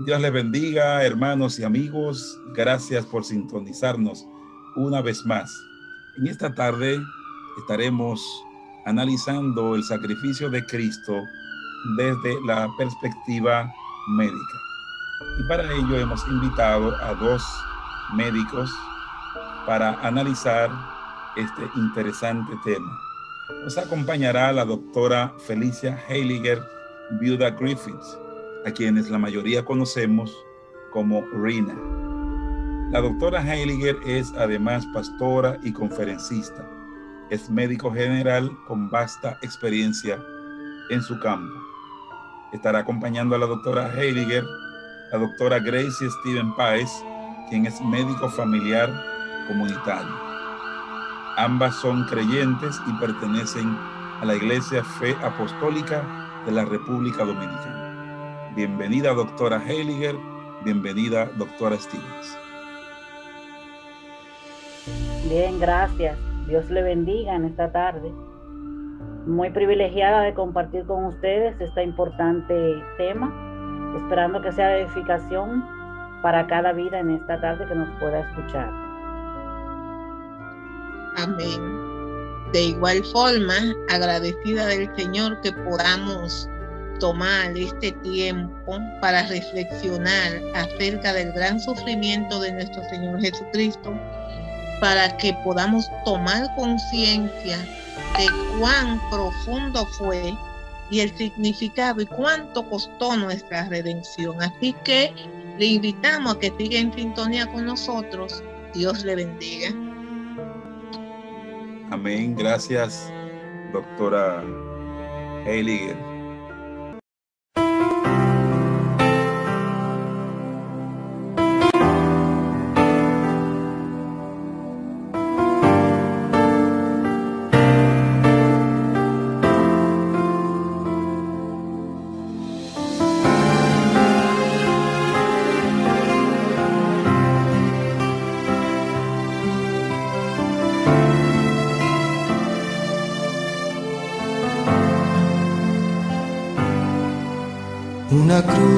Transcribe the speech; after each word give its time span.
Dios 0.00 0.20
les 0.20 0.32
bendiga, 0.32 1.04
hermanos 1.04 1.60
y 1.60 1.64
amigos. 1.64 2.40
Gracias 2.52 3.06
por 3.06 3.24
sintonizarnos 3.24 4.26
una 4.74 5.00
vez 5.00 5.24
más. 5.24 5.48
En 6.18 6.26
esta 6.26 6.52
tarde 6.52 7.00
estaremos 7.58 8.20
analizando 8.86 9.76
el 9.76 9.84
sacrificio 9.84 10.50
de 10.50 10.66
Cristo 10.66 11.22
desde 11.96 12.44
la 12.44 12.68
perspectiva 12.76 13.72
médica. 14.16 14.58
Y 15.38 15.48
para 15.48 15.72
ello 15.72 15.96
hemos 15.96 16.26
invitado 16.26 16.92
a 16.96 17.14
dos 17.14 17.44
médicos 18.14 18.68
para 19.64 20.00
analizar 20.00 20.70
este 21.36 21.62
interesante 21.76 22.52
tema. 22.64 22.98
Nos 23.62 23.78
acompañará 23.78 24.52
la 24.52 24.64
doctora 24.64 25.32
Felicia 25.46 26.02
Heiliger, 26.08 26.60
viuda 27.20 27.50
Griffiths, 27.50 28.18
a 28.64 28.70
quienes 28.70 29.10
la 29.10 29.18
mayoría 29.18 29.64
conocemos 29.64 30.44
como 30.92 31.22
Rina. 31.32 31.74
La 32.90 33.00
doctora 33.00 33.42
Heiliger 33.42 33.96
es 34.06 34.32
además 34.34 34.86
pastora 34.86 35.58
y 35.62 35.72
conferencista. 35.72 36.68
Es 37.30 37.50
médico 37.50 37.92
general 37.92 38.50
con 38.66 38.90
vasta 38.90 39.38
experiencia 39.42 40.22
en 40.90 41.02
su 41.02 41.18
campo. 41.20 41.52
Estará 42.52 42.80
acompañando 42.80 43.34
a 43.34 43.38
la 43.38 43.46
doctora 43.46 43.92
Heiliger 43.94 44.44
la 45.12 45.18
doctora 45.18 45.58
Gracie 45.60 46.10
Steven 46.10 46.54
Páez, 46.56 46.90
quien 47.48 47.66
es 47.66 47.80
médico 47.82 48.28
familiar 48.30 48.90
comunitario. 49.46 50.12
Ambas 51.36 51.76
son 51.76 52.04
creyentes 52.06 52.80
y 52.86 52.92
pertenecen 52.94 53.76
a 54.20 54.24
la 54.24 54.34
Iglesia 54.34 54.82
Fe 54.82 55.16
Apostólica 55.22 56.42
de 56.46 56.52
la 56.52 56.64
República 56.64 57.24
Dominicana. 57.24 57.83
Bienvenida, 58.56 59.12
doctora 59.12 59.60
Heiliger. 59.66 60.14
Bienvenida, 60.62 61.28
doctora 61.36 61.76
Stevens. 61.76 62.38
Bien, 65.28 65.58
gracias. 65.58 66.16
Dios 66.46 66.70
le 66.70 66.82
bendiga 66.82 67.34
en 67.34 67.46
esta 67.46 67.72
tarde. 67.72 68.12
Muy 69.26 69.50
privilegiada 69.50 70.20
de 70.20 70.34
compartir 70.34 70.84
con 70.84 71.06
ustedes 71.06 71.60
este 71.60 71.82
importante 71.82 72.54
tema, 72.96 73.32
esperando 73.96 74.40
que 74.40 74.52
sea 74.52 74.68
de 74.68 74.82
edificación 74.82 75.64
para 76.22 76.46
cada 76.46 76.72
vida 76.72 77.00
en 77.00 77.10
esta 77.10 77.40
tarde 77.40 77.66
que 77.66 77.74
nos 77.74 77.88
pueda 77.98 78.20
escuchar. 78.20 78.70
Amén. 81.16 82.52
De 82.52 82.62
igual 82.62 83.02
forma, 83.06 83.54
agradecida 83.90 84.66
del 84.66 84.94
Señor 84.94 85.40
que 85.40 85.50
podamos 85.50 86.48
tomar 87.04 87.54
este 87.54 87.92
tiempo 88.02 88.78
para 89.02 89.26
reflexionar 89.26 90.40
acerca 90.54 91.12
del 91.12 91.32
gran 91.32 91.60
sufrimiento 91.60 92.40
de 92.40 92.50
nuestro 92.52 92.82
Señor 92.88 93.20
Jesucristo, 93.20 93.92
para 94.80 95.14
que 95.18 95.34
podamos 95.44 95.86
tomar 96.06 96.48
conciencia 96.56 97.58
de 98.16 98.26
cuán 98.58 98.98
profundo 99.10 99.84
fue 99.98 100.32
y 100.90 101.00
el 101.00 101.14
significado 101.14 102.00
y 102.00 102.06
cuánto 102.06 102.66
costó 102.70 103.14
nuestra 103.18 103.68
redención. 103.68 104.40
Así 104.40 104.74
que 104.82 105.12
le 105.58 105.66
invitamos 105.66 106.36
a 106.36 106.38
que 106.38 106.50
siga 106.56 106.78
en 106.78 106.90
sintonía 106.94 107.46
con 107.52 107.66
nosotros. 107.66 108.42
Dios 108.72 109.04
le 109.04 109.16
bendiga. 109.16 109.68
Amén. 111.90 112.34
Gracias, 112.34 113.12
doctora 113.74 114.42
Heiliger. 115.44 116.13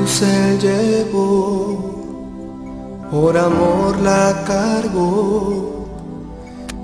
Se 0.06 0.58
llevó, 0.58 1.94
por 3.10 3.36
amor 3.36 3.98
la 4.00 4.44
cargó, 4.46 5.86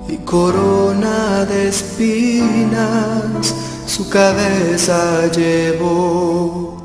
y 0.07 0.17
corona 0.17 1.45
de 1.45 1.69
espinas 1.69 3.55
su 3.85 4.09
cabeza 4.09 5.31
llevó. 5.31 6.77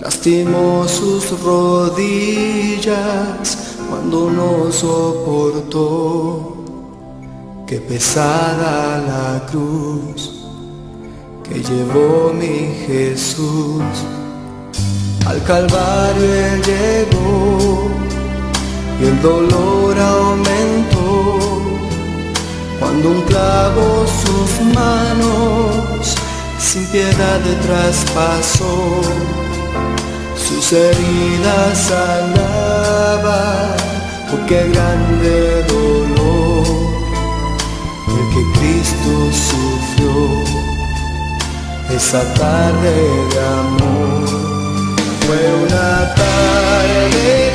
Lastimó 0.00 0.86
sus 0.86 1.40
rodillas 1.42 2.88
cuando 3.88 4.30
no 4.30 4.70
soportó. 4.70 6.54
Qué 7.66 7.78
pesada 7.80 8.98
la 8.98 9.46
cruz 9.46 10.44
que 11.42 11.62
llevó 11.62 12.32
mi 12.32 12.74
Jesús. 12.86 13.82
Al 15.28 15.42
Calvario 15.44 16.24
él 16.24 16.62
llegó 16.62 17.90
y 18.98 19.04
el 19.04 19.20
dolor 19.20 20.00
aumentó 20.00 21.38
cuando 22.80 23.10
un 23.10 23.20
clavo 23.22 24.06
sus 24.06 24.60
manos 24.74 26.14
sin 26.58 26.86
piedad 26.86 27.40
de 27.40 27.54
traspasó. 27.56 29.02
Sus 30.34 30.72
heridas 30.72 31.76
sanaba, 31.76 33.76
porque 34.30 34.66
grande 34.72 35.62
dolor 35.64 36.66
el 38.16 38.24
que 38.32 38.42
Cristo 38.58 39.12
sufrió 39.50 40.14
esa 41.94 42.22
tarde 42.32 42.94
de 43.30 43.38
amor 43.60 44.17
fue 45.28 45.52
una 45.52 46.14
tarde 46.14 47.47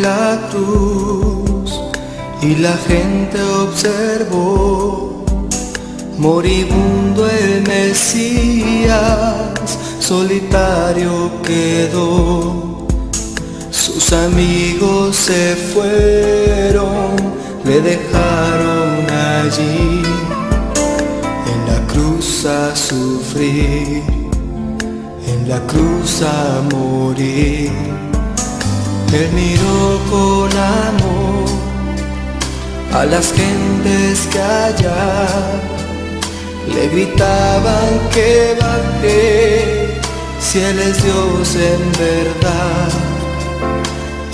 la 0.00 0.48
cruz, 0.50 1.80
y 2.42 2.56
la 2.56 2.76
gente 2.88 3.38
observó. 3.42 5.24
Moribundo 6.18 7.28
el 7.28 7.62
Mesías, 7.62 8.96
solitario 10.00 11.30
quedó. 11.42 12.86
Sus 13.70 14.12
amigos 14.12 15.16
se 15.16 15.54
fueron, 15.72 17.16
le 17.64 17.80
dejaron 17.80 19.10
allí 19.10 20.02
en 21.52 21.60
la 21.70 21.86
cruz 21.92 22.46
a 22.46 22.74
sufrir, 22.74 24.02
en 25.28 25.48
la 25.48 25.60
cruz 25.66 26.22
a 26.22 26.62
morir. 26.74 28.05
Él 29.12 29.30
miró 29.32 30.00
con 30.10 30.50
amor 30.52 31.48
a 32.92 33.04
las 33.04 33.32
gentes 33.32 34.26
que 34.32 34.40
allá 34.40 35.36
le 36.74 36.88
gritaban 36.88 38.00
que 38.12 38.56
baje 38.60 40.00
si 40.40 40.58
Él 40.60 40.78
es 40.78 41.02
Dios 41.02 41.54
en 41.54 41.92
verdad. 41.92 42.88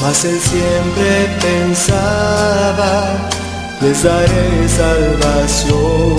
Mas 0.00 0.24
Él 0.24 0.38
siempre 0.40 1.28
pensaba, 1.40 3.28
les 3.80 4.02
daré 4.02 4.68
salvación, 4.68 6.16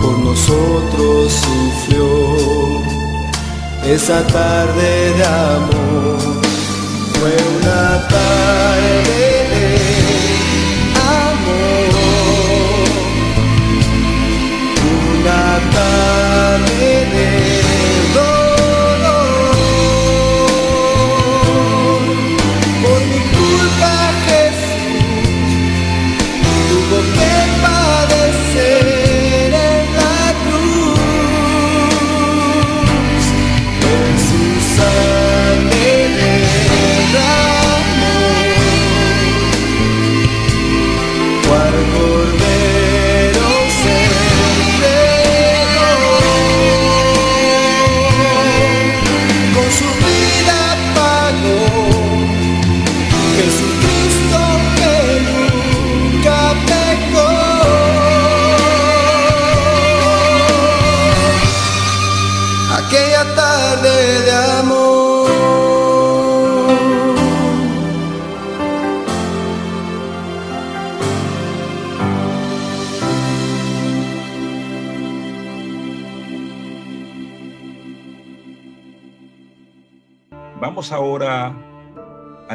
por 0.00 0.18
nosotros 0.18 1.32
sufrió 1.32 2.82
esa 3.84 4.26
tarde 4.26 5.14
de 5.16 5.24
amor. 5.24 6.41
Fue 7.22 7.36
una 7.56 8.08
tarde 8.08 9.31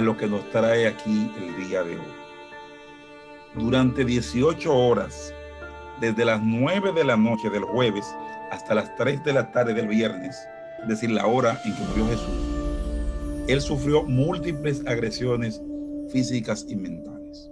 lo 0.07 0.15
que 0.15 0.25
nos 0.25 0.49
trae 0.51 0.87
aquí 0.87 1.29
el 1.37 1.67
día 1.67 1.83
de 1.83 1.95
hoy. 1.95 2.13
Durante 3.55 4.05
18 4.05 4.73
horas, 4.73 5.33
desde 5.99 6.23
las 6.23 6.41
9 6.41 6.93
de 6.93 7.03
la 7.03 7.17
noche 7.17 7.49
del 7.49 7.63
jueves 7.63 8.05
hasta 8.49 8.73
las 8.73 8.95
3 8.95 9.25
de 9.25 9.33
la 9.33 9.51
tarde 9.51 9.73
del 9.73 9.89
viernes, 9.89 10.37
es 10.81 10.87
decir, 10.87 11.11
la 11.11 11.27
hora 11.27 11.59
en 11.65 11.75
que 11.75 11.81
murió 11.81 12.07
Jesús, 12.07 13.49
él 13.49 13.59
sufrió 13.59 14.03
múltiples 14.03 14.81
agresiones 14.87 15.61
físicas 16.09 16.65
y 16.69 16.77
mentales. 16.77 17.51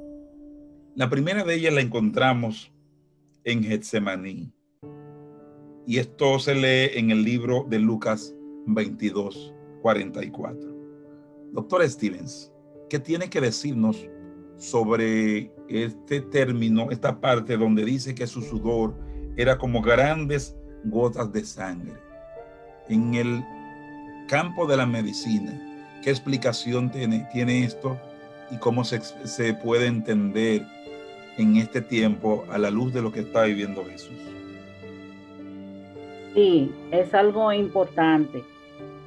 La 0.96 1.10
primera 1.10 1.44
de 1.44 1.56
ellas 1.56 1.74
la 1.74 1.82
encontramos 1.82 2.72
en 3.44 3.64
Getsemaní. 3.64 4.54
Y 5.86 5.98
esto 5.98 6.40
se 6.40 6.56
lee 6.56 6.98
en 6.98 7.12
el 7.12 7.22
libro 7.22 7.66
de 7.68 7.80
Lucas 7.80 8.34
22, 8.66 9.54
44. 9.82 10.75
Doctor 11.56 11.90
Stevens, 11.90 12.52
¿qué 12.90 13.00
tiene 13.00 13.30
que 13.30 13.40
decirnos 13.40 14.06
sobre 14.58 15.54
este 15.70 16.20
término, 16.20 16.92
esta 16.92 17.22
parte 17.22 17.56
donde 17.56 17.86
dice 17.86 18.14
que 18.14 18.28
su 18.28 18.42
sudor 18.42 18.94
era 19.38 19.58
como 19.58 19.82
grandes 19.82 20.54
gotas 20.84 21.32
de 21.32 21.46
sangre? 21.46 21.94
En 22.90 23.14
el 23.14 23.42
campo 24.28 24.68
de 24.68 24.76
la 24.76 24.86
medicina, 24.86 25.58
¿qué 26.04 26.10
explicación 26.10 26.92
tiene, 26.92 27.26
tiene 27.32 27.64
esto 27.64 27.98
y 28.52 28.58
cómo 28.58 28.84
se, 28.84 29.00
se 29.00 29.54
puede 29.54 29.86
entender 29.86 30.62
en 31.38 31.56
este 31.56 31.80
tiempo 31.80 32.44
a 32.52 32.58
la 32.58 32.70
luz 32.70 32.94
de 32.94 33.02
lo 33.02 33.14
que 33.14 33.22
está 33.22 33.44
viviendo 33.44 33.86
Jesús? 33.86 34.18
Sí, 36.34 36.70
es 36.92 37.14
algo 37.14 37.54
importante, 37.54 38.44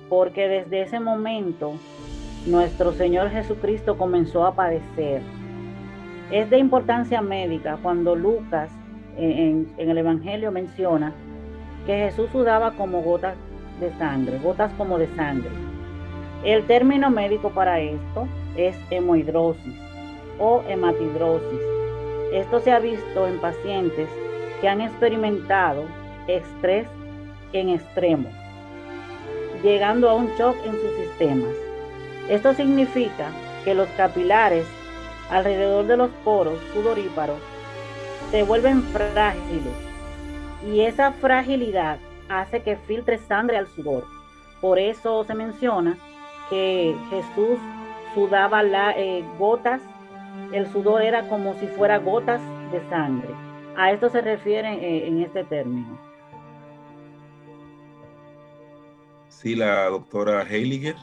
porque 0.09 0.49
desde 0.49 0.81
ese 0.81 0.99
momento 0.99 1.79
nuestro 2.49 2.93
Señor 2.93 3.31
Jesucristo 3.31 3.97
comenzó 3.97 4.47
a 4.47 4.55
padecer. 4.55 5.23
Es 6.31 6.51
de 6.51 6.59
importancia 6.59 7.21
médica 7.21 7.79
cuando 7.83 8.15
Lucas 8.15 8.71
en, 9.17 9.69
el 9.79 9.99
Evangelio 9.99 10.51
menciona 10.51 11.13
que 11.87 11.97
Jesús 11.97 12.29
sudaba 12.31 12.73
como 12.73 13.03
gotas 13.03 13.37
de 13.81 13.91
sangre, 13.99 14.39
gotas 14.39 14.73
como 14.75 14.99
de 14.99 15.09
sangre. 15.15 15.51
El 16.45 16.65
término 16.67 17.11
médico 17.11 17.51
para 17.51 17.81
esto 17.81 18.29
es 18.57 18.77
hemohidrosis 18.91 19.75
o 20.39 20.63
hematidrosis. 20.69 21.61
Esto 22.33 22.61
se 22.61 22.73
ha 22.73 22.79
visto 22.79 23.27
en 23.27 23.39
pacientes 23.41 24.09
que 24.61 24.69
han 24.69 24.81
experimentado 24.81 25.85
estrés 26.27 26.87
en 27.53 27.71
extremo, 27.71 28.29
llegando 29.63 30.11
a 30.11 30.15
un 30.15 30.29
shock 30.37 30.57
en 30.65 30.73
sus 30.73 30.91
sistemas. 30.93 31.68
Esto 32.29 32.55
significa 32.55 33.31
que 33.65 33.75
los 33.75 33.89
capilares 33.91 34.67
alrededor 35.31 35.87
de 35.87 35.97
los 35.97 36.11
poros 36.25 36.59
sudoríparos 36.73 37.39
se 38.31 38.43
vuelven 38.43 38.83
frágiles 38.83 39.75
y 40.67 40.81
esa 40.81 41.13
fragilidad 41.13 41.99
hace 42.29 42.63
que 42.63 42.77
filtre 42.77 43.19
sangre 43.19 43.57
al 43.57 43.67
sudor. 43.69 44.05
Por 44.61 44.79
eso 44.79 45.25
se 45.25 45.35
menciona 45.35 45.97
que 46.51 46.97
Jesús 47.11 47.59
sudaba 48.15 48.63
eh, 48.97 49.25
gotas, 49.39 49.81
el 50.53 50.67
sudor 50.73 51.03
era 51.03 51.29
como 51.29 51.55
si 51.55 51.67
fuera 51.69 51.99
gotas 51.99 52.41
de 52.73 52.81
sangre. 52.89 53.29
A 53.77 53.93
esto 53.93 54.09
se 54.09 54.21
refiere 54.21 54.73
eh, 54.75 55.07
en 55.07 55.23
este 55.23 55.45
término. 55.45 55.99
Sí, 59.29 59.55
la 59.55 59.85
doctora 59.85 60.43
Heiliger, 60.43 60.97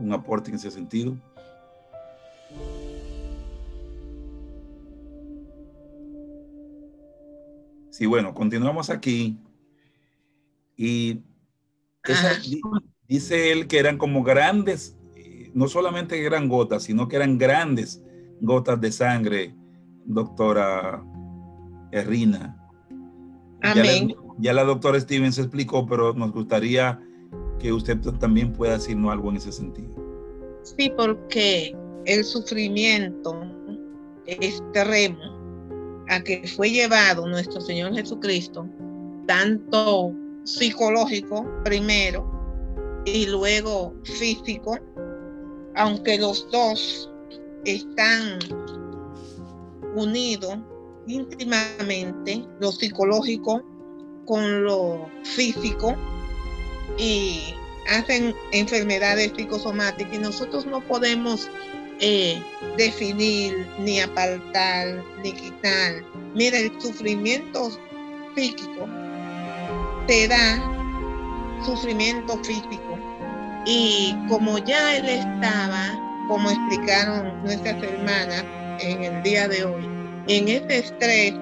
un 0.00 0.12
aporte 0.12 0.50
en 0.50 0.56
ese 0.56 0.70
sentido. 0.70 1.16
Sí, 7.90 8.06
bueno, 8.06 8.32
continuamos 8.32 8.88
aquí. 8.88 9.38
Y 10.76 11.20
esa, 12.04 12.30
dice 13.06 13.52
él 13.52 13.66
que 13.66 13.78
eran 13.78 13.98
como 13.98 14.22
grandes, 14.22 14.96
no 15.52 15.68
solamente 15.68 16.24
eran 16.24 16.48
gotas, 16.48 16.84
sino 16.84 17.08
que 17.08 17.16
eran 17.16 17.36
grandes 17.36 18.02
gotas 18.40 18.80
de 18.80 18.90
sangre, 18.90 19.54
doctora 20.06 21.04
Errina. 21.92 22.56
Amén. 23.60 24.08
Ya 24.08 24.14
la, 24.14 24.34
ya 24.38 24.52
la 24.54 24.64
doctora 24.64 24.98
Stevens 24.98 25.38
explicó, 25.38 25.86
pero 25.86 26.14
nos 26.14 26.32
gustaría 26.32 27.00
que 27.60 27.72
usted 27.72 27.98
también 28.18 28.52
pueda 28.52 28.74
decirnos 28.74 29.12
algo 29.12 29.30
en 29.30 29.36
ese 29.36 29.52
sentido. 29.52 29.88
Sí, 30.62 30.92
porque 30.96 31.76
el 32.06 32.24
sufrimiento 32.24 33.34
extremo 34.26 35.18
a 36.08 36.20
que 36.22 36.46
fue 36.56 36.70
llevado 36.70 37.26
nuestro 37.28 37.60
Señor 37.60 37.94
Jesucristo, 37.94 38.66
tanto 39.26 40.12
psicológico 40.44 41.46
primero 41.64 42.24
y 43.04 43.26
luego 43.26 43.94
físico, 44.04 44.78
aunque 45.76 46.18
los 46.18 46.50
dos 46.50 47.10
están 47.64 48.38
unidos 49.94 50.58
íntimamente 51.06 52.44
lo 52.60 52.72
psicológico 52.72 53.62
con 54.26 54.64
lo 54.64 55.08
físico 55.24 55.96
y 56.98 57.54
hacen 57.88 58.34
enfermedades 58.52 59.32
psicosomáticas 59.36 60.14
y 60.14 60.18
nosotros 60.18 60.66
no 60.66 60.80
podemos 60.80 61.48
eh, 62.00 62.42
definir, 62.76 63.66
ni 63.78 64.00
apartar, 64.00 65.04
ni 65.22 65.32
quitar. 65.32 66.02
Mira, 66.34 66.58
el 66.58 66.80
sufrimiento 66.80 67.70
físico 68.34 68.88
te 70.06 70.28
da 70.28 71.60
sufrimiento 71.64 72.36
físico. 72.42 72.98
Y 73.66 74.14
como 74.28 74.58
ya 74.58 74.96
él 74.96 75.08
estaba, 75.08 76.26
como 76.28 76.50
explicaron 76.50 77.42
nuestras 77.44 77.82
hermanas 77.82 78.44
en 78.80 79.04
el 79.04 79.22
día 79.22 79.46
de 79.48 79.64
hoy, 79.64 79.84
en 80.28 80.48
ese 80.48 80.78
estrés 80.78 81.34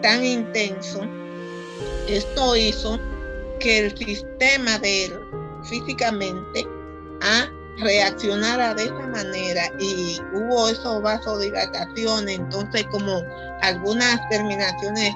tan 0.00 0.24
intenso, 0.24 1.02
esto 2.08 2.56
hizo 2.56 2.98
que 3.60 3.86
el 3.86 3.96
sistema 3.96 4.78
de 4.78 5.06
él 5.06 5.20
físicamente 5.64 6.66
a 7.22 7.48
reaccionara 7.78 8.74
de 8.74 8.84
esa 8.84 9.06
manera 9.06 9.70
y 9.78 10.18
hubo 10.34 10.68
esos 10.68 11.02
vasodilatación, 11.02 12.28
entonces 12.28 12.84
como 12.90 13.22
algunas 13.62 14.28
terminaciones 14.28 15.14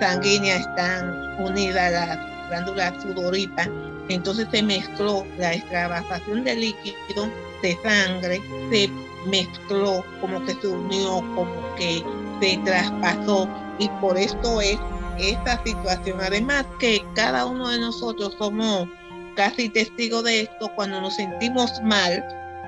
sanguíneas 0.00 0.60
están 0.60 1.40
unidas 1.40 1.94
a 1.94 2.06
las 2.06 2.48
glándulas 2.48 3.02
sudoríparas, 3.02 3.70
entonces 4.08 4.48
se 4.50 4.62
mezcló 4.62 5.24
la 5.38 5.54
extravasación 5.54 6.44
de 6.44 6.56
líquido 6.56 7.28
de 7.62 7.78
sangre, 7.82 8.42
se 8.70 8.90
mezcló, 9.26 10.04
como 10.20 10.44
que 10.44 10.54
se 10.54 10.66
unió, 10.66 11.18
como 11.34 11.74
que 11.76 12.04
se 12.40 12.58
traspasó 12.64 13.48
y 13.78 13.88
por 14.00 14.18
esto 14.18 14.60
es 14.60 14.78
esta 15.18 15.62
situación. 15.64 16.20
Además 16.20 16.66
que 16.78 17.04
cada 17.14 17.46
uno 17.46 17.68
de 17.68 17.78
nosotros 17.78 18.34
somos 18.38 18.88
casi 19.36 19.68
testigo 19.68 20.22
de 20.22 20.42
esto 20.42 20.70
cuando 20.74 21.00
nos 21.00 21.16
sentimos 21.16 21.80
mal, 21.82 22.24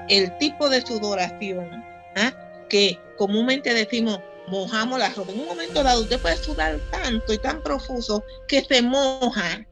el 0.09 0.37
tipo 0.39 0.69
de 0.69 0.85
sudoración, 0.85 1.85
¿ah? 2.17 2.33
que 2.69 2.99
comúnmente 3.17 3.73
decimos, 3.75 4.21
mojamos 4.49 4.99
la 4.99 5.11
ropa. 5.11 5.33
En 5.33 5.41
un 5.41 5.47
momento 5.47 5.83
dado, 5.83 6.03
usted 6.03 6.21
puede 6.21 6.37
sudar 6.37 6.79
tanto 6.91 7.33
y 7.33 7.39
tan 7.39 7.63
profuso 7.63 8.23
que 8.49 8.63
se 8.63 8.83
moja. 8.83 9.67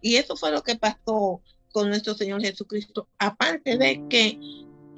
Y 0.00 0.16
eso 0.16 0.36
fue 0.36 0.50
lo 0.50 0.62
que 0.62 0.76
pasó 0.76 1.40
con 1.72 1.88
nuestro 1.88 2.14
Señor 2.14 2.40
Jesucristo. 2.40 3.08
Aparte 3.18 3.76
de 3.76 4.02
que 4.08 4.38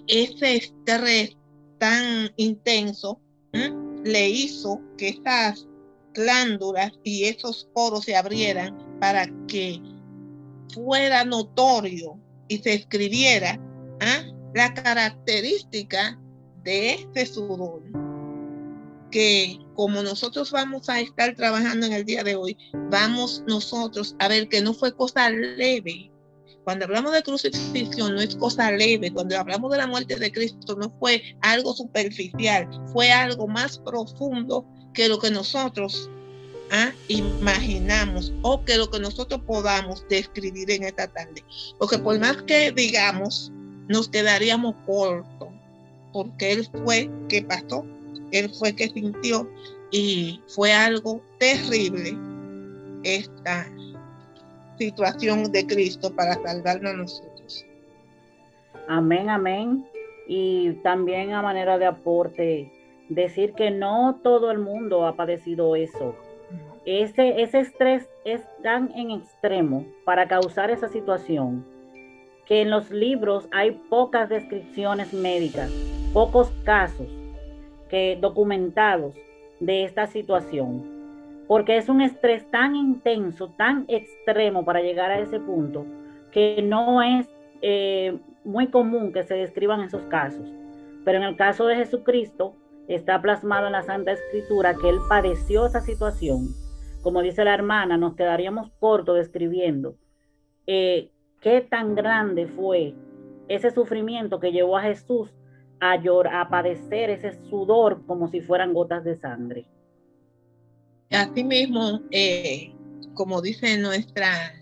ese 0.06 0.56
estrés 0.56 1.36
tan 1.78 2.32
intenso 2.36 3.20
le 4.04 4.28
hizo 4.28 4.80
que 4.96 5.08
estas 5.08 5.66
glándulas 6.12 6.92
y 7.02 7.24
esos 7.24 7.68
poros 7.74 8.04
se 8.04 8.16
abrieran 8.16 8.76
para 9.00 9.26
que 9.46 9.80
fuera 10.72 11.24
notorio 11.24 12.18
y 12.48 12.58
se 12.58 12.74
escribiera 12.74 13.60
¿ah? 14.00 14.22
la 14.54 14.74
característica 14.74 16.18
de 16.62 16.94
este 16.94 17.26
sudor, 17.26 17.82
que 19.10 19.58
como 19.74 20.02
nosotros 20.02 20.50
vamos 20.52 20.88
a 20.88 21.00
estar 21.00 21.34
trabajando 21.34 21.86
en 21.86 21.92
el 21.92 22.04
día 22.04 22.22
de 22.22 22.36
hoy, 22.36 22.56
vamos 22.90 23.42
nosotros 23.46 24.14
a 24.18 24.28
ver 24.28 24.48
que 24.48 24.60
no 24.60 24.74
fue 24.74 24.94
cosa 24.94 25.30
leve. 25.30 26.10
Cuando 26.64 26.84
hablamos 26.84 27.12
de 27.12 27.22
crucifixión 27.24 28.14
no 28.14 28.20
es 28.20 28.36
cosa 28.36 28.70
leve, 28.70 29.12
cuando 29.12 29.36
hablamos 29.36 29.72
de 29.72 29.78
la 29.78 29.88
muerte 29.88 30.16
de 30.16 30.30
Cristo 30.30 30.76
no 30.76 30.90
fue 31.00 31.20
algo 31.40 31.74
superficial, 31.74 32.68
fue 32.92 33.10
algo 33.10 33.48
más 33.48 33.78
profundo 33.78 34.64
que 34.94 35.08
lo 35.08 35.18
que 35.18 35.30
nosotros 35.30 36.10
imaginamos 37.08 38.32
o 38.42 38.64
que 38.64 38.78
lo 38.78 38.90
que 38.90 38.98
nosotros 38.98 39.40
podamos 39.46 40.06
describir 40.08 40.70
en 40.70 40.84
esta 40.84 41.06
tarde. 41.06 41.44
Porque 41.78 41.98
por 41.98 42.18
más 42.18 42.42
que 42.42 42.72
digamos, 42.72 43.52
nos 43.88 44.08
quedaríamos 44.08 44.74
cortos, 44.86 45.48
porque 46.12 46.52
Él 46.52 46.68
fue 46.84 47.10
que 47.28 47.42
pasó, 47.42 47.84
Él 48.30 48.50
fue 48.58 48.74
que 48.74 48.88
sintió 48.88 49.48
y 49.90 50.40
fue 50.48 50.72
algo 50.72 51.20
terrible 51.38 52.16
esta 53.04 53.70
situación 54.78 55.52
de 55.52 55.66
Cristo 55.66 56.14
para 56.14 56.34
salvarnos 56.42 56.92
a 56.92 56.96
nosotros. 56.96 57.66
Amén, 58.88 59.28
amén. 59.28 59.86
Y 60.26 60.72
también 60.82 61.32
a 61.32 61.42
manera 61.42 61.76
de 61.78 61.86
aporte, 61.86 62.72
decir 63.14 63.54
que 63.54 63.70
no 63.70 64.20
todo 64.22 64.50
el 64.50 64.58
mundo 64.58 65.06
ha 65.06 65.16
padecido 65.16 65.76
eso 65.76 66.14
ese, 66.84 67.42
ese 67.42 67.60
estrés 67.60 68.08
es 68.24 68.42
tan 68.62 68.90
en 68.96 69.12
extremo 69.12 69.86
para 70.04 70.26
causar 70.26 70.70
esa 70.70 70.88
situación 70.88 71.64
que 72.46 72.62
en 72.62 72.70
los 72.70 72.90
libros 72.90 73.48
hay 73.52 73.72
pocas 73.88 74.28
descripciones 74.28 75.12
médicas, 75.14 75.70
pocos 76.12 76.50
casos 76.64 77.06
que 77.88 78.18
documentados 78.20 79.14
de 79.60 79.84
esta 79.84 80.08
situación, 80.08 80.82
porque 81.46 81.76
es 81.76 81.88
un 81.88 82.00
estrés 82.00 82.50
tan 82.50 82.74
intenso, 82.74 83.48
tan 83.56 83.84
extremo 83.86 84.64
para 84.64 84.80
llegar 84.80 85.12
a 85.12 85.20
ese 85.20 85.38
punto, 85.38 85.86
que 86.32 86.62
no 86.62 87.00
es 87.00 87.28
eh, 87.60 88.18
muy 88.44 88.66
común 88.68 89.12
que 89.12 89.22
se 89.22 89.34
describan 89.34 89.82
esos 89.82 90.02
casos. 90.06 90.48
Pero 91.04 91.18
en 91.18 91.24
el 91.24 91.36
caso 91.36 91.66
de 91.66 91.76
Jesucristo, 91.76 92.56
está 92.88 93.20
plasmado 93.22 93.66
en 93.66 93.72
la 93.72 93.82
Santa 93.82 94.12
Escritura 94.12 94.74
que 94.74 94.88
él 94.88 94.98
padeció 95.08 95.66
esa 95.66 95.80
situación 95.80 96.54
como 97.02 97.20
dice 97.20 97.44
la 97.44 97.52
hermana, 97.52 97.98
nos 97.98 98.14
quedaríamos 98.14 98.70
cortos 98.78 99.16
describiendo 99.16 99.96
eh, 100.66 101.10
qué 101.40 101.60
tan 101.60 101.94
grande 101.94 102.46
fue 102.46 102.94
ese 103.48 103.72
sufrimiento 103.72 104.38
que 104.38 104.52
llevó 104.52 104.78
a 104.78 104.82
Jesús 104.82 105.30
a, 105.80 106.00
llorar, 106.00 106.36
a 106.36 106.48
padecer 106.48 107.10
ese 107.10 107.32
sudor 107.50 108.06
como 108.06 108.28
si 108.30 108.40
fueran 108.40 108.72
gotas 108.72 109.02
de 109.02 109.16
sangre. 109.16 109.66
Asimismo, 111.10 112.00
eh, 112.12 112.72
como 113.14 113.42
dice 113.42 113.76
nuestra 113.78 114.54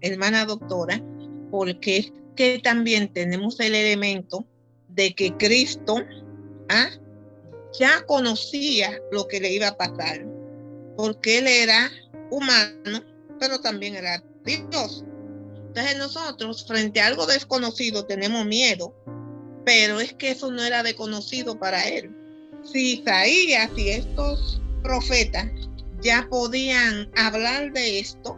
hermana 0.00 0.46
doctora, 0.46 1.02
porque 1.50 2.12
que 2.36 2.60
también 2.60 3.12
tenemos 3.12 3.58
el 3.58 3.74
elemento 3.74 4.46
de 4.88 5.12
que 5.12 5.36
Cristo 5.36 5.96
¿ah? 6.68 6.88
Ya 7.78 8.04
conocía 8.06 9.00
lo 9.12 9.26
que 9.26 9.40
le 9.40 9.52
iba 9.52 9.68
a 9.68 9.76
pasar 9.76 10.24
porque 11.00 11.38
él 11.38 11.46
era 11.46 11.90
humano, 12.30 13.02
pero 13.38 13.58
también 13.60 13.96
era 13.96 14.22
Dios. 14.44 15.02
Entonces 15.68 15.96
nosotros 15.96 16.66
frente 16.66 17.00
a 17.00 17.06
algo 17.06 17.26
desconocido 17.26 18.04
tenemos 18.04 18.44
miedo, 18.44 18.94
pero 19.64 19.98
es 20.00 20.12
que 20.14 20.32
eso 20.32 20.50
no 20.50 20.62
era 20.62 20.82
desconocido 20.82 21.58
para 21.58 21.88
él. 21.88 22.10
Si 22.70 23.00
Isaías 23.00 23.70
y 23.76 23.88
estos 23.90 24.60
profetas 24.82 25.46
ya 26.02 26.26
podían 26.28 27.10
hablar 27.16 27.72
de 27.72 28.00
esto, 28.00 28.36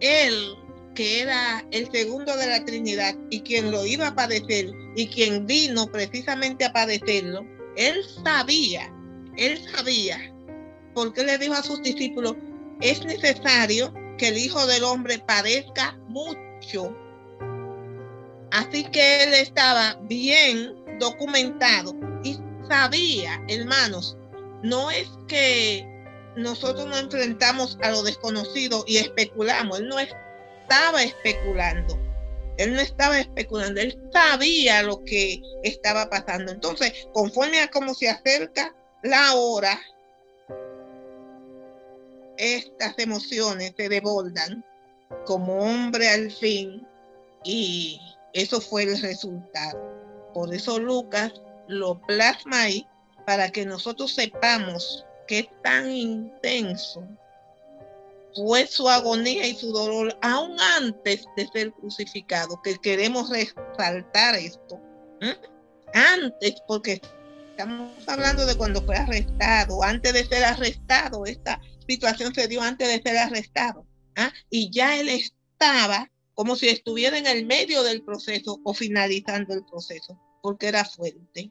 él 0.00 0.54
que 0.94 1.22
era 1.22 1.66
el 1.72 1.90
segundo 1.90 2.36
de 2.36 2.46
la 2.46 2.64
Trinidad 2.64 3.16
y 3.28 3.40
quien 3.40 3.70
lo 3.70 3.84
iba 3.84 4.08
a 4.08 4.14
padecer 4.14 4.70
y 4.94 5.08
quien 5.08 5.46
vino 5.46 5.90
precisamente 5.90 6.64
a 6.64 6.72
padecerlo, 6.72 7.44
él 7.76 8.04
sabía, 8.24 8.92
él 9.36 9.60
sabía 9.70 10.32
porque 10.96 11.22
le 11.22 11.36
dijo 11.36 11.52
a 11.52 11.62
sus 11.62 11.82
discípulos, 11.82 12.36
es 12.80 13.04
necesario 13.04 13.92
que 14.16 14.28
el 14.28 14.38
Hijo 14.38 14.66
del 14.66 14.82
Hombre 14.82 15.18
padezca 15.18 15.94
mucho. 16.08 16.96
Así 18.50 18.82
que 18.84 19.24
él 19.24 19.34
estaba 19.34 19.98
bien 20.04 20.74
documentado 20.98 21.94
y 22.24 22.38
sabía, 22.66 23.42
hermanos, 23.48 24.16
no 24.62 24.90
es 24.90 25.06
que 25.28 25.86
nosotros 26.34 26.86
nos 26.86 27.00
enfrentamos 27.00 27.78
a 27.82 27.90
lo 27.90 28.02
desconocido 28.02 28.82
y 28.86 28.96
especulamos, 28.96 29.80
él 29.80 29.88
no 29.88 29.98
estaba 29.98 31.02
especulando. 31.02 32.05
Él 32.58 32.74
no 32.74 32.80
estaba 32.80 33.18
especulando, 33.18 33.80
él 33.80 33.98
sabía 34.12 34.82
lo 34.82 35.04
que 35.04 35.40
estaba 35.62 36.08
pasando. 36.08 36.52
Entonces, 36.52 37.08
conforme 37.12 37.60
a 37.60 37.70
cómo 37.70 37.94
se 37.94 38.08
acerca 38.08 38.74
la 39.02 39.34
hora, 39.34 39.78
estas 42.38 42.98
emociones 42.98 43.72
se 43.76 43.88
devoldan 43.88 44.64
como 45.24 45.58
hombre 45.58 46.08
al 46.08 46.30
fin 46.30 46.86
y 47.44 48.00
eso 48.32 48.60
fue 48.60 48.84
el 48.84 49.00
resultado. 49.00 49.78
Por 50.34 50.54
eso 50.54 50.78
Lucas 50.78 51.32
lo 51.68 52.00
plasma 52.02 52.62
ahí 52.62 52.86
para 53.24 53.50
que 53.50 53.64
nosotros 53.64 54.14
sepamos 54.14 55.04
qué 55.26 55.48
tan 55.62 55.90
intenso 55.90 57.02
fue 58.36 58.66
su 58.66 58.88
agonía 58.88 59.46
y 59.48 59.56
su 59.56 59.72
dolor 59.72 60.16
aún 60.22 60.56
antes 60.78 61.24
de 61.36 61.48
ser 61.48 61.72
crucificado, 61.72 62.60
que 62.62 62.76
queremos 62.76 63.30
resaltar 63.30 64.36
esto. 64.36 64.80
Antes, 65.92 66.54
porque 66.68 67.00
Estamos 67.56 67.90
hablando 68.06 68.44
de 68.44 68.54
cuando 68.54 68.82
fue 68.82 68.96
arrestado, 68.96 69.82
antes 69.82 70.12
de 70.12 70.26
ser 70.26 70.44
arrestado, 70.44 71.24
esta 71.24 71.58
situación 71.88 72.34
se 72.34 72.48
dio 72.48 72.60
antes 72.60 72.86
de 72.86 73.00
ser 73.00 73.16
arrestado. 73.16 73.86
¿ah? 74.16 74.30
Y 74.50 74.70
ya 74.70 75.00
él 75.00 75.08
estaba 75.08 76.10
como 76.34 76.54
si 76.54 76.68
estuviera 76.68 77.16
en 77.16 77.26
el 77.26 77.46
medio 77.46 77.82
del 77.82 78.02
proceso 78.02 78.60
o 78.62 78.74
finalizando 78.74 79.54
el 79.54 79.64
proceso, 79.64 80.20
porque 80.42 80.68
era 80.68 80.84
fuerte. 80.84 81.50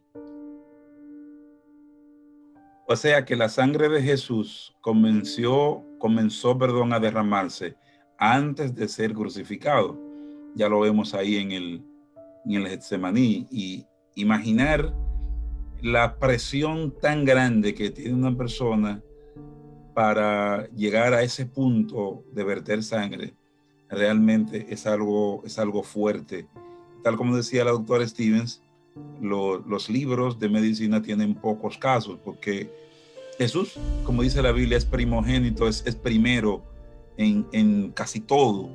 O 2.88 2.96
sea 2.96 3.26
que 3.26 3.36
la 3.36 3.50
sangre 3.50 3.90
de 3.90 4.04
Jesús 4.04 4.76
comenzó, 4.82 5.84
comenzó 6.06 6.56
perdón, 6.56 6.94
a 6.94 7.00
derramarse 7.00 7.76
antes 8.20 8.76
de 8.76 8.88
ser 8.88 9.12
crucificado. 9.12 10.00
Ya 10.54 10.70
lo 10.70 10.82
vemos 10.82 11.16
ahí 11.16 11.38
en 11.38 11.52
el, 11.52 11.84
en 12.46 12.54
el 12.54 12.68
Getsemaní. 12.68 13.48
Y 13.50 13.88
imaginar 14.14 14.94
la 15.82 16.20
presión 16.20 16.94
tan 17.02 17.26
grande 17.26 17.74
que 17.74 17.90
tiene 17.90 18.14
una 18.14 18.38
persona 18.38 19.02
para 19.96 20.70
llegar 20.76 21.16
a 21.16 21.24
ese 21.24 21.48
punto 21.48 22.24
de 22.32 22.44
verter 22.44 22.84
sangre, 22.84 23.34
realmente 23.90 24.68
es 24.70 24.86
algo, 24.86 25.42
es 25.44 25.58
algo 25.58 25.82
fuerte. 25.82 26.48
Tal 27.04 27.18
como 27.18 27.36
decía 27.36 27.66
la 27.66 27.72
doctora 27.72 28.08
Stevens, 28.08 28.62
los 29.20 29.90
libros 29.90 30.38
de 30.38 30.50
medicina 30.50 31.02
tienen 31.02 31.34
pocos 31.34 31.80
casos 31.80 32.20
porque 32.24 32.85
Jesús, 33.38 33.78
como 34.04 34.22
dice 34.22 34.42
la 34.42 34.52
Biblia, 34.52 34.78
es 34.78 34.86
primogénito, 34.86 35.68
es, 35.68 35.84
es 35.86 35.96
primero 35.96 36.64
en, 37.18 37.46
en 37.52 37.92
casi 37.92 38.20
todo. 38.20 38.70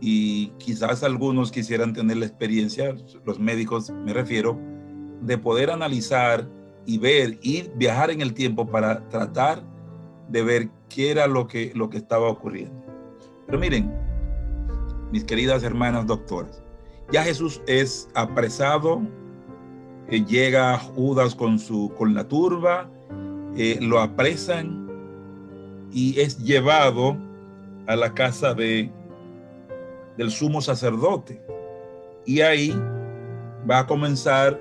Y 0.00 0.48
quizás 0.58 1.02
algunos 1.02 1.50
quisieran 1.50 1.92
tener 1.92 2.18
la 2.18 2.26
experiencia, 2.26 2.94
los 3.24 3.38
médicos 3.38 3.90
me 3.90 4.12
refiero, 4.12 4.58
de 5.22 5.38
poder 5.38 5.70
analizar 5.70 6.48
y 6.86 6.98
ver 6.98 7.38
y 7.42 7.68
viajar 7.74 8.10
en 8.10 8.20
el 8.20 8.34
tiempo 8.34 8.66
para 8.66 9.08
tratar 9.08 9.62
de 10.28 10.42
ver 10.42 10.68
qué 10.88 11.10
era 11.10 11.26
lo 11.26 11.46
que, 11.46 11.72
lo 11.74 11.90
que 11.90 11.98
estaba 11.98 12.28
ocurriendo. 12.28 12.82
Pero 13.46 13.58
miren, 13.58 13.92
mis 15.10 15.24
queridas 15.24 15.62
hermanas 15.62 16.06
doctoras, 16.06 16.62
ya 17.10 17.24
Jesús 17.24 17.62
es 17.66 18.08
apresado, 18.14 19.02
eh, 20.08 20.24
llega 20.24 20.78
Judas 20.78 21.34
con, 21.34 21.58
su, 21.58 21.92
con 21.96 22.14
la 22.14 22.28
turba, 22.28 22.90
eh, 23.56 23.78
lo 23.80 24.00
apresan 24.00 24.88
y 25.92 26.20
es 26.20 26.38
llevado 26.38 27.16
a 27.86 27.96
la 27.96 28.12
casa 28.14 28.54
de, 28.54 28.90
del 30.16 30.30
sumo 30.30 30.60
sacerdote. 30.60 31.40
Y 32.26 32.40
ahí 32.40 32.74
va 33.68 33.80
a 33.80 33.86
comenzar 33.86 34.58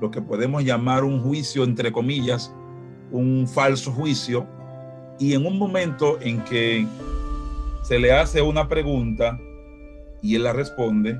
lo 0.00 0.10
que 0.10 0.20
podemos 0.20 0.64
llamar 0.64 1.04
un 1.04 1.22
juicio, 1.22 1.64
entre 1.64 1.92
comillas, 1.92 2.52
un 3.10 3.46
falso 3.46 3.92
juicio, 3.92 4.46
y 5.18 5.34
en 5.34 5.46
un 5.46 5.58
momento 5.58 6.18
en 6.20 6.42
que 6.44 6.86
se 7.82 7.98
le 7.98 8.12
hace 8.12 8.42
una 8.42 8.68
pregunta 8.68 9.38
y 10.22 10.34
él 10.36 10.44
la 10.44 10.52
responde, 10.52 11.18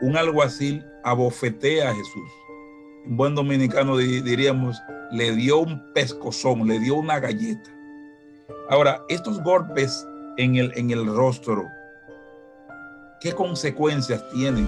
un 0.00 0.16
alguacil 0.16 0.84
abofetea 1.04 1.90
a 1.90 1.94
Jesús. 1.94 2.30
En 3.06 3.16
buen 3.16 3.34
dominicano 3.34 3.96
diríamos, 3.96 4.80
le 5.10 5.32
dio 5.32 5.60
un 5.60 5.92
pescozón, 5.92 6.66
le 6.66 6.78
dio 6.78 6.96
una 6.96 7.18
galleta. 7.18 7.70
Ahora, 8.68 9.02
estos 9.08 9.42
golpes 9.42 10.06
en 10.36 10.56
el, 10.56 10.72
en 10.76 10.90
el 10.90 11.06
rostro, 11.06 11.64
¿qué 13.20 13.32
consecuencias 13.32 14.24
tienen 14.30 14.66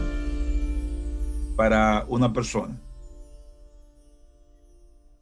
para 1.57 2.05
una 2.09 2.33
persona? 2.33 2.77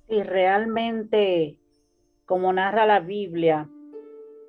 si 0.08 0.22
realmente, 0.22 1.58
como 2.24 2.52
narra 2.52 2.86
la 2.86 3.00
Biblia, 3.00 3.68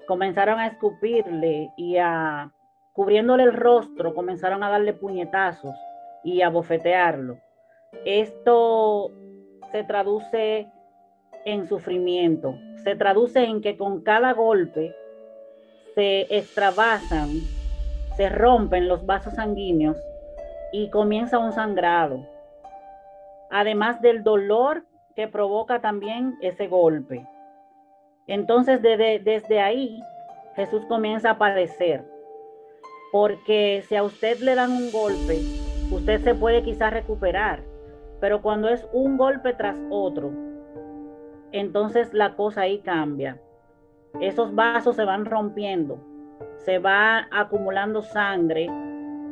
comenzaron 0.07 0.59
a 0.59 0.67
escupirle 0.67 1.71
y 1.77 1.97
a, 1.97 2.51
cubriéndole 2.93 3.43
el 3.43 3.53
rostro, 3.53 4.15
comenzaron 4.15 4.63
a 4.63 4.69
darle 4.69 4.93
puñetazos 4.93 5.75
y 6.23 6.41
a 6.41 6.49
bofetearlo. 6.49 7.37
Esto 8.05 9.11
se 9.71 9.83
traduce 9.83 10.67
en 11.45 11.67
sufrimiento, 11.67 12.55
se 12.83 12.95
traduce 12.95 13.43
en 13.43 13.61
que 13.61 13.77
con 13.77 14.01
cada 14.01 14.33
golpe 14.33 14.95
se 15.95 16.21
extravasan, 16.35 17.29
se 18.15 18.29
rompen 18.29 18.87
los 18.87 19.05
vasos 19.05 19.35
sanguíneos 19.35 19.97
y 20.71 20.89
comienza 20.89 21.39
un 21.39 21.51
sangrado. 21.51 22.25
Además 23.49 24.01
del 24.01 24.23
dolor 24.23 24.85
que 25.15 25.27
provoca 25.27 25.81
también 25.81 26.37
ese 26.41 26.67
golpe. 26.67 27.25
Entonces 28.27 28.81
desde, 28.81 29.19
desde 29.19 29.59
ahí 29.59 29.99
Jesús 30.55 30.85
comienza 30.85 31.31
a 31.31 31.37
padecer, 31.37 32.03
porque 33.11 33.83
si 33.87 33.95
a 33.95 34.03
usted 34.03 34.39
le 34.39 34.55
dan 34.55 34.71
un 34.71 34.91
golpe, 34.91 35.39
usted 35.91 36.21
se 36.21 36.35
puede 36.35 36.63
quizás 36.63 36.93
recuperar, 36.93 37.63
pero 38.19 38.41
cuando 38.41 38.69
es 38.69 38.87
un 38.91 39.17
golpe 39.17 39.53
tras 39.53 39.75
otro, 39.89 40.31
entonces 41.51 42.13
la 42.13 42.35
cosa 42.35 42.61
ahí 42.61 42.79
cambia. 42.79 43.39
Esos 44.21 44.53
vasos 44.55 44.95
se 44.95 45.05
van 45.05 45.25
rompiendo, 45.25 45.99
se 46.57 46.79
va 46.79 47.27
acumulando 47.31 48.01
sangre 48.01 48.67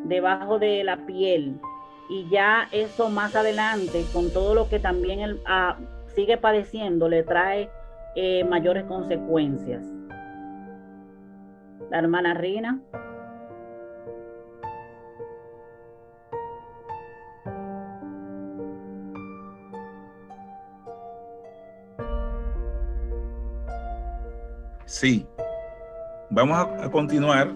debajo 0.06 0.60
de 0.60 0.84
la 0.84 1.06
piel 1.06 1.60
y 2.10 2.30
ya 2.30 2.68
eso 2.72 3.10
más 3.10 3.36
adelante, 3.36 4.06
con 4.14 4.32
todo 4.32 4.54
lo 4.54 4.70
que 4.70 4.80
también 4.80 5.20
él 5.20 5.42
ah, 5.46 5.78
sigue 6.06 6.38
padeciendo, 6.38 7.10
le 7.10 7.24
trae 7.24 7.70
eh, 8.16 8.44
mayores 8.44 8.86
consecuencias. 8.86 9.84
La 11.90 12.00
hermana 12.00 12.34
Rina. 12.34 12.80
Sí, 24.88 25.26
vamos 26.30 26.66
a, 26.82 26.90
continuar 26.90 27.54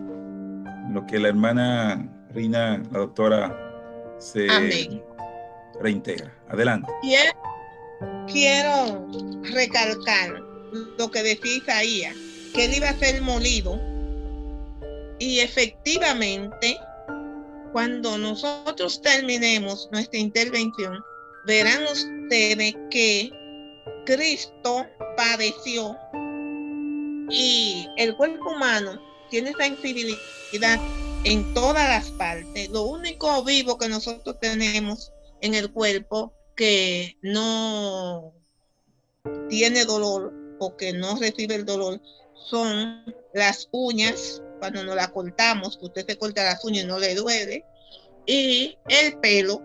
lo 0.92 1.08
que 1.08 1.18
la 1.18 1.30
hermana 1.30 2.06
Rina, 2.34 2.84
la 2.92 3.00
doctora 3.00 4.16
se 4.20 4.48
reintegra. 5.80 6.34
Adelante. 6.50 6.92
Quiero, 8.28 9.08
recalcar 9.54 10.42
lo 10.98 11.10
que 11.10 11.24
decía 11.24 11.56
Isaías, 11.56 12.16
que 12.54 12.66
él 12.66 12.74
iba 12.76 12.90
a 12.90 12.98
ser 12.98 13.22
molido. 13.22 13.80
Y 15.18 15.40
efectivamente, 15.40 16.78
cuando 17.72 18.18
nosotros 18.18 19.02
terminemos 19.02 19.88
nuestra 19.94 20.20
intervención, 20.20 21.00
verán 21.46 21.84
ustedes 21.84 22.76
que 22.90 23.32
Cristo 24.06 24.86
padeció 25.16 25.96
y 27.32 27.88
el 27.98 28.16
cuerpo 28.16 28.52
humano 28.52 29.02
tiene 29.30 29.54
sensibilidad 29.54 30.82
en 31.24 31.54
todas 31.54 31.88
las 31.88 32.12
partes. 32.12 32.70
Lo 32.70 32.84
único 32.84 33.44
vivo 33.44 33.78
que 33.78 33.88
nosotros 33.88 34.38
tenemos 34.40 35.12
en 35.42 35.56
el 35.56 35.72
cuerpo 35.72 36.34
que 36.56 37.18
no 37.22 38.34
tiene 39.50 39.86
dolor 39.86 40.34
o 40.60 40.76
que 40.76 40.94
no 40.94 41.18
recibe 41.18 41.56
el 41.56 41.66
dolor 41.66 42.02
son 42.50 43.04
las 43.34 43.70
uñas, 43.72 44.42
cuando 44.60 44.84
nos 44.84 44.96
la 44.96 45.12
cortamos, 45.12 45.80
usted 45.82 46.06
se 46.06 46.18
corta 46.18 46.44
las 46.44 46.64
uñas 46.66 46.84
y 46.84 46.88
no 46.88 47.00
le 47.00 47.16
duele, 47.16 47.66
y 48.26 48.78
el 48.90 49.18
pelo, 49.20 49.62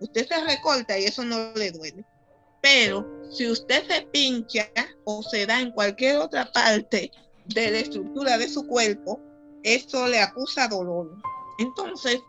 usted 0.00 0.26
se 0.28 0.44
recorta 0.44 0.98
y 0.98 1.04
eso 1.04 1.24
no 1.24 1.52
le 1.54 1.72
duele. 1.72 2.04
Pero 2.62 3.06
si 3.30 3.50
usted 3.50 3.86
se 3.86 4.02
pincha 4.12 4.70
o 5.04 5.22
se 5.22 5.46
da 5.46 5.60
en 5.60 5.72
cualquier 5.72 6.18
otra 6.18 6.50
parte 6.52 7.10
de 7.46 7.70
la 7.70 7.78
estructura 7.78 8.38
de 8.38 8.48
su 8.48 8.66
cuerpo, 8.66 9.20
esto 9.62 10.06
le 10.08 10.20
acusa 10.20 10.68
dolor. 10.68 11.10
Entonces, 11.58 12.20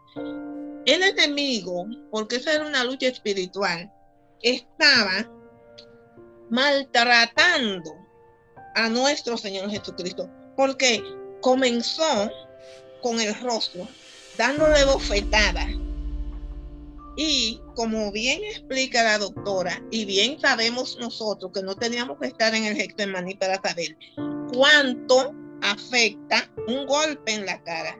el 0.86 1.04
enemigo, 1.04 1.86
porque 2.12 2.38
esa 2.38 2.54
era 2.54 2.68
una 2.68 2.84
lucha 2.84 3.08
espiritual, 3.08 3.92
estaba 4.42 5.30
maltratando 6.50 7.94
a 8.76 8.90
nuestro 8.90 9.38
Señor 9.38 9.70
Jesucristo, 9.70 10.30
porque 10.56 11.02
comenzó 11.42 12.30
con 13.02 13.20
el 13.20 13.34
rostro, 13.42 13.88
dándole 14.38 14.84
bofetada. 14.86 15.68
Y 17.16 17.62
como 17.76 18.12
bien 18.12 18.44
explica 18.44 19.04
la 19.04 19.20
doctora, 19.20 19.82
y 19.92 20.06
bien 20.06 20.40
sabemos 20.40 20.98
nosotros 21.00 21.52
que 21.54 21.62
no 21.62 21.76
teníamos 21.76 22.18
que 22.20 22.28
estar 22.28 22.56
en 22.56 22.66
el 22.66 22.76
Getsemaní 22.76 23.36
para 23.36 23.62
saber 23.62 23.96
cuánto 24.52 25.34
afecta 25.62 26.50
un 26.68 26.86
golpe 26.88 27.34
en 27.34 27.46
la 27.46 27.62
cara. 27.64 27.98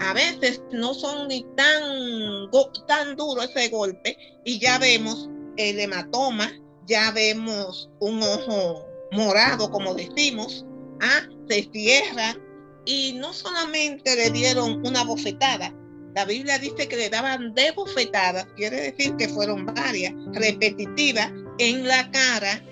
A 0.00 0.12
veces 0.14 0.62
no 0.72 0.94
son 0.94 1.28
ni 1.28 1.44
tan, 1.56 2.50
tan 2.86 3.16
duro 3.16 3.42
ese 3.42 3.68
golpe 3.68 4.16
y 4.44 4.58
ya 4.58 4.78
vemos 4.78 5.28
el 5.56 5.78
hematoma, 5.78 6.52
ya 6.86 7.10
vemos 7.12 7.90
un 8.00 8.22
ojo 8.22 8.86
morado, 9.12 9.70
como 9.70 9.94
decimos, 9.94 10.64
¿ah? 11.00 11.22
se 11.48 11.68
cierra 11.72 12.36
y 12.84 13.14
no 13.14 13.32
solamente 13.32 14.16
le 14.16 14.30
dieron 14.30 14.84
una 14.86 15.04
bofetada, 15.04 15.74
la 16.14 16.24
Biblia 16.24 16.58
dice 16.58 16.88
que 16.88 16.96
le 16.96 17.08
daban 17.10 17.54
de 17.54 17.70
bofetadas, 17.72 18.46
quiere 18.56 18.92
decir 18.92 19.16
que 19.16 19.28
fueron 19.28 19.66
varias, 19.66 20.12
repetitivas, 20.32 21.30
en 21.58 21.86
la 21.86 22.10
cara 22.10 22.62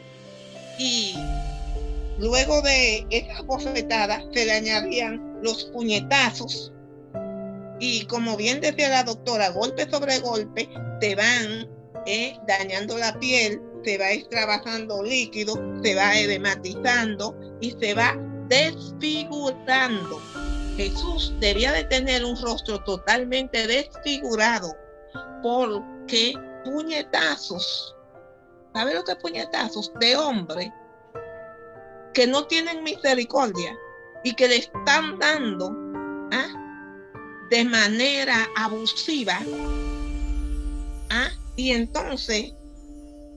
y 0.79 1.15
luego 2.19 2.61
de 2.63 3.07
esas 3.11 3.45
bofetadas 3.47 4.25
se 4.33 4.45
le 4.45 4.53
añadían 4.53 5.39
los 5.43 5.65
puñetazos 5.67 6.73
y 7.81 8.05
como 8.05 8.37
bien 8.37 8.61
decía 8.61 8.91
la 8.91 9.05
doctora, 9.05 9.49
golpe 9.49 9.91
sobre 9.91 10.19
golpe 10.19 10.69
te 11.01 11.15
van 11.15 11.67
eh, 12.07 12.37
dañando 12.47 12.99
la 12.99 13.19
piel, 13.19 13.61
se 13.85 13.97
va 13.97 14.13
extravasando 14.13 15.03
líquido, 15.03 15.55
se 15.83 15.95
va 15.95 16.19
edematizando 16.19 17.35
y 17.61 17.75
se 17.81 17.95
va 17.95 18.15
desfigurando. 18.49 20.21
Jesús 20.81 21.35
debía 21.41 21.73
de 21.73 21.85
tener 21.85 22.25
un 22.25 22.41
rostro 22.41 22.83
totalmente 22.85 23.67
desfigurado 23.67 24.75
porque 25.43 26.33
puñetazos, 26.65 27.95
¿sabe 28.73 28.95
lo 28.95 29.05
que 29.05 29.15
puñetazos? 29.17 29.93
De 30.01 30.17
hombre 30.17 30.73
que 32.15 32.27
no 32.27 32.47
tienen 32.47 32.83
misericordia 32.83 33.77
y 34.25 34.35
que 34.35 34.49
le 34.49 34.57
están 34.57 35.19
dando 35.19 35.71
¿ah? 36.33 36.49
de 37.51 37.65
manera 37.65 38.49
abusiva. 38.57 39.39
¿ah? 41.11 41.29
Y 41.57 41.73
entonces 41.73 42.55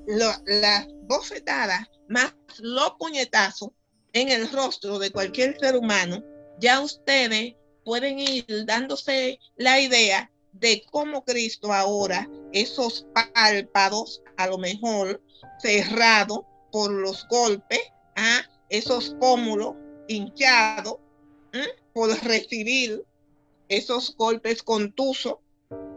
las 0.07 0.87
bofetadas 1.09 1.89
más 2.07 2.33
los 2.59 2.91
puñetazos 2.97 3.69
en 4.13 4.29
el 4.29 4.49
rostro 4.49 4.97
de 4.97 5.11
cualquier 5.11 5.59
ser 5.59 5.75
humano, 5.75 6.23
ya 6.59 6.81
ustedes 6.81 7.55
pueden 7.83 8.19
ir 8.19 8.45
dándose 8.65 9.39
la 9.55 9.79
idea 9.79 10.31
de 10.53 10.83
cómo 10.91 11.25
Cristo 11.25 11.73
ahora, 11.73 12.29
esos 12.51 13.05
párpados 13.13 14.21
a 14.37 14.47
lo 14.47 14.57
mejor 14.57 15.21
cerrados 15.59 16.41
por 16.71 16.91
los 16.91 17.27
golpes, 17.27 17.81
¿ah? 18.15 18.41
esos 18.69 19.15
pómulos 19.19 19.75
hinchados 20.07 20.97
por 21.93 22.09
recibir 22.23 23.03
esos 23.69 24.15
golpes 24.15 24.63
contusos 24.63 25.35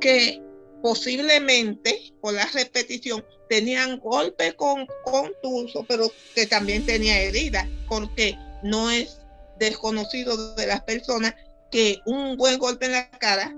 que 0.00 0.42
posiblemente 0.82 2.12
por 2.20 2.34
la 2.34 2.46
repetición 2.46 3.24
tenían 3.48 3.98
golpe 3.98 4.54
con 4.54 4.86
contuso, 5.04 5.84
pero 5.88 6.10
que 6.34 6.46
también 6.46 6.84
tenía 6.84 7.20
herida, 7.20 7.68
porque 7.88 8.38
no 8.62 8.90
es 8.90 9.15
desconocido 9.58 10.54
de 10.54 10.66
las 10.66 10.82
personas 10.82 11.34
que 11.70 11.98
un 12.06 12.36
buen 12.36 12.58
golpe 12.58 12.86
en 12.86 12.92
la 12.92 13.10
cara 13.10 13.54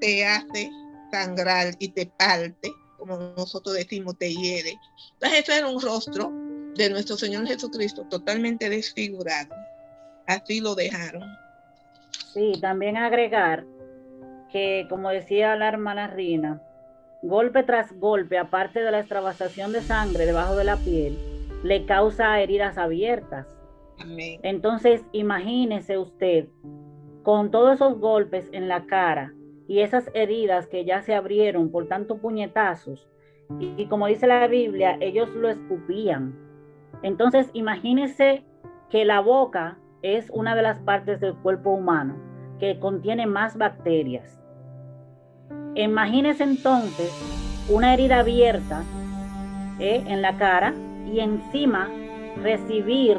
te 0.00 0.24
hace 0.24 0.70
sangrar 1.10 1.74
y 1.78 1.88
te 1.88 2.06
parte, 2.06 2.72
como 2.98 3.16
nosotros 3.36 3.74
decimos, 3.74 4.16
te 4.18 4.32
hiere. 4.32 4.74
Entonces, 5.14 5.40
ese 5.40 5.58
era 5.58 5.68
un 5.68 5.80
rostro 5.80 6.32
de 6.74 6.90
nuestro 6.90 7.16
Señor 7.16 7.46
Jesucristo 7.46 8.04
totalmente 8.08 8.68
desfigurado. 8.68 9.54
Así 10.26 10.60
lo 10.60 10.74
dejaron. 10.74 11.22
Sí, 12.32 12.52
también 12.60 12.96
agregar 12.96 13.64
que, 14.50 14.86
como 14.88 15.10
decía 15.10 15.56
la 15.56 15.68
hermana 15.68 16.06
Rina, 16.08 16.60
golpe 17.22 17.62
tras 17.62 17.92
golpe, 17.98 18.38
aparte 18.38 18.80
de 18.80 18.90
la 18.90 19.00
extravasación 19.00 19.72
de 19.72 19.82
sangre 19.82 20.26
debajo 20.26 20.56
de 20.56 20.64
la 20.64 20.76
piel, 20.76 21.16
le 21.62 21.86
causa 21.86 22.40
heridas 22.40 22.78
abiertas. 22.78 23.46
Entonces, 24.42 25.04
imagínese 25.12 25.98
usted 25.98 26.48
con 27.22 27.50
todos 27.50 27.74
esos 27.74 27.98
golpes 27.98 28.48
en 28.52 28.68
la 28.68 28.86
cara 28.86 29.32
y 29.68 29.80
esas 29.80 30.10
heridas 30.14 30.66
que 30.66 30.84
ya 30.84 31.02
se 31.02 31.14
abrieron 31.14 31.70
por 31.70 31.86
tantos 31.86 32.18
puñetazos. 32.18 33.08
Y, 33.58 33.86
como 33.86 34.06
dice 34.06 34.26
la 34.26 34.46
Biblia, 34.46 34.96
ellos 35.00 35.28
lo 35.34 35.48
escupían. 35.48 36.34
Entonces, 37.02 37.50
imagínese 37.52 38.44
que 38.90 39.04
la 39.04 39.20
boca 39.20 39.78
es 40.02 40.30
una 40.30 40.54
de 40.54 40.62
las 40.62 40.78
partes 40.80 41.20
del 41.20 41.34
cuerpo 41.36 41.70
humano 41.70 42.16
que 42.58 42.78
contiene 42.78 43.26
más 43.26 43.56
bacterias. 43.56 44.40
Imagínese 45.74 46.44
entonces 46.44 47.10
una 47.68 47.94
herida 47.94 48.20
abierta 48.20 48.82
¿eh? 49.78 50.02
en 50.06 50.22
la 50.22 50.36
cara 50.36 50.74
y 51.10 51.20
encima 51.20 51.88
recibir 52.42 53.18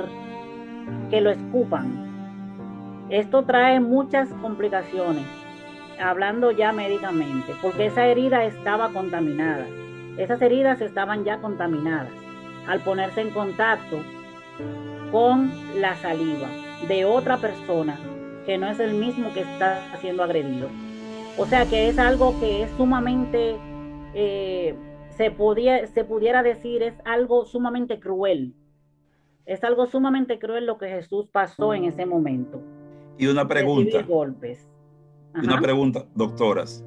que 1.10 1.22
lo 1.22 1.32
escupan. 1.32 3.06
Esto 3.10 3.44
trae 3.44 3.80
muchas 3.80 4.30
complicaciones, 4.42 5.26
hablando 6.02 6.52
ya 6.52 6.72
médicamente, 6.72 7.54
porque 7.62 7.88
esa 7.88 8.08
herida 8.08 8.44
estaba 8.46 8.90
contaminada. 8.90 9.66
Esas 10.18 10.42
heridas 10.42 10.82
estaban 10.82 11.24
ya 11.24 11.40
contaminadas 11.40 12.10
al 12.68 12.80
ponerse 12.82 13.22
en 13.22 13.32
contacto 13.32 13.98
con 15.12 15.52
la 15.80 15.96
saliva 15.96 16.48
de 16.88 17.06
otra 17.06 17.38
persona 17.38 17.98
que 18.46 18.58
no 18.58 18.70
es 18.70 18.80
el 18.80 18.94
mismo 18.94 19.34
que 19.34 19.42
está 19.42 19.98
siendo 20.00 20.24
agredido. 20.24 20.70
O 21.38 21.46
sea 21.46 21.66
que 21.66 21.88
es 21.88 21.98
algo 21.98 22.40
que 22.40 22.64
es 22.64 22.72
sumamente, 22.72 23.56
eh, 24.14 24.76
se, 25.10 25.32
podía, 25.32 25.88
se 25.88 26.04
pudiera 26.04 26.44
decir, 26.44 26.84
es 26.84 26.94
algo 27.06 27.46
sumamente 27.46 28.00
cruel. 28.00 28.54
Es 29.46 29.64
algo 29.64 29.86
sumamente 29.88 30.40
cruel 30.40 30.66
lo 30.66 30.78
que 30.78 30.88
Jesús 30.88 31.28
pasó 31.32 31.74
en 31.74 31.86
ese 31.86 32.06
momento. 32.06 32.62
Y 33.18 33.28
una 33.28 33.48
pregunta. 33.48 34.02
Golpes. 34.04 34.68
Una 35.36 35.60
pregunta, 35.60 36.06
doctoras. 36.16 36.84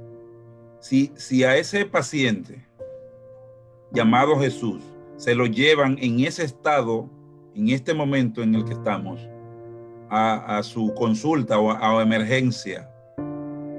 Si, 0.81 1.13
si 1.17 1.45
a 1.45 1.57
ese 1.57 1.85
paciente 1.85 2.65
llamado 3.93 4.39
Jesús 4.39 4.83
se 5.17 5.35
lo 5.35 5.47
llevan 5.47 5.99
en 6.01 6.21
ese 6.21 6.45
estado, 6.45 7.09
en 7.55 7.71
este 7.71 7.93
momento 7.95 8.43
en 8.43 8.55
el 8.55 8.65
que 8.65 8.75
estamos, 8.75 9.29
a, 10.09 10.63
su 10.63 10.95
consulta 10.95 11.59
o 11.59 11.71
a 11.73 12.03
emergencia, 12.03 12.89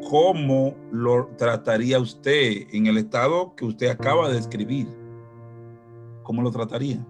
¿cómo 0.10 0.76
lo 0.92 1.28
trataría 1.38 2.00
usted 2.00 2.68
en 2.72 2.88
el 2.88 2.98
estado 2.98 3.56
que 3.56 3.66
usted 3.66 3.88
acaba 3.88 4.28
de 4.30 4.36
describir? 4.36 4.88
¿Cómo 6.24 6.42
lo 6.42 6.52
trataría? 6.52 7.06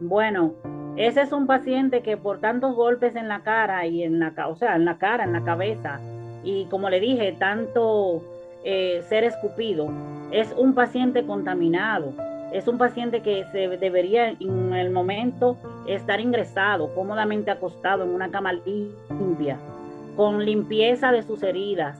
Bueno, 0.00 0.54
ese 0.96 1.20
es 1.20 1.30
un 1.30 1.46
paciente 1.46 2.00
que 2.00 2.16
por 2.16 2.40
tantos 2.40 2.74
golpes 2.74 3.16
en 3.16 3.28
la 3.28 3.40
cara 3.40 3.86
y 3.86 4.02
en 4.02 4.18
la, 4.18 4.32
o 4.48 4.56
sea, 4.56 4.76
en 4.76 4.86
la 4.86 4.96
cara, 4.96 5.24
en 5.24 5.34
la 5.34 5.44
cabeza, 5.44 6.00
y 6.42 6.64
como 6.66 6.88
le 6.88 7.00
dije, 7.00 7.36
tanto 7.38 8.22
eh, 8.64 9.02
ser 9.08 9.24
escupido, 9.24 9.90
es 10.32 10.54
un 10.56 10.74
paciente 10.74 11.24
contaminado. 11.24 12.14
Es 12.52 12.66
un 12.66 12.78
paciente 12.78 13.20
que 13.20 13.44
se 13.52 13.68
debería 13.68 14.30
en 14.30 14.72
el 14.72 14.90
momento 14.90 15.56
estar 15.86 16.18
ingresado, 16.18 16.92
cómodamente 16.94 17.50
acostado 17.50 18.02
en 18.02 18.10
una 18.10 18.30
cama 18.30 18.54
limpia, 18.54 19.56
con 20.16 20.44
limpieza 20.44 21.12
de 21.12 21.22
sus 21.22 21.44
heridas, 21.44 21.96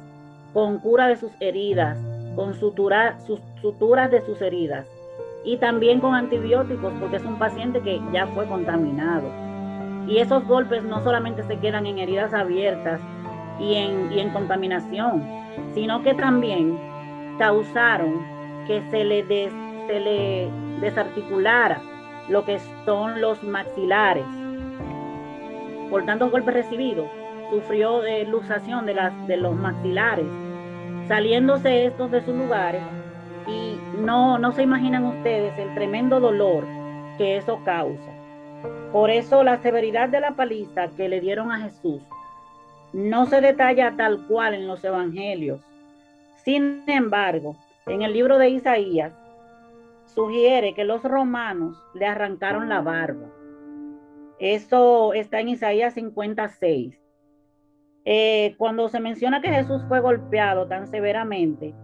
con 0.53 0.79
cura 0.79 1.07
de 1.07 1.17
sus 1.17 1.31
heridas, 1.39 1.97
con 2.35 2.55
sutura, 2.55 3.17
suturas 3.61 4.11
de 4.11 4.23
sus 4.23 4.43
heridas 4.43 4.87
y 5.45 5.57
también 5.57 6.01
con 6.01 6.15
antibióticos 6.15 6.93
porque 7.01 7.17
es 7.17 7.25
un 7.25 7.39
paciente 7.39 7.81
que 7.81 8.01
ya 8.13 8.27
fue 8.29 8.47
contaminado. 8.47 9.31
Y 10.07 10.19
esos 10.19 10.47
golpes 10.47 10.83
no 10.83 11.03
solamente 11.03 11.43
se 11.45 11.59
quedan 11.59 11.87
en 11.87 11.99
heridas 11.99 12.35
abiertas 12.35 13.01
y 13.59 13.75
en, 13.75 14.13
y 14.13 14.21
en 14.21 14.31
contaminación, 14.31 15.23
sino 15.75 16.03
que 16.03 16.15
también 16.15 16.79
causaron 17.39 18.15
que 18.67 18.83
se 18.91 19.05
le, 19.05 19.27
se 19.27 20.01
le 20.01 20.51
desarticulara 20.81 21.81
lo 22.29 22.45
que 22.45 22.59
son 22.85 23.21
los 23.21 23.43
maxilares. 23.43 24.25
Por 25.91 26.05
tantos 26.05 26.31
golpes 26.31 26.55
recibidos, 26.55 27.09
sufrió 27.51 28.01
de 28.01 28.25
luxación 28.25 28.87
de, 28.87 28.95
las, 28.95 29.27
de 29.27 29.37
los 29.37 29.55
maxilares, 29.57 30.27
saliéndose 31.09 31.87
estos 31.87 32.11
de 32.11 32.25
sus 32.25 32.37
lugares 32.37 32.83
no, 34.01 34.39
no 34.39 34.53
se 34.53 34.63
imaginan 34.63 35.05
ustedes 35.05 35.57
el 35.59 35.75
tremendo 35.75 36.21
dolor 36.21 36.65
que 37.19 37.37
eso 37.37 37.61
causa. 37.65 38.13
Por 38.93 39.11
eso 39.11 39.45
la 39.45 39.59
severidad 39.59 40.09
de 40.09 40.21
la 40.21 40.33
paliza 40.33 40.89
que 40.97 41.09
le 41.09 41.21
dieron 41.21 41.53
a 41.53 41.61
Jesús 41.61 42.03
no 42.93 43.27
se 43.27 43.41
detalla 43.41 43.95
tal 43.97 44.27
cual 44.27 44.55
en 44.55 44.67
los 44.67 44.83
evangelios. 44.83 45.61
Sin 46.45 46.83
embargo, 46.89 47.57
en 47.87 48.03
el 48.03 48.13
libro 48.13 48.39
de 48.39 48.51
Isaías 48.51 49.13
sugiere 50.07 50.75
que 50.75 50.85
los 50.85 51.03
romanos 51.03 51.77
le 51.95 52.07
arrancaron 52.07 52.69
la 52.69 52.81
barba. 52.81 53.29
Eso 54.39 55.13
está 55.13 55.41
en 55.41 55.51
Isaías 55.51 55.95
56. 55.95 56.99
Eh, 58.07 58.55
cuando 58.57 58.89
se 58.89 58.99
menciona 58.99 59.43
que 59.43 59.51
Jesús 59.51 59.83
fue 59.87 60.01
golpeado 60.01 60.67
tan 60.67 60.87
severamente, 60.89 61.75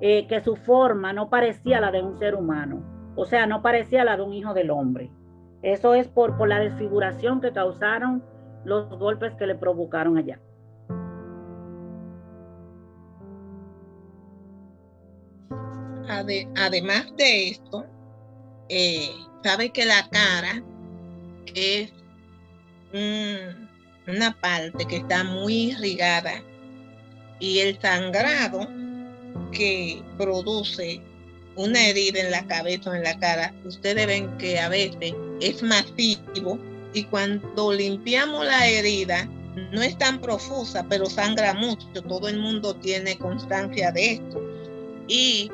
eh, 0.00 0.26
que 0.26 0.40
su 0.40 0.56
forma 0.56 1.12
no 1.12 1.28
parecía 1.28 1.80
la 1.80 1.90
de 1.90 2.02
un 2.02 2.18
ser 2.18 2.34
humano, 2.34 2.82
o 3.16 3.24
sea, 3.24 3.46
no 3.46 3.62
parecía 3.62 4.04
la 4.04 4.16
de 4.16 4.22
un 4.22 4.32
hijo 4.32 4.54
del 4.54 4.70
hombre. 4.70 5.10
Eso 5.62 5.94
es 5.94 6.08
por, 6.08 6.38
por 6.38 6.48
la 6.48 6.58
desfiguración 6.58 7.40
que 7.40 7.52
causaron 7.52 8.24
los 8.64 8.88
golpes 8.98 9.34
que 9.34 9.46
le 9.46 9.54
provocaron 9.54 10.16
allá. 10.16 10.40
además 16.56 17.12
de 17.16 17.48
esto, 17.48 17.86
eh, 18.68 19.10
sabe 19.42 19.70
que 19.70 19.84
la 19.84 20.08
cara 20.10 20.62
es 21.54 21.92
una 22.92 24.36
parte 24.40 24.84
que 24.86 24.96
está 24.96 25.24
muy 25.24 25.72
irrigada 25.72 26.42
y 27.38 27.60
el 27.60 27.80
sangrado 27.80 28.66
que 29.50 30.02
produce 30.16 31.00
una 31.56 31.88
herida 31.88 32.20
en 32.20 32.30
la 32.30 32.46
cabeza 32.46 32.90
o 32.90 32.94
en 32.94 33.02
la 33.02 33.18
cara, 33.18 33.54
ustedes 33.64 34.06
ven 34.06 34.36
que 34.38 34.58
a 34.58 34.68
veces 34.68 35.14
es 35.40 35.62
masivo 35.62 36.58
y 36.92 37.04
cuando 37.04 37.72
limpiamos 37.72 38.44
la 38.46 38.68
herida 38.68 39.28
no 39.72 39.82
es 39.82 39.96
tan 39.98 40.20
profusa, 40.20 40.84
pero 40.88 41.06
sangra 41.06 41.54
mucho. 41.54 41.86
Todo 42.08 42.28
el 42.28 42.38
mundo 42.38 42.74
tiene 42.76 43.18
constancia 43.18 43.90
de 43.92 44.12
esto. 44.12 44.42
Y 45.08 45.50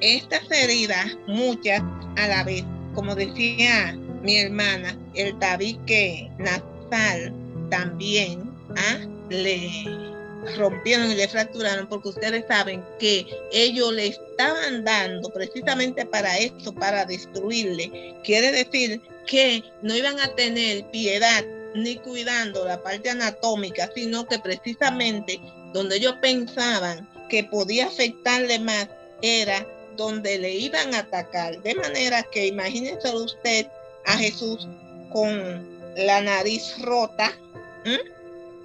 estas 0.00 0.50
heridas, 0.50 1.16
muchas 1.26 1.80
a 2.16 2.28
la 2.28 2.44
vez, 2.44 2.64
como 2.94 3.14
decía 3.14 3.96
mi 4.22 4.36
hermana, 4.38 4.98
el 5.14 5.38
tabique 5.38 6.30
nasal 6.38 7.32
también 7.70 8.50
¿ah? 8.76 8.98
le 9.30 10.15
rompieron 10.56 11.10
y 11.10 11.14
le 11.14 11.28
fracturaron 11.28 11.88
porque 11.88 12.10
ustedes 12.10 12.44
saben 12.48 12.84
que 12.98 13.26
ellos 13.52 13.92
le 13.92 14.08
estaban 14.08 14.84
dando 14.84 15.28
precisamente 15.30 16.06
para 16.06 16.38
esto, 16.38 16.72
para 16.74 17.04
destruirle. 17.04 18.14
Quiere 18.24 18.52
decir 18.52 19.00
que 19.26 19.62
no 19.82 19.94
iban 19.96 20.20
a 20.20 20.34
tener 20.34 20.84
piedad 20.90 21.44
ni 21.74 21.96
cuidando 21.96 22.64
la 22.64 22.82
parte 22.82 23.10
anatómica, 23.10 23.90
sino 23.94 24.26
que 24.26 24.38
precisamente 24.38 25.40
donde 25.72 25.96
ellos 25.96 26.14
pensaban 26.22 27.08
que 27.28 27.44
podía 27.44 27.86
afectarle 27.86 28.58
más 28.58 28.88
era 29.22 29.66
donde 29.96 30.38
le 30.38 30.52
iban 30.52 30.94
a 30.94 31.00
atacar. 31.00 31.60
De 31.62 31.74
manera 31.74 32.22
que 32.22 32.46
imagínese 32.46 33.14
usted 33.14 33.66
a 34.04 34.16
Jesús 34.16 34.68
con 35.12 35.66
la 35.96 36.20
nariz 36.20 36.78
rota, 36.80 37.32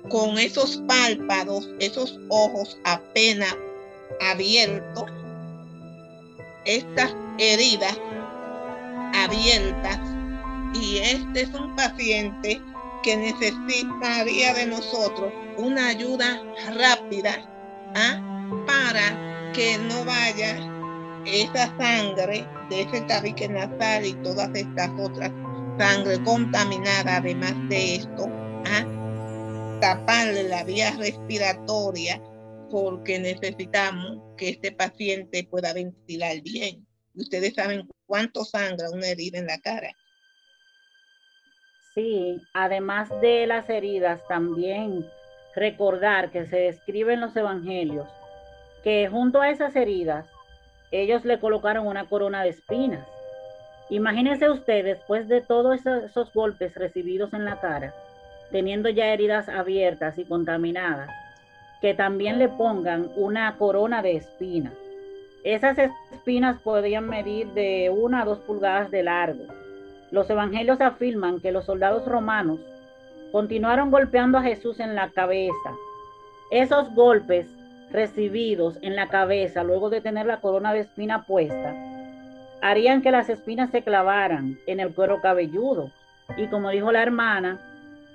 con 0.10 0.38
esos 0.38 0.78
párpados, 0.88 1.70
esos 1.80 2.20
ojos 2.30 2.78
apenas 2.84 3.56
abiertos, 4.20 5.06
estas 6.66 7.14
heridas 7.38 7.98
abiertas. 9.14 10.00
Y 10.74 10.98
este 10.98 11.42
es 11.42 11.50
un 11.54 11.76
paciente 11.76 12.62
que 13.04 13.18
necesitaría 13.18 14.54
de 14.54 14.68
nosotros 14.68 15.34
una 15.58 15.88
ayuda 15.88 16.42
rápida 16.78 17.34
¿ah? 17.96 18.22
para 18.66 19.52
que 19.54 19.78
no 19.80 20.06
vaya 20.06 20.56
esa 21.26 21.76
sangre 21.78 22.48
de 22.70 22.82
ese 22.82 23.02
tabique 23.02 23.50
nasal 23.50 24.06
y 24.06 24.14
todas 24.16 24.50
estas 24.56 24.90
otras 25.00 25.32
sangre 25.78 26.24
contaminada, 26.24 27.18
además 27.18 27.54
de 27.70 27.96
esto, 27.96 28.26
a 28.66 29.01
taparle 29.82 30.44
la 30.48 30.64
vía 30.64 30.96
respiratoria 30.98 32.22
porque 32.70 33.20
necesitamos 33.20 34.20
que 34.38 34.50
este 34.50 34.72
paciente 34.72 35.46
pueda 35.50 35.74
ventilar 35.74 36.42
bien. 36.42 36.88
Ustedes 37.16 37.56
saben 37.56 37.90
cuánto 38.06 38.46
sangra 38.46 38.90
una 38.92 39.08
herida 39.08 39.40
en 39.40 39.48
la 39.48 39.60
cara. 39.60 39.94
Sí, 41.94 42.42
además 42.54 43.10
de 43.20 43.46
las 43.48 43.70
heridas, 43.70 44.26
también 44.30 45.06
recordar 45.56 46.32
que 46.32 46.46
se 46.46 46.56
describe 46.56 47.14
en 47.14 47.20
los 47.20 47.36
evangelios 47.36 48.08
que 48.84 49.08
junto 49.10 49.42
a 49.42 49.50
esas 49.50 49.76
heridas 49.76 50.26
ellos 50.92 51.24
le 51.26 51.40
colocaron 51.40 51.88
una 51.88 52.08
corona 52.08 52.44
de 52.44 52.50
espinas. 52.50 53.08
Imagínense 53.90 54.50
usted, 54.50 54.84
después 54.84 55.28
de 55.28 55.42
todos 55.42 55.86
esos, 55.86 56.34
golpes 56.34 56.76
recibidos 56.76 57.34
en 57.34 57.46
la 57.46 57.60
cara, 57.60 57.94
teniendo 58.52 58.90
ya 58.90 59.14
heridas 59.14 59.50
abiertas 59.50 60.18
y 60.18 60.26
contaminadas, 60.26 61.10
que 61.82 61.94
también 61.94 62.40
le 62.40 62.50
pongan 62.50 63.10
una 63.16 63.58
corona 63.58 64.02
de 64.02 64.18
espinas. 64.18 64.74
Esas 65.44 65.78
espinas 66.12 66.62
podían 66.62 67.10
medir 67.10 67.48
de 67.54 67.90
una 67.90 68.22
a 68.22 68.26
dos 68.26 68.40
pulgadas 68.40 68.92
de 68.92 69.04
largo. 69.04 69.46
Los 70.12 70.30
evangelios 70.30 70.82
afirman 70.82 71.40
que 71.40 71.52
los 71.52 71.66
soldados 71.66 72.06
romanos 72.06 72.60
continuaron 73.32 73.90
golpeando 73.90 74.38
a 74.38 74.44
Jesús 74.44 74.80
en 74.80 74.94
la 74.94 75.10
cabeza. 75.10 75.72
Esos 76.52 76.94
golpes 76.94 77.48
recibidos 77.92 78.78
en 78.82 78.96
la 78.96 79.08
cabeza 79.08 79.64
luego 79.64 79.90
de 79.90 80.02
tener 80.02 80.26
la 80.26 80.42
corona 80.42 80.74
de 80.74 80.82
espina 80.82 81.24
puesta, 81.26 81.76
harían 82.62 83.02
que 83.02 83.12
las 83.12 83.30
espinas 83.30 83.72
se 83.72 83.84
clavaran 83.84 84.58
en 84.68 84.80
el 84.80 84.94
cuero 84.94 85.22
cabelludo. 85.22 85.92
Y 86.38 86.48
como 86.48 86.70
dijo 86.70 86.92
la 86.92 87.04
hermana, 87.04 87.60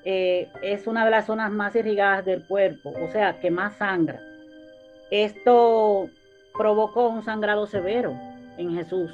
eh, 0.07 0.49
es 0.63 0.87
una 0.87 1.05
de 1.05 1.11
las 1.11 1.27
zonas 1.27 1.51
más 1.51 1.75
irrigadas 1.77 2.25
del 2.25 2.45
cuerpo, 2.45 2.95
o 3.03 3.11
sea, 3.11 3.41
que 3.41 3.51
más 3.51 3.75
sangra. 3.77 4.21
Esto 5.11 6.09
provocó 6.57 7.09
un 7.09 7.23
sangrado 7.23 7.67
severo 7.67 8.15
en 8.57 8.75
Jesús. 8.75 9.13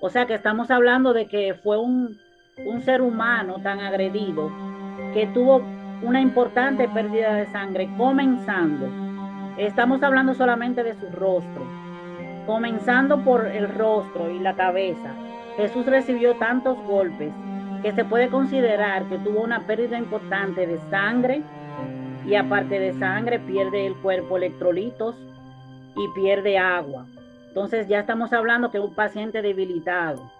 O 0.00 0.10
sea 0.10 0.26
que 0.26 0.34
estamos 0.34 0.70
hablando 0.70 1.12
de 1.12 1.26
que 1.26 1.54
fue 1.54 1.78
un, 1.78 2.18
un 2.64 2.82
ser 2.82 3.02
humano 3.02 3.60
tan 3.62 3.80
agredido 3.80 4.50
que 5.14 5.26
tuvo 5.28 5.62
una 6.02 6.20
importante 6.20 6.88
pérdida 6.88 7.34
de 7.34 7.46
sangre 7.46 7.88
comenzando 7.96 9.08
Estamos 9.58 10.04
hablando 10.04 10.34
solamente 10.34 10.84
de 10.84 10.94
su 10.94 11.10
rostro. 11.10 11.66
Comenzando 12.46 13.24
por 13.24 13.44
el 13.44 13.68
rostro 13.68 14.30
y 14.30 14.38
la 14.38 14.54
cabeza, 14.54 15.12
Jesús 15.56 15.84
recibió 15.84 16.36
tantos 16.36 16.78
golpes 16.84 17.32
que 17.82 17.92
se 17.92 18.04
puede 18.04 18.28
considerar 18.28 19.08
que 19.08 19.18
tuvo 19.18 19.42
una 19.42 19.66
pérdida 19.66 19.98
importante 19.98 20.66
de 20.66 20.78
sangre 20.90 21.42
y 22.26 22.34
aparte 22.34 22.78
de 22.78 22.92
sangre 22.98 23.38
pierde 23.38 23.86
el 23.86 23.94
cuerpo 23.96 24.36
electrolitos 24.36 25.16
y 25.96 26.08
pierde 26.14 26.58
agua. 26.58 27.06
Entonces 27.48 27.88
ya 27.88 28.00
estamos 28.00 28.32
hablando 28.32 28.70
que 28.70 28.80
un 28.80 28.94
paciente 28.94 29.42
debilitado, 29.42 30.30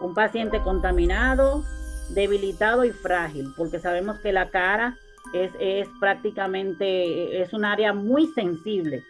un 0.00 0.14
paciente 0.14 0.60
contaminado, 0.60 1.62
debilitado 2.10 2.84
y 2.84 2.90
frágil, 2.90 3.52
porque 3.56 3.78
sabemos 3.78 4.18
que 4.20 4.32
la 4.32 4.48
cara 4.50 4.96
es, 5.32 5.88
prácticamente, 6.00 7.40
es 7.42 7.52
un 7.52 7.64
área 7.64 7.92
muy 7.92 8.26
sensible, 8.28 9.02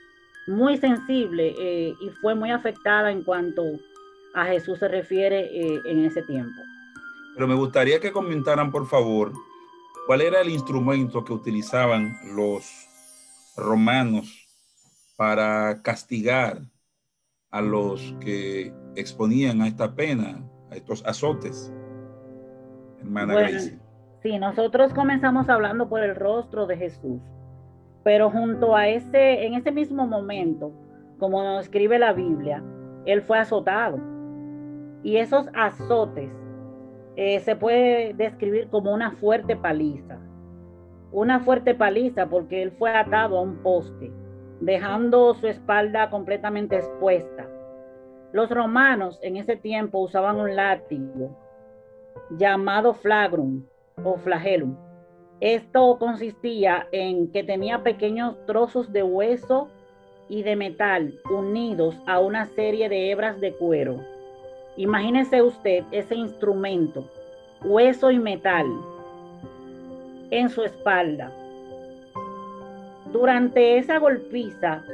muy 0.47 0.79
sensible 0.79 1.55
eh, 1.59 1.95
y 2.01 2.09
fue 2.11 2.35
muy 2.35 2.51
afectada 2.51 3.11
en 3.11 3.23
cuanto 3.23 3.63
a 4.35 4.47
Jesús 4.47 4.79
se 4.79 4.89
refiere 4.89 5.41
eh, 5.53 5.81
en 5.87 6.05
ese 6.05 6.23
tiempo. 6.23 6.61
Pero 7.37 7.47
me 7.47 7.55
gustaría 7.55 8.01
que 8.01 8.13
comentaran, 8.13 8.71
por 8.73 8.87
favor, 8.87 9.31
cuál 10.07 10.23
era 10.23 10.41
el 10.41 10.49
instrumento 10.49 11.23
que 11.23 11.35
utilizaban 11.35 12.17
los 12.35 12.65
romanos 13.59 14.49
para 15.19 15.83
castigar 15.83 16.63
a 17.51 17.61
los 17.61 18.17
que 18.21 18.73
exponían 18.95 19.61
a 19.61 19.69
esta 19.69 19.95
pena, 19.95 20.43
a 20.71 20.77
estos 20.77 21.05
azotes. 21.05 21.71
Hermana 23.01 23.35
Gracie. 23.35 23.79
Sí, 24.23 24.39
nosotros 24.39 24.95
comenzamos 24.95 25.51
hablando 25.51 25.91
por 25.91 26.03
el 26.03 26.17
rostro 26.17 26.67
de 26.67 26.79
Jesús, 26.79 27.21
pero 28.03 28.31
junto 28.31 28.75
a 28.75 28.89
ese, 28.89 29.45
en 29.45 29.53
ese 29.53 29.73
mismo 29.73 30.07
momento, 30.07 30.73
como 31.19 31.43
nos 31.43 31.65
escribe 31.65 31.99
la 31.99 32.15
Biblia, 32.15 32.65
él 33.05 33.21
fue 33.21 33.39
azotado. 33.39 34.01
Y 35.03 35.19
esos 35.19 35.49
azotes 35.55 36.31
eh, 37.17 37.41
se 37.41 37.57
puede 37.57 38.13
describir 38.15 38.69
como 38.69 38.93
una 38.93 39.13
fuerte 39.13 39.57
paliza. 39.57 40.19
Una 41.13 41.41
fuerte 41.41 41.75
paliza 41.75 42.27
porque 42.29 42.63
él 42.63 42.73
fue 42.73 42.91
atado 42.91 43.39
a 43.39 43.43
un 43.43 43.57
poste, 43.63 44.13
dejando 44.61 45.35
su 45.35 45.47
espalda 45.47 46.11
completamente 46.11 46.77
expuesta. 46.77 47.49
Los 48.33 48.51
romanos 48.51 49.19
en 49.23 49.37
ese 49.37 49.57
tiempo 49.57 49.99
usaban 50.01 50.37
un 50.37 50.55
látigo 50.55 51.37
llamado 52.31 52.93
flagrum, 52.95 53.65
o 54.05 54.17
flagelum. 54.17 54.77
Esto 55.41 55.99
consistía 55.99 56.89
en 56.93 57.31
que 57.31 57.45
tenía 57.45 57.83
pequeños 57.83 58.37
trozos 58.47 58.93
de 58.93 59.03
hueso 59.03 59.69
y 60.29 60.43
de 60.43 60.57
metal 60.57 61.21
unidos 61.31 61.97
a 62.07 62.21
una 62.21 62.47
serie 62.47 62.89
de 62.89 63.11
hebras 63.11 63.41
de 63.41 63.53
cuero. 63.53 64.01
Imagínese 64.77 65.41
usted 65.41 65.85
ese 65.91 66.15
instrumento, 66.15 67.09
hueso 67.65 68.11
y 68.11 68.19
metal, 68.19 68.67
en 70.31 70.51
su 70.51 70.63
espalda. 70.63 71.33
Durante 73.11 73.79
esa 73.79 73.99
golpiza 73.99 74.85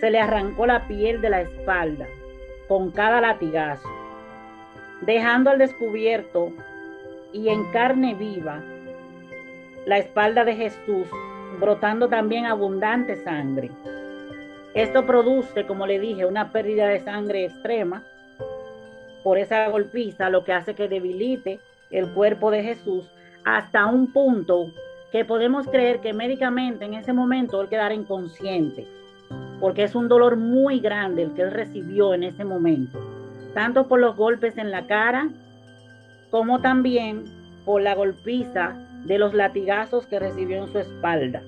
se 0.00 0.10
le 0.10 0.20
arrancó 0.20 0.66
la 0.66 0.86
piel 0.86 1.20
de 1.20 1.30
la 1.30 1.40
espalda 1.40 2.06
con 2.68 2.92
cada 2.92 3.20
latigazo, 3.20 3.88
dejando 5.00 5.50
al 5.50 5.58
descubierto 5.58 6.52
y 7.32 7.48
en 7.48 7.64
carne 7.72 8.14
viva 8.14 8.62
la 9.84 9.98
espalda 9.98 10.44
de 10.44 10.54
Jesús, 10.54 11.08
brotando 11.58 12.08
también 12.08 12.46
abundante 12.46 13.16
sangre. 13.16 13.70
Esto 14.74 15.06
produce, 15.06 15.66
como 15.66 15.88
le 15.88 15.98
dije, 15.98 16.24
una 16.24 16.52
pérdida 16.52 16.86
de 16.86 17.00
sangre 17.00 17.46
extrema 17.46 18.04
por 19.28 19.36
esa 19.36 19.68
golpiza, 19.68 20.30
lo 20.30 20.42
que 20.42 20.54
hace 20.54 20.74
que 20.74 20.88
debilite 20.88 21.60
el 21.90 22.08
cuerpo 22.14 22.50
de 22.50 22.62
Jesús 22.62 23.04
hasta 23.44 23.84
un 23.84 24.10
punto 24.10 24.72
que 25.12 25.26
podemos 25.26 25.66
creer 25.66 26.00
que 26.00 26.14
médicamente 26.14 26.86
en 26.86 26.94
ese 26.94 27.12
momento 27.12 27.60
él 27.60 27.68
quedara 27.68 27.92
inconsciente, 27.92 28.88
porque 29.60 29.82
es 29.82 29.94
un 29.94 30.08
dolor 30.08 30.38
muy 30.38 30.80
grande 30.80 31.24
el 31.24 31.34
que 31.34 31.42
él 31.42 31.50
recibió 31.50 32.14
en 32.14 32.22
ese 32.22 32.42
momento, 32.42 32.98
tanto 33.52 33.86
por 33.86 34.00
los 34.00 34.16
golpes 34.16 34.56
en 34.56 34.70
la 34.70 34.86
cara 34.86 35.28
como 36.30 36.62
también 36.62 37.24
por 37.66 37.82
la 37.82 37.94
golpiza 37.94 38.78
de 39.04 39.18
los 39.18 39.34
latigazos 39.34 40.06
que 40.06 40.18
recibió 40.18 40.56
en 40.56 40.72
su 40.72 40.78
espalda. 40.78 41.42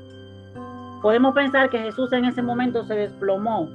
Podemos 1.00 1.32
pensar 1.32 1.70
que 1.70 1.78
Jesús 1.78 2.12
en 2.12 2.26
ese 2.26 2.42
momento 2.42 2.84
se 2.84 2.94
desplomó 2.94 3.70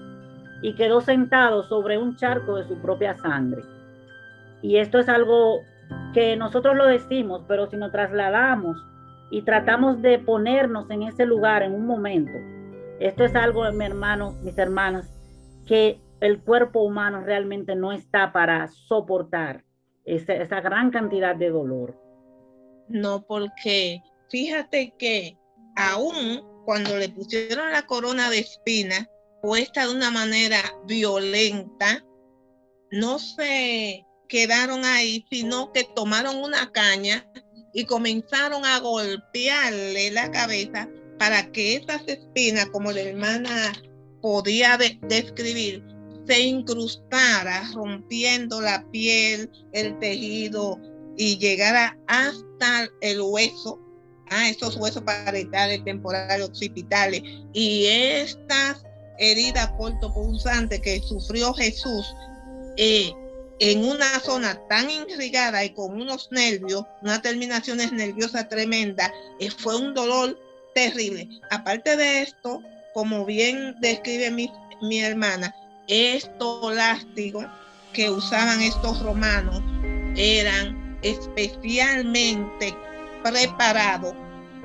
y 0.61 0.75
quedó 0.75 1.01
sentado 1.01 1.63
sobre 1.63 1.97
un 1.97 2.15
charco 2.17 2.57
de 2.57 2.67
su 2.67 2.75
propia 2.75 3.15
sangre. 3.15 3.63
Y 4.65 4.79
esto 4.79 4.97
es 4.97 5.07
algo 5.09 5.61
que 6.11 6.35
nosotros 6.35 6.75
lo 6.75 6.87
decimos, 6.87 7.43
pero 7.47 7.69
si 7.69 7.77
nos 7.77 7.91
trasladamos 7.91 8.75
y 9.29 9.43
tratamos 9.43 10.01
de 10.01 10.17
ponernos 10.17 10.89
en 10.89 11.03
ese 11.03 11.27
lugar 11.27 11.61
en 11.61 11.75
un 11.75 11.85
momento, 11.85 12.31
esto 12.99 13.23
es 13.23 13.35
algo, 13.35 13.71
mi 13.73 13.85
hermano, 13.85 14.31
mis 14.41 14.57
hermanas, 14.57 15.07
que 15.67 16.01
el 16.19 16.41
cuerpo 16.41 16.81
humano 16.81 17.21
realmente 17.21 17.75
no 17.75 17.91
está 17.91 18.33
para 18.33 18.67
soportar 18.69 19.63
esa, 20.03 20.33
esa 20.33 20.61
gran 20.61 20.89
cantidad 20.89 21.35
de 21.35 21.51
dolor. 21.51 21.95
No, 22.89 23.23
porque 23.27 24.01
fíjate 24.31 24.95
que 24.97 25.37
aún 25.75 26.41
cuando 26.65 26.97
le 26.97 27.09
pusieron 27.09 27.71
la 27.71 27.83
corona 27.83 28.31
de 28.31 28.39
espinas, 28.39 29.07
puesta 29.43 29.85
de 29.85 29.93
una 29.93 30.09
manera 30.09 30.57
violenta, 30.87 32.03
no 32.89 33.19
se 33.19 34.03
quedaron 34.27 34.85
ahí, 34.85 35.25
sino 35.29 35.71
que 35.71 35.83
tomaron 35.95 36.37
una 36.37 36.71
caña 36.71 37.25
y 37.73 37.85
comenzaron 37.85 38.65
a 38.65 38.79
golpearle 38.79 40.11
la 40.11 40.31
cabeza 40.31 40.89
para 41.17 41.51
que 41.51 41.75
esas 41.75 42.01
espinas, 42.07 42.67
como 42.67 42.91
la 42.91 43.01
hermana 43.01 43.73
podía 44.21 44.77
describir, 45.01 45.83
se 46.27 46.39
incrustara 46.39 47.69
rompiendo 47.73 48.61
la 48.61 48.83
piel, 48.91 49.49
el 49.73 49.97
tejido 49.99 50.79
y 51.17 51.37
llegara 51.37 51.97
hasta 52.07 52.89
el 53.01 53.21
hueso 53.21 53.79
a 54.29 54.49
esos 54.49 54.75
huesos 54.77 55.03
parietales, 55.03 55.83
temporales, 55.83 56.47
occipitales. 56.47 57.21
Y 57.53 57.85
estas 57.85 58.83
heridas 59.19 59.71
cortopunzantes 59.77 60.79
que 60.81 60.99
sufrió 61.01 61.53
Jesús 61.53 62.05
eh, 62.77 63.13
en 63.59 63.85
una 63.85 64.19
zona 64.19 64.59
tan 64.67 64.89
irrigada 64.89 65.63
y 65.63 65.69
con 65.71 65.99
unos 66.01 66.29
nervios, 66.31 66.83
unas 67.01 67.21
terminaciones 67.21 67.91
nerviosas 67.91 68.49
tremendas, 68.49 69.11
eh, 69.39 69.49
fue 69.49 69.77
un 69.77 69.93
dolor 69.93 70.37
terrible. 70.73 71.29
Aparte 71.51 71.95
de 71.95 72.21
esto, 72.21 72.61
como 72.93 73.25
bien 73.25 73.75
describe 73.79 74.31
mi, 74.31 74.51
mi 74.81 74.99
hermana, 74.99 75.55
estos 75.87 76.73
látigos 76.73 77.45
que 77.93 78.09
usaban 78.09 78.61
estos 78.61 79.01
romanos 79.01 79.61
eran 80.17 80.97
especialmente 81.01 82.75
preparado 83.23 84.13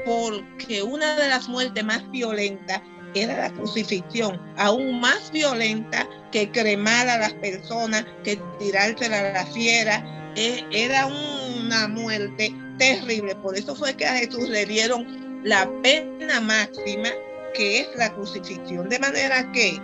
porque 0.04 0.82
una 0.82 1.16
de 1.16 1.28
las 1.28 1.48
muertes 1.48 1.84
más 1.84 2.08
violentas 2.10 2.80
era 3.14 3.36
la 3.36 3.50
crucifixión, 3.50 4.40
aún 4.56 5.00
más 5.00 5.30
violenta 5.32 6.08
que 6.32 6.50
cremar 6.50 7.08
a 7.08 7.18
las 7.18 7.34
personas, 7.34 8.04
que 8.24 8.40
tirársela 8.58 9.20
a 9.20 9.32
la 9.32 9.46
fiera. 9.46 10.32
E, 10.36 10.64
era 10.70 11.06
una 11.06 11.88
muerte 11.88 12.54
terrible. 12.78 13.34
Por 13.36 13.56
eso 13.56 13.74
fue 13.74 13.94
que 13.94 14.06
a 14.06 14.16
Jesús 14.16 14.48
le 14.48 14.64
dieron 14.66 15.42
la 15.44 15.68
pena 15.82 16.40
máxima, 16.40 17.08
que 17.54 17.80
es 17.80 17.88
la 17.96 18.12
crucifixión. 18.12 18.88
De 18.88 18.98
manera 18.98 19.50
que 19.52 19.78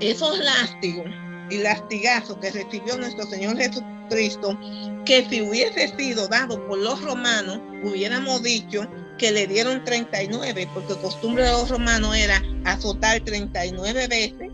esos 0.00 0.38
lástigos 0.38 1.06
y 1.50 1.58
lastigazos 1.58 2.36
que 2.38 2.50
recibió 2.50 2.96
nuestro 2.96 3.26
Señor 3.26 3.56
Jesucristo 3.56 4.58
que 5.04 5.26
si 5.28 5.42
hubiese 5.42 5.94
sido 5.96 6.28
dado 6.28 6.66
por 6.66 6.78
los 6.78 7.00
romanos, 7.02 7.60
hubiéramos 7.82 8.42
dicho 8.42 8.86
que 9.18 9.32
le 9.32 9.46
dieron 9.46 9.84
39, 9.84 10.68
porque 10.74 10.94
costumbre 10.94 11.44
de 11.44 11.50
los 11.50 11.68
romanos 11.68 12.16
era 12.16 12.42
azotar 12.64 13.20
39 13.20 14.08
veces 14.08 14.50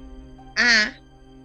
a 0.56 0.92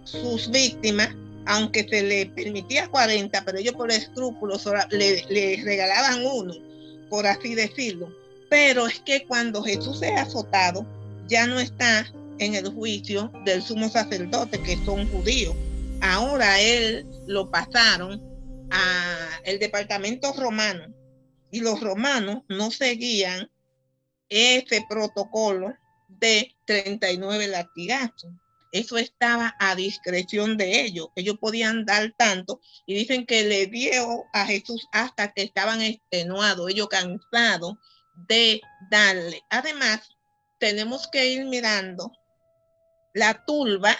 sus 0.04 0.50
víctimas, 0.50 1.08
aunque 1.46 1.86
se 1.88 2.02
le 2.02 2.26
permitía 2.26 2.88
40, 2.88 3.44
pero 3.44 3.58
ellos 3.58 3.74
por 3.74 3.90
escrúpulos 3.90 4.68
le, 4.90 5.24
le 5.28 5.62
regalaban 5.64 6.24
uno, 6.24 6.54
por 7.08 7.26
así 7.26 7.54
decirlo. 7.54 8.12
Pero 8.48 8.86
es 8.86 9.00
que 9.00 9.24
cuando 9.26 9.62
Jesús 9.62 10.02
es 10.02 10.18
azotado, 10.18 10.86
ya 11.26 11.46
no 11.46 11.58
está 11.58 12.06
en 12.38 12.54
el 12.54 12.68
juicio 12.68 13.32
del 13.44 13.62
sumo 13.62 13.88
sacerdote, 13.88 14.60
que 14.62 14.76
son 14.84 15.08
judíos. 15.08 15.54
Ahora 16.00 16.60
él 16.60 17.06
lo 17.26 17.50
pasaron 17.50 18.22
a 18.70 19.40
el 19.44 19.58
departamento 19.58 20.32
romano 20.34 20.95
y 21.56 21.60
los 21.60 21.80
romanos 21.80 22.42
no 22.48 22.70
seguían 22.70 23.50
ese 24.28 24.84
protocolo 24.90 25.74
de 26.06 26.54
39 26.66 27.48
latigazos. 27.48 28.30
Eso 28.72 28.98
estaba 28.98 29.56
a 29.58 29.74
discreción 29.74 30.58
de 30.58 30.82
ellos. 30.82 31.08
Ellos 31.16 31.38
podían 31.40 31.86
dar 31.86 32.12
tanto 32.18 32.60
y 32.84 32.94
dicen 32.94 33.24
que 33.24 33.44
le 33.44 33.68
dio 33.68 34.24
a 34.34 34.44
Jesús 34.44 34.86
hasta 34.92 35.32
que 35.32 35.44
estaban 35.44 35.80
extenuados, 35.80 36.68
ellos 36.68 36.88
cansados 36.88 37.76
de 38.28 38.60
darle. 38.90 39.40
Además, 39.48 40.10
tenemos 40.60 41.08
que 41.08 41.26
ir 41.26 41.46
mirando 41.46 42.12
la 43.14 43.46
turba 43.46 43.96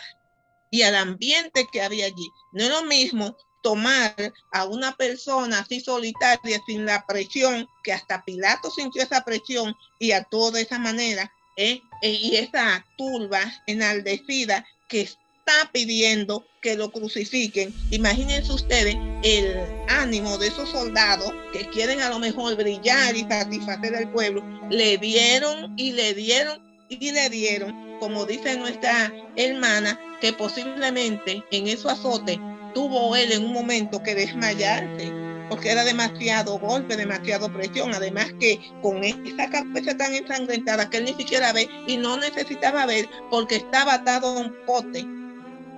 y 0.71 0.83
al 0.83 0.95
ambiente 0.95 1.66
que 1.73 1.81
había 1.81 2.05
allí. 2.05 2.29
No 2.53 2.64
es 2.64 2.69
lo 2.69 2.83
mismo 2.85 3.35
tomar 3.66 4.14
a 4.52 4.64
una 4.64 4.94
persona 4.94 5.59
así 5.59 5.81
solitaria 5.81 6.61
sin 6.68 6.87
la 6.87 7.05
presión, 7.05 7.66
que 7.83 7.92
hasta 7.92 8.22
Pilato 8.24 8.70
sintió 8.70 9.02
esa 9.02 9.24
presión 9.24 9.74
y 9.98 10.12
actuó 10.12 10.52
de 10.52 10.61
esa 10.61 10.79
manera, 10.79 11.33
¿eh? 11.57 11.81
E, 12.00 12.11
y 12.11 12.37
esa 12.37 12.87
turba 12.96 13.40
enaldecida 13.66 14.64
que 14.88 15.00
está 15.00 15.68
pidiendo 15.72 16.46
que 16.62 16.76
lo 16.76 16.92
crucifiquen. 16.92 17.74
Imagínense 17.90 18.52
ustedes 18.52 18.94
el 19.24 19.59
ánimo 19.88 20.38
de 20.38 20.46
esos 20.46 20.68
soldados 20.68 21.33
que 21.52 21.68
quieren 21.70 22.00
a 22.02 22.11
lo 22.11 22.20
mejor 22.20 22.55
brillar 22.55 23.16
y 23.16 23.22
satisfacer 23.22 23.96
al 23.96 24.12
pueblo. 24.12 24.44
Le 24.70 24.96
dieron 24.96 25.74
y 25.76 25.90
le 25.90 26.14
dieron 26.14 26.62
y 26.88 27.11
le 27.11 27.29
dieron, 27.31 27.98
como 27.98 28.26
dice 28.26 28.57
nuestra 28.59 29.12
hermana, 29.35 29.98
que 30.20 30.33
posiblemente 30.33 31.42
en 31.50 31.66
esos 31.66 31.90
azote 31.90 32.38
tuvo 32.77 33.17
él 33.17 33.33
en 33.33 33.43
un 33.43 33.55
momento 33.55 34.03
que 34.03 34.15
desmayarse, 34.15 35.11
porque 35.49 35.71
era 35.71 35.83
demasiado 35.83 36.59
golpe, 36.59 36.95
demasiado 36.95 37.51
presión, 37.51 37.95
además 37.95 38.27
que 38.39 38.61
con 38.83 39.03
esa 39.03 39.49
cabeza 39.49 39.97
tan 39.97 40.15
ensangrentada 40.15 40.91
que 40.91 40.99
él 40.99 41.07
ni 41.07 41.15
siquiera 41.15 41.55
ve 41.55 41.71
y 41.87 41.96
no 41.96 42.19
necesitaba 42.19 42.85
ver 42.85 43.09
porque 43.31 43.57
estaba 43.57 43.94
atado 43.94 44.27
a 44.29 44.40
un 44.40 44.55
pote 44.67 45.07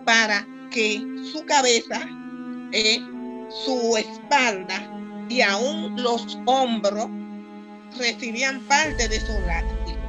para 0.05 0.45
que 0.73 1.01
su 1.31 1.47
cabeza, 1.47 2.01
eh, 2.73 2.99
su 3.65 3.97
espalda 3.97 4.93
y 5.29 5.41
aún 5.41 6.03
los 6.03 6.37
hombros 6.47 7.07
recibían 7.97 8.59
parte 8.63 9.07
de 9.07 9.21
su 9.21 9.33
látigo. 9.47 10.01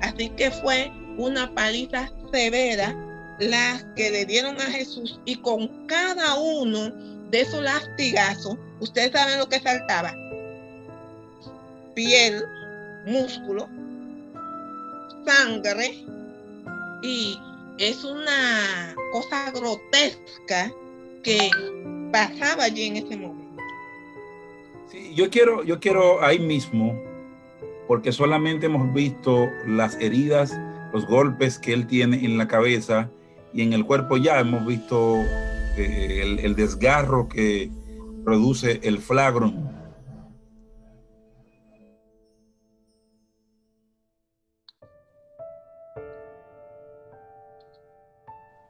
Así 0.00 0.30
que 0.30 0.50
fue 0.50 0.90
una 1.16 1.54
paliza 1.54 2.10
severa 2.32 2.92
las 3.38 3.84
que 3.96 4.10
le 4.10 4.24
dieron 4.26 4.60
a 4.60 4.64
Jesús 4.64 5.18
y 5.24 5.36
con 5.36 5.86
cada 5.86 6.36
uno 6.36 6.90
de 7.30 7.40
esos 7.40 7.62
lastigazos, 7.62 8.56
ustedes 8.80 9.12
saben 9.12 9.38
lo 9.38 9.48
que 9.48 9.60
faltaba. 9.60 10.14
Piel, 11.94 12.44
músculo, 13.06 13.68
sangre 15.26 16.04
y 17.02 17.38
es 17.78 18.04
una 18.04 18.94
cosa 19.12 19.50
grotesca 19.50 20.72
que 21.22 21.50
pasaba 22.12 22.64
allí 22.64 22.84
en 22.84 22.96
ese 22.96 23.16
momento. 23.16 23.62
Sí, 24.90 25.12
yo 25.14 25.28
quiero, 25.30 25.64
yo 25.64 25.80
quiero 25.80 26.22
ahí 26.22 26.38
mismo, 26.38 26.96
porque 27.88 28.12
solamente 28.12 28.66
hemos 28.66 28.92
visto 28.92 29.48
las 29.66 29.96
heridas 29.96 30.52
los 30.94 31.06
golpes 31.06 31.58
que 31.58 31.72
él 31.72 31.88
tiene 31.88 32.24
en 32.24 32.38
la 32.38 32.46
cabeza 32.46 33.10
y 33.54 33.62
en 33.62 33.72
el 33.72 33.86
cuerpo 33.86 34.16
ya 34.16 34.40
hemos 34.40 34.66
visto 34.66 35.22
eh, 35.76 36.38
el, 36.42 36.56
desgarro 36.56 37.28
que 37.28 37.70
produce 38.24 38.80
el 38.82 38.98
flagron. 38.98 39.72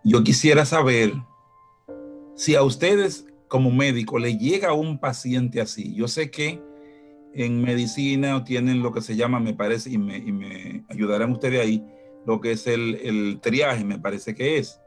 Yo 0.04 0.22
quisiera 0.22 0.66
saber 0.66 1.14
si 2.36 2.54
a 2.54 2.62
ustedes 2.62 3.26
como 3.48 3.70
médico 3.70 4.18
le 4.18 4.36
llega 4.36 4.74
un 4.74 4.98
paciente 4.98 5.62
así. 5.62 5.94
Yo 5.94 6.08
sé 6.08 6.30
que 6.30 6.60
en 7.32 7.62
medicina 7.62 8.44
tienen 8.44 8.82
lo 8.82 8.92
que 8.92 9.00
se 9.00 9.16
llama, 9.16 9.40
me 9.40 9.54
parece, 9.54 9.90
y 9.90 9.96
me, 9.96 10.18
y 10.18 10.30
me 10.30 10.84
ayudarán 10.90 11.32
ustedes 11.32 11.60
ahí, 11.60 11.82
lo 12.26 12.40
que 12.40 12.52
es 12.52 12.66
el, 12.66 12.96
el, 12.96 13.40
triaje, 13.40 13.84
me 13.84 13.98
parece 13.98 14.34
que 14.34 14.58
es, 14.58 14.80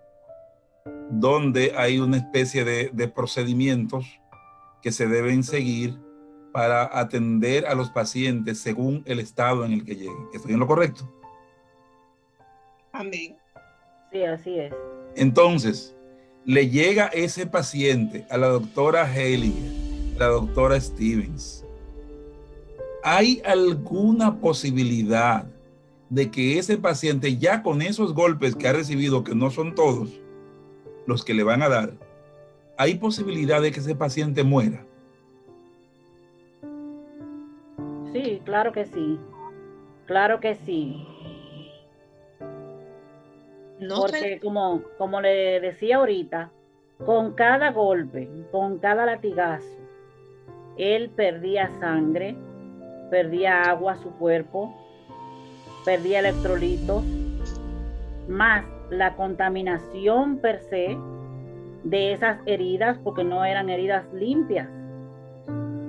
donde 1.09 1.73
hay 1.75 1.99
una 1.99 2.17
especie 2.17 2.63
de, 2.63 2.89
de 2.93 3.07
procedimientos 3.07 4.05
que 4.81 4.91
se 4.91 5.07
deben 5.07 5.43
seguir 5.43 5.97
para 6.51 6.99
atender 6.99 7.65
a 7.67 7.75
los 7.75 7.89
pacientes 7.91 8.59
según 8.59 9.03
el 9.05 9.19
estado 9.19 9.65
en 9.65 9.73
el 9.73 9.85
que 9.85 9.95
lleguen. 9.95 10.27
¿Estoy 10.33 10.53
en 10.53 10.59
lo 10.59 10.67
correcto? 10.67 11.07
Amén. 12.91 13.37
Sí, 14.11 14.23
así 14.23 14.59
es. 14.59 14.73
Entonces, 15.15 15.95
le 16.45 16.69
llega 16.69 17.07
ese 17.07 17.45
paciente 17.45 18.25
a 18.29 18.37
la 18.37 18.47
doctora 18.47 19.03
Haley, 19.03 20.15
la 20.17 20.27
doctora 20.27 20.79
Stevens. 20.79 21.65
¿Hay 23.03 23.41
alguna 23.45 24.39
posibilidad 24.39 25.45
de 26.09 26.31
que 26.31 26.57
ese 26.57 26.77
paciente 26.77 27.37
ya 27.37 27.63
con 27.63 27.81
esos 27.81 28.13
golpes 28.13 28.55
que 28.55 28.67
ha 28.67 28.73
recibido, 28.73 29.23
que 29.23 29.35
no 29.35 29.49
son 29.49 29.75
todos 29.75 30.21
los 31.05 31.23
que 31.23 31.33
le 31.33 31.43
van 31.43 31.61
a 31.61 31.69
dar, 31.69 31.93
hay 32.77 32.95
posibilidad 32.95 33.61
de 33.61 33.71
que 33.71 33.79
ese 33.79 33.95
paciente 33.95 34.43
muera? 34.43 34.85
Sí, 38.13 38.41
claro 38.45 38.71
que 38.71 38.85
sí. 38.85 39.19
Claro 40.05 40.39
que 40.39 40.55
sí. 40.55 41.05
No 43.79 44.01
Porque 44.01 44.19
sé, 44.19 44.39
como, 44.39 44.83
como 44.97 45.21
le 45.21 45.59
decía 45.59 45.97
ahorita, 45.97 46.51
con 47.05 47.33
cada 47.33 47.71
golpe, 47.71 48.29
con 48.51 48.79
cada 48.79 49.05
latigazo, 49.05 49.77
él 50.77 51.09
perdía 51.09 51.69
sangre, 51.79 52.35
perdía 53.11 53.63
agua 53.63 53.93
a 53.93 53.97
su 53.97 54.11
cuerpo, 54.11 54.75
perdía 55.87 56.19
electrolitos, 56.19 57.01
más 58.27 58.65
la 58.89 59.15
contaminación 59.15 60.39
per 60.39 60.59
se 60.59 60.97
de 61.85 62.11
esas 62.11 62.41
heridas, 62.45 62.97
porque 63.05 63.23
no 63.23 63.45
eran 63.45 63.69
heridas 63.69 64.03
limpias. 64.13 64.67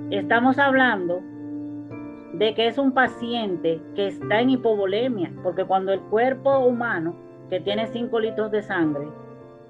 Estamos 0.09 0.57
hablando 0.57 1.19
de 2.31 2.53
que 2.55 2.67
es 2.67 2.77
un 2.77 2.93
paciente 2.93 3.81
que 3.93 4.07
está 4.07 4.39
en 4.39 4.51
hipovolemia, 4.51 5.33
porque 5.43 5.65
cuando 5.65 5.91
el 5.91 5.99
cuerpo 5.99 6.59
humano 6.59 7.13
que 7.49 7.59
tiene 7.59 7.87
5 7.87 8.21
litros 8.21 8.51
de 8.51 8.61
sangre 8.61 9.05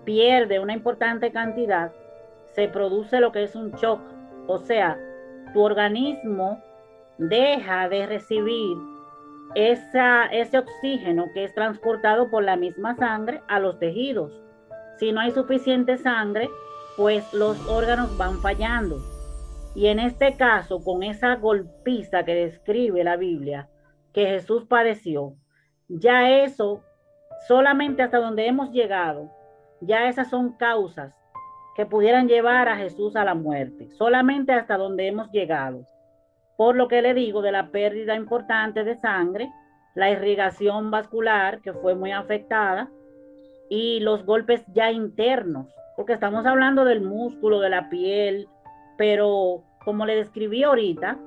pierde 0.05 0.59
una 0.59 0.73
importante 0.73 1.31
cantidad, 1.31 1.91
se 2.53 2.67
produce 2.67 3.19
lo 3.19 3.31
que 3.31 3.41
es 3.41 3.55
un 3.55 3.71
shock. 3.71 3.99
O 4.45 4.59
sea, 4.59 4.95
tu 5.53 5.61
organismo 5.61 6.61
deja 7.17 7.89
de 7.89 8.05
recibir 8.05 8.77
esa, 9.55 10.25
ese 10.27 10.59
oxígeno 10.59 11.27
que 11.33 11.43
es 11.43 11.53
transportado 11.53 12.29
por 12.29 12.43
la 12.43 12.55
misma 12.55 12.95
sangre 12.95 13.41
a 13.47 13.59
los 13.59 13.79
tejidos. 13.79 14.31
Si 14.97 15.11
no 15.11 15.21
hay 15.21 15.31
suficiente 15.31 15.97
sangre, 15.97 16.49
pues 16.97 17.33
los 17.33 17.57
órganos 17.67 18.17
van 18.17 18.39
fallando. 18.41 18.97
Y 19.75 19.87
en 19.87 19.99
este 19.99 20.33
caso, 20.35 20.83
con 20.83 21.03
esa 21.03 21.35
golpiza 21.35 22.23
que 22.23 22.35
describe 22.35 23.03
la 23.03 23.15
Biblia, 23.15 23.69
que 24.13 24.25
Jesús 24.25 24.65
padeció, 24.65 25.35
ya 25.87 26.29
eso 26.43 26.83
solamente 27.47 28.03
hasta 28.03 28.17
donde 28.17 28.47
hemos 28.47 28.71
llegado, 28.71 29.31
ya 29.81 30.07
esas 30.09 30.29
son 30.29 30.57
causas 30.57 31.13
que 31.75 31.85
pudieran 31.85 32.27
llevar 32.27 32.67
a 32.67 32.75
Jesús 32.75 33.15
a 33.15 33.23
la 33.23 33.35
muerte, 33.35 33.89
solamente 33.91 34.51
hasta 34.51 34.77
donde 34.77 35.07
hemos 35.07 35.31
llegado. 35.31 35.85
Por 36.59 36.75
lo 36.75 36.89
que 36.89 37.01
le 37.01 37.13
digo 37.13 37.41
de 37.41 37.53
la 37.53 37.71
pérdida 37.71 38.15
importante 38.15 38.83
de 38.83 38.97
sangre, 38.97 39.49
la 39.95 40.11
irrigación 40.11 40.91
vascular 40.91 41.61
que 41.61 41.71
fue 41.71 41.95
muy 41.95 42.11
afectada 42.11 42.89
y 43.69 44.01
los 44.01 44.25
golpes 44.25 44.65
ya 44.73 44.91
internos, 44.91 45.73
porque 45.95 46.11
estamos 46.11 46.45
hablando 46.45 46.83
del 46.83 46.99
músculo, 46.99 47.61
de 47.61 47.69
la 47.69 47.87
piel, 47.87 48.49
pero 48.97 49.63
como 49.85 50.05
le 50.05 50.17
describí 50.17 50.63
ahorita, 50.63 51.17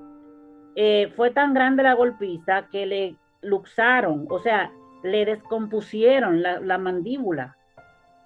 eh, 0.77 1.11
fue 1.17 1.31
tan 1.31 1.55
grande 1.55 1.83
la 1.83 1.95
golpiza 1.95 2.69
que 2.71 2.85
le 2.85 3.17
luxaron, 3.41 4.27
o 4.29 4.39
sea, 4.39 4.71
le 5.03 5.25
descompusieron 5.25 6.43
la, 6.43 6.61
la, 6.61 6.77
mandíbula, 6.77 7.57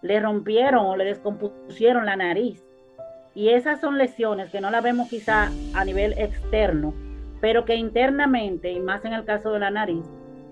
le 0.03 0.19
rompieron 0.19 0.85
o 0.85 0.97
le 0.97 1.05
descompusieron 1.05 2.05
la 2.05 2.17
nariz. 2.17 2.66
Y 3.37 3.51
esas 3.51 3.81
son 3.81 3.99
lesiones 3.99 4.51
que 4.51 4.61
no 4.61 4.71
las 4.71 4.83
vemos 4.83 5.09
quizá 5.09 5.51
a 5.75 5.85
nivel 5.85 6.15
externo, 6.19 6.93
pero 7.41 7.65
que 7.65 7.77
internamente, 7.77 8.73
y 8.73 8.81
más 8.81 9.05
en 9.05 9.13
el 9.13 9.25
caso 9.25 9.53
de 9.53 9.61
la 9.61 9.71
nariz, 9.71 10.05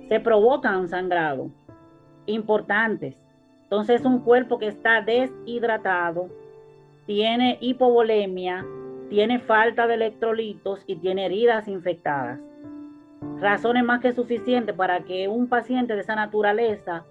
se 0.08 0.20
provocan 0.20 0.88
sangrado 0.88 1.50
importantes. 2.26 3.16
Entonces 3.64 4.02
es 4.02 4.06
un 4.06 4.20
cuerpo 4.20 4.60
que 4.60 4.68
está 4.68 5.00
deshidratado, 5.00 6.28
tiene 7.06 7.58
hipovolemia, 7.60 8.64
tiene 9.10 9.40
falta 9.40 9.88
de 9.88 9.94
electrolitos 9.94 10.84
y 10.86 10.94
tiene 10.94 11.26
heridas 11.26 11.66
infectadas 11.66 12.38
razones 13.40 13.84
más 13.84 14.00
que 14.00 14.12
suficientes 14.12 14.74
para 14.74 15.00
que 15.00 15.28
un 15.28 15.48
paciente 15.48 15.94
de 15.94 16.00
esa 16.00 16.14
naturaleza 16.14 17.04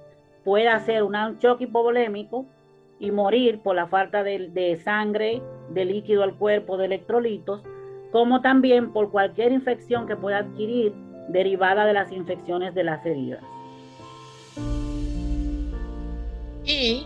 pueda 0.43 0.75
hacer 0.75 1.03
un 1.03 1.37
choque 1.39 1.65
hipovolémico 1.65 2.45
y 2.99 3.11
morir 3.11 3.59
por 3.61 3.75
la 3.75 3.87
falta 3.87 4.23
de, 4.23 4.49
de, 4.49 4.77
sangre, 4.83 5.41
de 5.69 5.85
líquido 5.85 6.23
al 6.23 6.35
cuerpo, 6.35 6.77
de 6.77 6.85
electrolitos, 6.85 7.61
como 8.11 8.41
también 8.41 8.93
por 8.93 9.11
cualquier 9.11 9.51
infección 9.51 10.07
que 10.07 10.15
pueda 10.15 10.39
adquirir 10.39 10.93
derivada 11.29 11.85
de 11.85 11.93
las 11.93 12.11
infecciones 12.11 12.75
de 12.75 12.83
las 12.83 13.05
heridas. 13.05 13.43
Y 16.65 17.05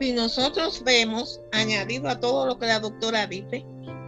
si 0.00 0.12
nosotros 0.12 0.82
vemos, 0.84 1.40
añadido 1.52 2.08
a 2.08 2.18
todo 2.18 2.46
lo 2.46 2.58
que 2.58 2.66
la 2.66 2.80
doctora 2.80 3.26
dice, 3.26 3.64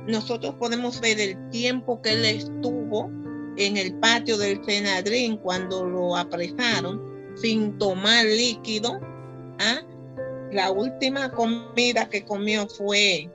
nosotros 0.07 0.55
podemos 0.57 1.01
ver 1.01 1.21
el 1.21 1.51
tiempo 1.51 2.01
que 2.03 2.13
él 2.13 2.25
estuvo 2.25 3.11
en 3.57 3.77
el 3.77 3.95
patio 4.01 4.37
del 4.37 4.65
Senadrín 4.65 5.37
cuando 5.37 5.85
lo 5.85 6.17
apresaron 6.17 7.01
sin 7.37 7.79
tomar 7.79 8.25
líquido. 8.25 9.01
¿ah? 9.61 9.81
La 10.53 10.71
última 10.71 11.33
comida 11.33 12.11
que 12.11 12.27
comió 12.27 12.69
fue 12.69 13.31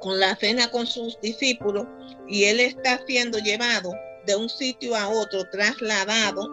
con 0.00 0.20
la 0.20 0.36
cena 0.36 0.70
con 0.70 0.86
sus 0.86 1.18
discípulos 1.22 1.86
y 2.28 2.44
él 2.44 2.60
está 2.60 3.02
siendo 3.06 3.38
llevado 3.38 3.94
de 4.26 4.36
un 4.36 4.50
sitio 4.50 4.94
a 4.94 5.08
otro, 5.08 5.48
trasladado, 5.48 6.46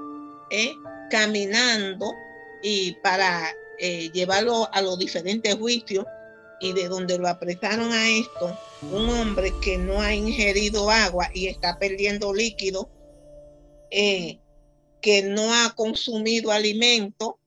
¿eh? 0.52 0.72
caminando 1.10 2.14
y 2.64 2.94
para 3.04 3.54
eh, 3.80 4.10
llevarlo 4.14 4.70
a 4.72 4.82
los 4.82 4.98
diferentes 5.00 5.54
juicios 5.56 6.06
y 6.62 6.72
de 6.72 6.88
donde 6.88 7.18
lo 7.18 7.28
apresaron 7.28 7.92
a 7.92 8.10
esto, 8.10 8.58
un 8.94 9.10
hombre 9.10 9.54
que 9.62 9.78
no 9.78 10.02
ha 10.02 10.16
ingerido 10.16 10.90
agua 10.90 11.30
y 11.34 11.48
está 11.48 11.78
perdiendo 11.78 12.34
líquido, 12.34 12.90
eh, 13.92 14.40
que 15.02 15.24
no 15.24 15.54
ha 15.54 15.76
consumido 15.76 16.52
alimento, 16.52 17.38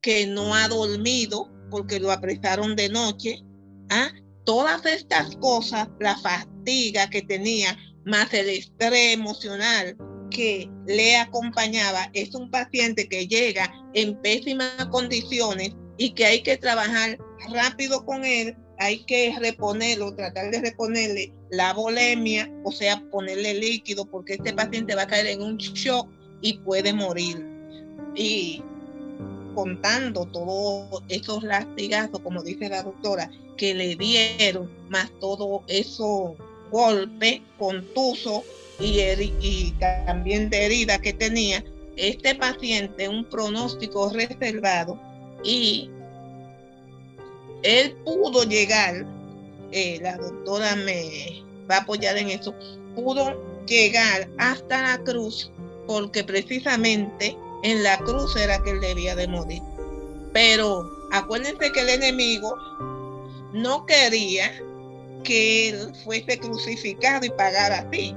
que 0.00 0.26
no 0.26 0.56
ha 0.56 0.66
dormido 0.66 1.48
porque 1.70 2.00
lo 2.00 2.10
apresaron 2.10 2.76
de 2.76 2.88
noche, 2.88 3.42
¿ah? 3.90 4.10
todas 4.44 4.84
estas 4.86 5.36
cosas, 5.36 5.88
la 6.00 6.16
fatiga 6.16 7.08
que 7.10 7.22
tenía, 7.22 7.76
más 8.04 8.32
el 8.32 8.48
estrés 8.48 9.14
emocional 9.14 9.96
que 10.30 10.70
le 10.86 11.16
acompañaba, 11.16 12.10
es 12.14 12.34
un 12.34 12.50
paciente 12.50 13.08
que 13.08 13.26
llega 13.26 13.70
en 13.94 14.20
pésimas 14.22 14.86
condiciones 14.90 15.74
y 15.98 16.14
que 16.14 16.24
hay 16.24 16.42
que 16.42 16.56
trabajar 16.56 17.18
rápido 17.52 18.04
con 18.04 18.24
él, 18.24 18.56
hay 18.78 19.04
que 19.04 19.34
reponerlo, 19.38 20.14
tratar 20.14 20.50
de 20.50 20.60
reponerle 20.60 21.34
la 21.50 21.72
bolemia, 21.74 22.50
o 22.64 22.72
sea, 22.72 23.02
ponerle 23.10 23.54
líquido, 23.54 24.06
porque 24.06 24.34
este 24.34 24.52
paciente 24.52 24.94
va 24.94 25.02
a 25.02 25.06
caer 25.06 25.26
en 25.26 25.42
un 25.42 25.56
shock 25.56 26.08
y 26.40 26.58
puede 26.58 26.92
morir. 26.92 27.44
Y 28.14 28.62
contando 29.58 30.24
todos 30.26 31.02
esos 31.08 31.42
lastigazos, 31.42 32.20
como 32.20 32.44
dice 32.44 32.68
la 32.68 32.84
doctora, 32.84 33.28
que 33.56 33.74
le 33.74 33.96
dieron, 33.96 34.70
más 34.88 35.10
todo 35.18 35.64
eso 35.66 36.36
golpe 36.70 37.42
contuso 37.58 38.44
y, 38.78 39.72
también 40.06 40.48
de 40.48 40.66
herida 40.66 41.00
que 41.00 41.12
tenía, 41.12 41.64
este 41.96 42.36
paciente 42.36 43.08
un 43.08 43.24
pronóstico 43.24 44.08
reservado 44.10 44.96
y 45.42 45.90
él 47.64 47.96
pudo 48.04 48.44
llegar, 48.44 49.04
eh, 49.72 49.98
la 50.00 50.18
doctora 50.18 50.76
me 50.76 51.42
va 51.68 51.78
a 51.78 51.80
apoyar 51.80 52.16
en 52.16 52.30
eso, 52.30 52.54
pudo 52.94 53.64
llegar 53.66 54.28
hasta 54.38 54.82
la 54.82 54.98
cruz 55.02 55.50
porque 55.88 56.22
precisamente 56.22 57.36
en 57.62 57.82
la 57.82 57.98
cruz 57.98 58.36
era 58.36 58.62
que 58.62 58.70
él 58.70 58.80
debía 58.80 59.14
de 59.16 59.28
morir. 59.28 59.62
Pero 60.32 60.90
acuérdense 61.12 61.72
que 61.72 61.80
el 61.80 61.88
enemigo 61.88 62.56
no 63.52 63.86
quería 63.86 64.52
que 65.24 65.68
él 65.68 65.92
fuese 66.04 66.38
crucificado 66.38 67.24
y 67.26 67.30
pagara 67.30 67.78
así. 67.78 68.14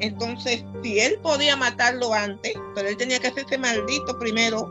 Entonces, 0.00 0.64
si 0.82 1.00
él 1.00 1.18
podía 1.22 1.56
matarlo 1.56 2.12
antes, 2.12 2.52
pero 2.74 2.88
él 2.88 2.96
tenía 2.96 3.18
que 3.18 3.28
hacerse 3.28 3.58
maldito 3.58 4.18
primero 4.18 4.68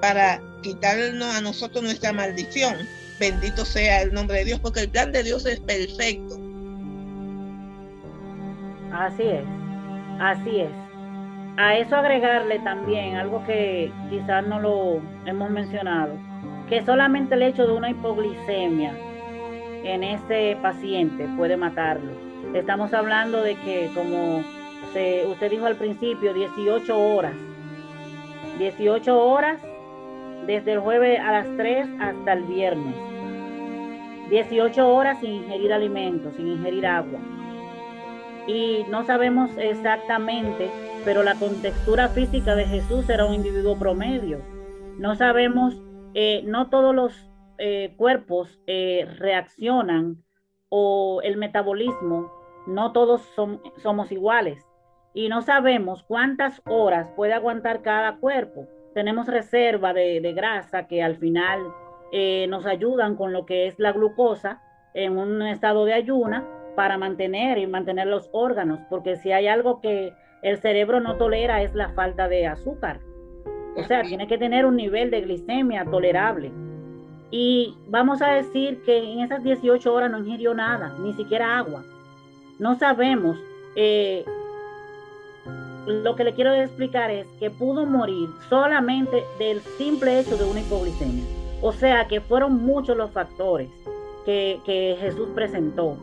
para 0.00 0.40
quitarnos 0.62 1.34
a 1.34 1.40
nosotros 1.40 1.82
nuestra 1.82 2.12
maldición. 2.12 2.76
Bendito 3.18 3.64
sea 3.64 4.02
el 4.02 4.12
nombre 4.12 4.38
de 4.38 4.44
Dios, 4.46 4.60
porque 4.60 4.80
el 4.80 4.90
plan 4.90 5.12
de 5.12 5.22
Dios 5.22 5.46
es 5.46 5.60
perfecto. 5.60 6.38
Así 8.92 9.22
es, 9.22 9.44
así 10.20 10.60
es. 10.60 10.81
A 11.62 11.76
eso 11.76 11.94
agregarle 11.94 12.58
también 12.58 13.14
algo 13.14 13.44
que 13.44 13.92
quizás 14.10 14.44
no 14.44 14.58
lo 14.58 15.00
hemos 15.26 15.48
mencionado, 15.48 16.14
que 16.68 16.82
solamente 16.82 17.36
el 17.36 17.42
hecho 17.42 17.68
de 17.68 17.72
una 17.72 17.88
hipoglicemia 17.88 18.92
en 19.84 20.02
ese 20.02 20.58
paciente 20.60 21.28
puede 21.36 21.56
matarlo. 21.56 22.10
Estamos 22.52 22.92
hablando 22.92 23.42
de 23.42 23.54
que, 23.54 23.88
como 23.94 24.42
se, 24.92 25.24
usted 25.28 25.52
dijo 25.52 25.66
al 25.66 25.76
principio, 25.76 26.34
18 26.34 26.98
horas. 26.98 27.34
18 28.58 29.24
horas 29.24 29.60
desde 30.48 30.72
el 30.72 30.80
jueves 30.80 31.20
a 31.20 31.30
las 31.30 31.56
3 31.56 31.86
hasta 32.00 32.32
el 32.32 32.42
viernes. 32.42 32.96
18 34.30 34.92
horas 34.92 35.20
sin 35.20 35.30
ingerir 35.44 35.72
alimentos, 35.72 36.34
sin 36.34 36.48
ingerir 36.48 36.88
agua. 36.88 37.20
Y 38.48 38.84
no 38.90 39.04
sabemos 39.04 39.56
exactamente, 39.58 40.68
pero 41.04 41.22
la 41.22 41.34
contextura 41.34 42.08
física 42.08 42.54
de 42.54 42.64
Jesús 42.64 43.08
era 43.08 43.24
un 43.24 43.34
individuo 43.34 43.78
promedio. 43.78 44.40
No 44.98 45.14
sabemos, 45.14 45.80
eh, 46.14 46.42
no 46.44 46.68
todos 46.70 46.94
los 46.94 47.30
eh, 47.58 47.94
cuerpos 47.96 48.60
eh, 48.66 49.06
reaccionan 49.18 50.22
o 50.68 51.20
el 51.22 51.36
metabolismo, 51.36 52.32
no 52.66 52.92
todos 52.92 53.22
son, 53.36 53.60
somos 53.76 54.10
iguales. 54.10 54.66
Y 55.14 55.28
no 55.28 55.42
sabemos 55.42 56.02
cuántas 56.02 56.62
horas 56.64 57.10
puede 57.14 57.34
aguantar 57.34 57.82
cada 57.82 58.16
cuerpo. 58.16 58.66
Tenemos 58.94 59.26
reserva 59.26 59.92
de, 59.92 60.32
grasa 60.34 60.86
que 60.86 61.02
al 61.02 61.16
final 61.18 61.60
eh, 62.10 62.46
nos 62.48 62.66
ayudan 62.66 63.16
con 63.16 63.32
lo 63.32 63.44
que 63.44 63.66
es 63.66 63.78
la 63.78 63.92
glucosa 63.92 64.62
en 64.94 65.18
un 65.18 65.42
estado 65.42 65.84
de 65.84 65.94
ayuna 65.94 66.46
para 66.74 66.96
mantener 66.96 67.58
y 67.58 67.66
mantener 67.66 68.06
los 68.06 68.30
órganos, 68.32 68.80
porque 68.88 69.16
si 69.16 69.32
hay 69.32 69.46
algo 69.46 69.80
que 69.80 70.14
el 70.42 70.58
cerebro 70.58 71.00
no 71.00 71.16
tolera 71.16 71.62
es 71.62 71.74
la 71.74 71.90
falta 71.90 72.28
de 72.28 72.46
azúcar. 72.46 73.00
O 73.76 73.84
sea, 73.84 74.02
tiene 74.02 74.26
que 74.26 74.36
tener 74.36 74.66
un 74.66 74.76
nivel 74.76 75.10
de 75.10 75.22
glicemia 75.22 75.84
tolerable. 75.84 76.52
Y 77.30 77.74
vamos 77.88 78.20
a 78.20 78.32
decir 78.32 78.82
que 78.84 78.98
en 78.98 79.20
esas 79.20 79.42
18 79.42 79.92
horas 79.92 80.10
no 80.10 80.18
ingirió 80.18 80.52
nada, 80.52 80.94
ni 81.00 81.14
siquiera 81.14 81.56
agua. 81.56 81.82
No 82.58 82.78
sabemos. 82.78 83.38
Eh, 83.74 84.24
lo 85.86 86.14
que 86.14 86.24
le 86.24 86.34
quiero 86.34 86.52
explicar 86.52 87.10
es 87.10 87.26
que 87.40 87.50
pudo 87.50 87.86
morir 87.86 88.28
solamente 88.48 89.24
del 89.38 89.60
simple 89.78 90.20
hecho 90.20 90.36
de 90.36 90.44
una 90.44 90.60
hipoglicemia. 90.60 91.24
O 91.62 91.72
sea 91.72 92.06
que 92.06 92.20
fueron 92.20 92.62
muchos 92.62 92.96
los 92.96 93.10
factores 93.10 93.70
que, 94.24 94.96
Jesús 95.00 95.28
presentó. 95.34 95.96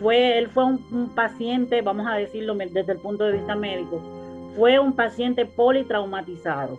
Fue, 0.00 0.38
él 0.38 0.48
fue 0.48 0.64
un, 0.64 1.10
paciente, 1.14 1.82
vamos 1.82 2.06
a 2.06 2.14
decirlo 2.14 2.54
desde 2.54 2.92
el 2.92 2.98
punto 2.98 3.24
de 3.24 3.32
vista 3.32 3.56
médico, 3.56 4.00
fue 4.56 4.78
un 4.78 4.92
paciente 4.92 5.44
politraumatizado, 5.44 6.78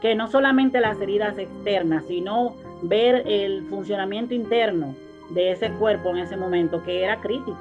que 0.00 0.14
no 0.14 0.28
solamente 0.30 0.80
las 0.80 1.00
heridas 1.00 1.36
externas, 1.38 2.04
sino 2.06 2.54
ver 2.82 3.24
el 3.26 3.66
funcionamiento 3.68 4.34
interno 4.34 4.94
de 5.30 5.52
ese 5.52 5.70
cuerpo 5.72 6.10
en 6.10 6.18
ese 6.18 6.36
momento, 6.36 6.82
que 6.82 7.02
era 7.04 7.20
crítico, 7.20 7.58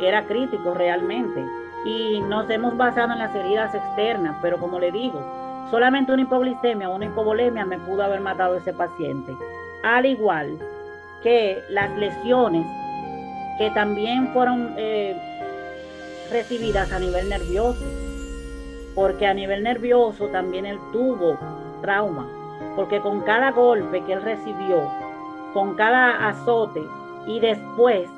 era 0.00 0.24
crítico 0.26 0.74
realmente. 0.74 1.44
Y 1.84 2.20
nos 2.20 2.50
hemos 2.50 2.76
basado 2.76 3.12
en 3.12 3.20
las 3.20 3.34
heridas 3.34 3.74
externas, 3.74 4.36
pero 4.42 4.58
como 4.58 4.80
le 4.80 4.90
digo, 4.90 5.20
solamente 5.70 6.12
una 6.12 6.22
hipoglicemia 6.22 6.88
una 6.88 7.06
hipovolemia 7.06 7.64
me 7.64 7.78
pudo 7.78 8.02
haber 8.02 8.20
matado 8.20 8.54
a 8.54 8.58
ese 8.58 8.72
paciente. 8.72 9.32
Al 9.84 10.06
igual 10.06 10.58
que 11.22 11.62
las 11.70 11.96
lesiones 11.96 12.66
que 13.58 13.70
también 13.70 14.32
fueron 14.32 14.74
eh, 14.76 15.16
recibidas 16.30 16.92
a 16.92 16.98
nivel 16.98 17.28
nervioso, 17.28 17.84
porque 18.94 19.26
a 19.26 19.34
nivel 19.34 19.62
nervioso 19.62 20.28
también 20.28 20.66
él 20.66 20.78
tuvo 20.92 21.38
trauma 21.80 22.26
porque 22.76 23.00
con 23.00 23.22
cada 23.22 23.50
golpe 23.50 24.04
que 24.04 24.12
él 24.12 24.22
recibió, 24.22 24.88
con 25.54 25.74
cada 25.74 26.28
azote 26.28 26.82
y 27.26 27.40
después 27.40 28.08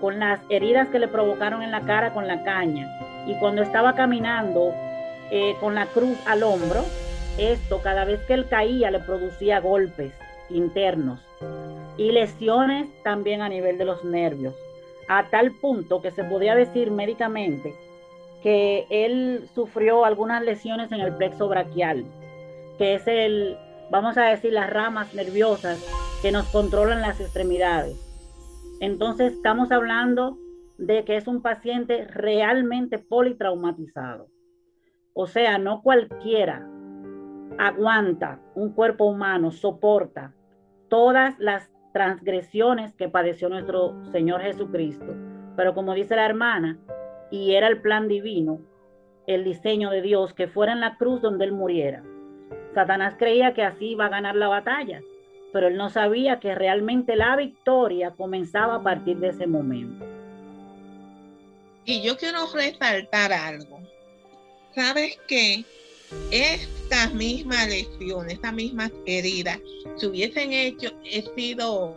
con 0.00 0.18
las 0.18 0.40
heridas 0.50 0.88
que 0.88 0.98
le 0.98 1.08
provocaron 1.08 1.62
en 1.62 1.70
la 1.70 1.80
cara 1.80 2.12
con 2.12 2.28
la 2.28 2.44
caña 2.44 2.86
y 3.26 3.34
cuando 3.38 3.62
estaba 3.62 3.94
caminando 3.94 4.72
eh, 5.30 5.56
con 5.58 5.74
la 5.74 5.86
cruz 5.86 6.18
al 6.26 6.42
hombro, 6.42 6.84
esto 7.38 7.80
cada 7.82 8.04
vez 8.04 8.20
que 8.26 8.34
él 8.34 8.46
caía 8.48 8.90
le 8.90 9.00
producía 9.00 9.58
golpes 9.60 10.12
internos 10.50 11.25
y 11.96 12.12
lesiones 12.12 12.88
también 13.02 13.42
a 13.42 13.48
nivel 13.48 13.78
de 13.78 13.84
los 13.84 14.04
nervios, 14.04 14.54
a 15.08 15.28
tal 15.30 15.52
punto 15.52 16.02
que 16.02 16.10
se 16.10 16.24
podía 16.24 16.54
decir 16.54 16.90
médicamente 16.90 17.74
que 18.42 18.86
él 18.90 19.48
sufrió 19.54 20.04
algunas 20.04 20.42
lesiones 20.42 20.92
en 20.92 21.00
el 21.00 21.14
plexo 21.14 21.48
braquial 21.48 22.04
que 22.78 22.94
es 22.94 23.06
el, 23.06 23.56
vamos 23.90 24.16
a 24.16 24.24
decir, 24.24 24.52
las 24.52 24.70
ramas 24.70 25.14
nerviosas 25.14 25.84
que 26.22 26.32
nos 26.32 26.46
controlan 26.48 27.00
las 27.00 27.20
extremidades. 27.20 27.96
Entonces 28.80 29.32
estamos 29.32 29.72
hablando 29.72 30.38
de 30.78 31.04
que 31.04 31.16
es 31.16 31.26
un 31.26 31.40
paciente 31.40 32.04
realmente 32.06 32.98
politraumatizado. 32.98 34.28
O 35.14 35.26
sea, 35.26 35.58
no 35.58 35.82
cualquiera 35.82 36.68
aguanta 37.58 38.40
un 38.54 38.72
cuerpo 38.72 39.06
humano, 39.06 39.50
soporta 39.50 40.34
todas 40.88 41.38
las 41.38 41.70
transgresiones 41.96 42.92
que 42.92 43.08
padeció 43.08 43.48
nuestro 43.48 43.94
Señor 44.12 44.42
Jesucristo. 44.42 45.14
Pero 45.56 45.72
como 45.72 45.94
dice 45.94 46.14
la 46.14 46.26
hermana, 46.26 46.76
y 47.30 47.54
era 47.54 47.68
el 47.68 47.80
plan 47.80 48.06
divino, 48.06 48.60
el 49.26 49.44
diseño 49.44 49.88
de 49.88 50.02
Dios, 50.02 50.34
que 50.34 50.46
fuera 50.46 50.74
en 50.74 50.80
la 50.80 50.98
cruz 50.98 51.22
donde 51.22 51.46
Él 51.46 51.52
muriera. 51.52 52.02
Satanás 52.74 53.14
creía 53.18 53.54
que 53.54 53.62
así 53.62 53.92
iba 53.92 54.04
a 54.04 54.10
ganar 54.10 54.36
la 54.36 54.48
batalla, 54.48 55.00
pero 55.54 55.68
él 55.68 55.78
no 55.78 55.88
sabía 55.88 56.38
que 56.38 56.54
realmente 56.54 57.16
la 57.16 57.34
victoria 57.34 58.10
comenzaba 58.10 58.74
a 58.74 58.82
partir 58.82 59.16
de 59.16 59.28
ese 59.28 59.46
momento. 59.46 60.04
Y 61.86 62.02
yo 62.02 62.18
quiero 62.18 62.40
resaltar 62.52 63.32
algo. 63.32 63.80
¿Sabes 64.74 65.18
qué? 65.26 65.64
Estas 66.30 67.12
mismas 67.14 67.68
lesiones, 67.68 68.34
estas 68.34 68.52
mismas 68.52 68.90
heridas, 69.06 69.58
se 69.96 70.06
hubiesen 70.06 70.52
hecho, 70.52 70.92
he 71.04 71.24
sido 71.34 71.96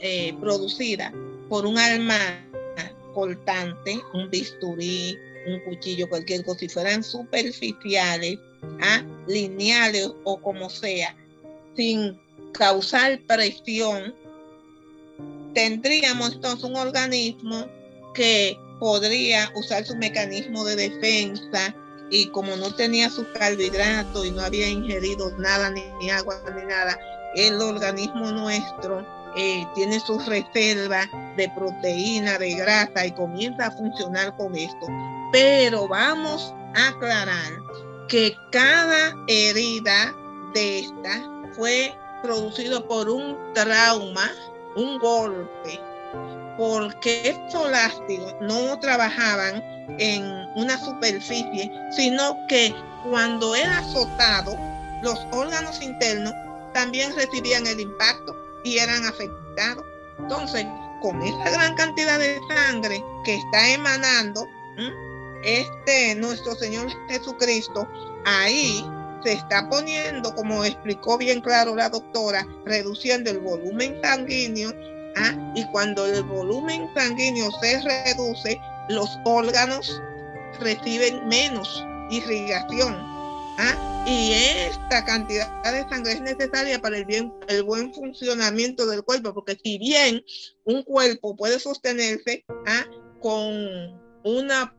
eh, 0.00 0.34
producidas 0.40 1.12
por 1.48 1.66
un 1.66 1.78
alma 1.78 2.18
cortante, 3.14 4.00
un 4.14 4.30
bisturí, 4.30 5.18
un 5.46 5.60
cuchillo, 5.60 6.08
cualquier 6.08 6.44
cosa, 6.44 6.60
si 6.60 6.68
fueran 6.68 7.02
superficiales, 7.02 8.38
¿ah? 8.80 9.02
lineales 9.26 10.10
o 10.24 10.40
como 10.40 10.70
sea, 10.70 11.16
sin 11.74 12.16
causar 12.52 13.20
presión, 13.26 14.14
tendríamos 15.52 16.34
entonces 16.34 16.62
un 16.64 16.76
organismo 16.76 17.66
que 18.14 18.56
podría 18.78 19.50
usar 19.56 19.84
su 19.84 19.96
mecanismo 19.96 20.64
de 20.64 20.76
defensa 20.76 21.74
y 22.10 22.28
como 22.28 22.56
no 22.56 22.74
tenía 22.74 23.10
su 23.10 23.30
carbohidratos 23.32 24.26
y 24.26 24.30
no 24.30 24.42
había 24.42 24.68
ingerido 24.68 25.30
nada, 25.38 25.70
ni, 25.70 26.10
agua, 26.10 26.40
ni 26.54 26.64
nada, 26.64 26.98
el 27.34 27.60
organismo 27.60 28.30
nuestro 28.32 29.06
eh, 29.36 29.66
tiene 29.74 30.00
sus 30.00 30.24
reservas 30.26 31.06
de 31.36 31.50
proteína, 31.54 32.38
de 32.38 32.54
grasa 32.54 33.06
y 33.06 33.12
comienza 33.12 33.66
a 33.66 33.70
funcionar 33.70 34.36
con 34.36 34.56
esto. 34.56 34.86
Pero 35.32 35.86
vamos 35.86 36.54
a 36.74 36.88
aclarar 36.88 37.52
que 38.08 38.34
cada 38.50 39.14
herida 39.26 40.14
de 40.54 40.80
esta 40.80 41.22
fue 41.54 41.94
producido 42.22 42.86
por 42.88 43.08
un 43.08 43.36
trauma, 43.54 44.30
un 44.76 44.98
golpe 44.98 45.87
porque 46.58 47.30
estos 47.30 47.70
látigos 47.70 48.34
no 48.40 48.78
trabajaban 48.80 49.62
en 49.98 50.24
una 50.56 50.76
superficie, 50.76 51.70
sino 51.92 52.36
que 52.48 52.74
cuando 53.08 53.54
era 53.54 53.78
azotado, 53.78 54.58
los 55.02 55.24
órganos 55.30 55.80
internos 55.80 56.34
también 56.74 57.14
recibían 57.14 57.64
el 57.66 57.80
impacto 57.80 58.36
y 58.64 58.78
eran 58.78 59.04
afectados. 59.06 59.84
Entonces, 60.18 60.66
con 61.00 61.22
esa 61.22 61.50
gran 61.50 61.76
cantidad 61.76 62.18
de 62.18 62.40
sangre 62.48 63.02
que 63.24 63.36
está 63.36 63.70
emanando, 63.70 64.44
este 65.44 66.16
nuestro 66.16 66.56
Señor 66.56 66.88
Jesucristo, 67.08 67.88
ahí 68.26 68.84
se 69.22 69.34
está 69.34 69.68
poniendo, 69.68 70.34
como 70.34 70.64
explicó 70.64 71.18
bien 71.18 71.40
claro 71.40 71.76
la 71.76 71.88
doctora, 71.88 72.44
reduciendo 72.64 73.30
el 73.30 73.38
volumen 73.38 74.00
sanguíneo, 74.02 74.72
¿ah? 75.18 75.52
y 75.54 75.64
cuando 75.66 76.06
el 76.06 76.22
volumen 76.22 76.88
sanguíneo 76.94 77.50
se 77.60 77.80
reduce, 77.80 78.60
los 78.88 79.18
órganos 79.24 80.00
reciben 80.60 81.26
menos 81.28 81.84
irrigación. 82.10 82.94
¿ah? 83.58 84.04
Y 84.06 84.32
esta 84.32 85.04
cantidad 85.04 85.62
de 85.64 85.88
sangre 85.88 86.12
es 86.12 86.20
necesaria 86.20 86.80
para 86.80 86.98
el, 86.98 87.04
bien, 87.04 87.32
el 87.48 87.62
buen 87.62 87.92
funcionamiento 87.92 88.86
del 88.86 89.02
cuerpo, 89.02 89.34
porque 89.34 89.58
si 89.62 89.78
bien 89.78 90.24
un 90.64 90.82
cuerpo 90.82 91.36
puede 91.36 91.58
sostenerse 91.58 92.44
¿ah? 92.66 92.84
con 93.20 94.00
una 94.24 94.74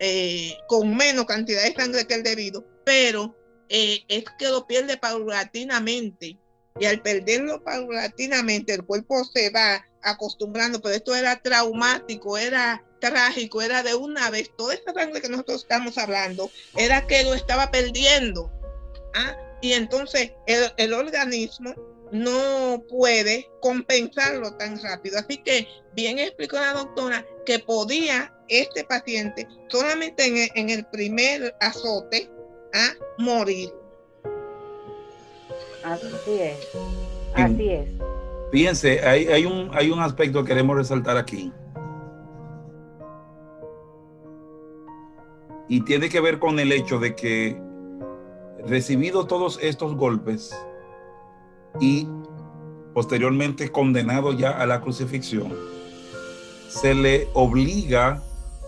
eh, 0.00 0.56
con 0.66 0.96
menos 0.96 1.24
cantidad 1.24 1.62
de 1.62 1.74
sangre 1.74 2.06
que 2.06 2.14
el 2.14 2.22
debido, 2.22 2.64
pero 2.84 3.34
eh, 3.68 4.04
es 4.08 4.24
que 4.38 4.48
lo 4.48 4.66
pierde 4.66 4.96
paulatinamente. 4.96 6.36
Y 6.78 6.86
al 6.86 7.00
perderlo 7.02 7.62
paulatinamente, 7.62 8.74
el 8.74 8.84
cuerpo 8.84 9.24
se 9.24 9.50
va 9.50 9.86
acostumbrando, 10.02 10.80
pero 10.80 10.94
esto 10.94 11.14
era 11.14 11.40
traumático, 11.40 12.36
era 12.36 12.84
trágico, 13.00 13.62
era 13.62 13.82
de 13.82 13.94
una 13.94 14.30
vez, 14.30 14.50
toda 14.56 14.74
esta 14.74 14.92
sangre 14.92 15.20
que 15.20 15.28
nosotros 15.28 15.62
estamos 15.62 15.96
hablando, 15.98 16.50
era 16.76 17.06
que 17.06 17.22
lo 17.22 17.34
estaba 17.34 17.70
perdiendo. 17.70 18.50
¿ah? 19.14 19.36
Y 19.62 19.72
entonces 19.72 20.32
el, 20.46 20.72
el 20.76 20.92
organismo 20.92 21.74
no 22.14 22.84
puede 22.88 23.50
compensarlo 23.60 24.54
tan 24.56 24.80
rápido. 24.82 25.18
Así 25.18 25.38
que 25.38 25.66
bien 25.94 26.18
explicó 26.18 26.56
la 26.56 26.72
doctora 26.72 27.26
que 27.44 27.58
podía 27.58 28.32
este 28.48 28.84
paciente 28.84 29.48
solamente 29.68 30.50
en 30.54 30.70
el, 30.70 30.84
primer 30.86 31.54
azote 31.60 32.30
a 32.72 32.94
morir. 33.18 33.72
Así 35.84 36.40
es. 36.40 36.68
Así 37.34 37.68
es. 37.68 37.88
Fíjense, 38.50 39.06
hay, 39.06 39.26
hay, 39.26 39.44
un, 39.44 39.70
hay 39.74 39.90
un 39.90 40.00
aspecto 40.00 40.42
que 40.42 40.48
queremos 40.48 40.76
resaltar 40.76 41.16
aquí. 41.16 41.52
Y 45.68 45.80
tiene 45.82 46.08
que 46.08 46.20
ver 46.20 46.38
con 46.38 46.58
el 46.58 46.72
hecho 46.72 46.98
de 46.98 47.14
que 47.14 47.60
recibido 48.66 49.26
todos 49.26 49.58
estos 49.62 49.94
golpes 49.94 50.56
y 51.80 52.08
posteriormente 52.94 53.70
condenado 53.70 54.32
ya 54.32 54.50
a 54.50 54.66
la 54.66 54.80
crucifixión, 54.80 55.52
se 56.68 56.94
le 56.94 57.28
obliga 57.34 58.22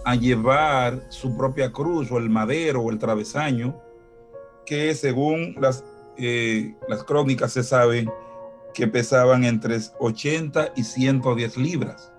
a 0.05 0.15
llevar 0.17 1.01
su 1.09 1.37
propia 1.37 1.73
cruz 1.73 2.11
o 2.11 2.19
el 2.19 2.29
madero 2.29 2.83
o 2.83 2.91
el 2.91 2.99
travesaño, 2.99 3.81
que 4.65 4.95
según 4.95 5.55
las, 5.61 5.85
eh, 6.19 6.75
las 6.89 7.05
crónicas 7.05 7.53
se 7.53 7.63
sabe 7.63 8.07
que 8.75 8.87
pesaban 8.87 9.45
entre 9.45 9.79
80 9.99 10.73
y 10.77 10.85
110 10.85 11.57
libras. 11.57 12.13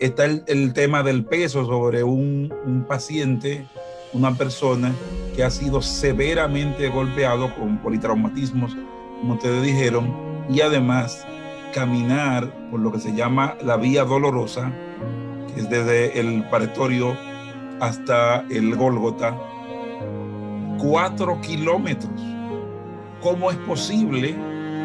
Está 0.00 0.24
el, 0.24 0.72
tema 0.72 1.02
del 1.02 1.24
peso 1.24 1.64
sobre 1.66 2.02
un, 2.02 2.84
paciente, 2.88 3.66
una 4.12 4.34
persona 4.34 4.92
que 5.36 5.44
ha 5.44 5.50
sido 5.50 5.82
severamente 5.82 6.88
golpeado 6.88 7.54
con 7.54 7.78
politraumatismos, 7.78 8.76
como 9.20 9.34
ustedes 9.34 9.62
dijeron, 9.62 10.12
y 10.48 10.62
además 10.62 11.24
caminar 11.74 12.52
por 12.70 12.80
lo 12.80 12.90
que 12.90 12.98
se 12.98 13.14
llama 13.14 13.56
la 13.62 13.76
vía 13.76 14.04
dolorosa, 14.04 14.72
es 15.56 15.68
desde 15.68 16.18
el 16.18 16.48
paretorio 16.48 17.16
hasta 17.78 18.44
el 18.50 18.74
Gólgota, 18.74 19.38
cuatro 20.78 21.40
kilómetros. 21.42 22.39
¿Cómo 23.20 23.50
es 23.50 23.56
posible 23.58 24.36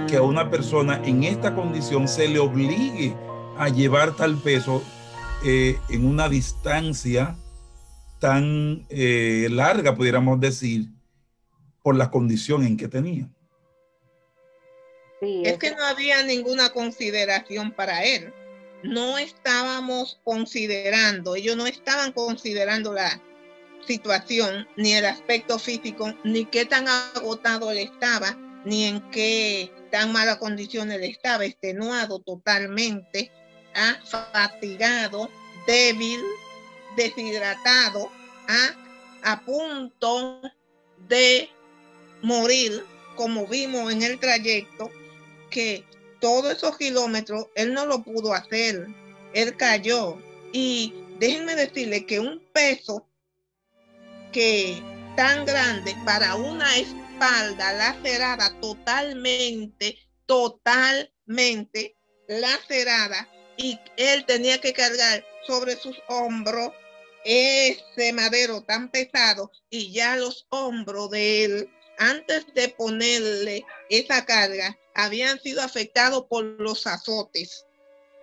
que 0.07 0.17
a 0.17 0.21
una 0.21 0.49
persona 0.49 1.01
en 1.03 1.23
esta 1.23 1.55
condición 1.55 2.07
se 2.07 2.27
le 2.27 2.39
obligue 2.39 3.15
a 3.57 3.69
llevar 3.69 4.15
tal 4.15 4.37
peso 4.37 4.83
eh, 5.45 5.77
en 5.89 6.05
una 6.05 6.29
distancia 6.29 7.35
tan 8.19 8.85
eh, 8.89 9.47
larga, 9.51 9.95
pudiéramos 9.95 10.39
decir, 10.39 10.87
por 11.81 11.95
la 11.95 12.11
condición 12.11 12.65
en 12.65 12.77
que 12.77 12.87
tenía? 12.87 13.29
es 15.21 15.57
que 15.57 15.71
no 15.71 15.83
había 15.85 16.21
ninguna 16.23 16.69
consideración 16.69 17.71
para 17.71 18.03
él 18.03 18.31
no 18.85 19.17
estábamos 19.17 20.19
considerando, 20.23 21.35
ellos 21.35 21.55
no 21.55 21.65
estaban 21.65 22.11
considerando 22.11 22.93
la 22.93 23.21
situación, 23.87 24.67
ni 24.77 24.93
el 24.93 25.05
aspecto 25.05 25.59
físico, 25.59 26.13
ni 26.23 26.45
qué 26.45 26.65
tan 26.65 26.87
agotado 26.87 27.71
él 27.71 27.77
estaba, 27.77 28.37
ni 28.65 28.85
en 28.85 29.01
qué 29.11 29.71
tan 29.91 30.11
mala 30.11 30.39
condición 30.39 30.91
él 30.91 31.03
estaba, 31.03 31.45
extenuado 31.45 32.19
totalmente, 32.19 33.31
¿ah? 33.75 33.95
fatigado, 34.05 35.29
débil, 35.67 36.21
deshidratado, 36.95 38.11
¿ah? 38.47 38.75
a 39.23 39.41
punto 39.41 40.41
de 41.07 41.49
morir, 42.21 42.85
como 43.15 43.47
vimos 43.47 43.91
en 43.91 44.03
el 44.03 44.19
trayecto, 44.19 44.91
que 45.49 45.85
todos 46.19 46.53
esos 46.53 46.77
kilómetros, 46.77 47.47
él 47.55 47.73
no 47.73 47.85
lo 47.85 48.03
pudo 48.03 48.33
hacer. 48.33 48.87
Él 49.33 49.55
cayó. 49.57 50.17
Y 50.51 50.93
déjenme 51.19 51.55
decirle 51.55 52.05
que 52.05 52.19
un 52.19 52.41
peso 52.51 53.05
tan 55.15 55.45
grande 55.45 55.95
para 56.03 56.35
una 56.35 56.77
espalda 56.77 57.71
lacerada 57.71 58.51
totalmente, 58.59 59.97
totalmente 60.25 61.95
lacerada, 62.27 63.29
y 63.55 63.79
él 63.95 64.25
tenía 64.25 64.59
que 64.59 64.73
cargar 64.73 65.23
sobre 65.47 65.77
sus 65.77 65.97
hombros 66.09 66.71
ese 67.23 68.11
madero 68.11 68.61
tan 68.61 68.91
pesado 68.91 69.51
y 69.69 69.93
ya 69.93 70.17
los 70.17 70.45
hombros 70.49 71.11
de 71.11 71.45
él, 71.45 71.69
antes 71.97 72.45
de 72.53 72.67
ponerle 72.67 73.65
esa 73.89 74.25
carga, 74.25 74.77
habían 74.95 75.39
sido 75.39 75.61
afectados 75.61 76.25
por 76.29 76.43
los 76.43 76.85
azotes. 76.87 77.65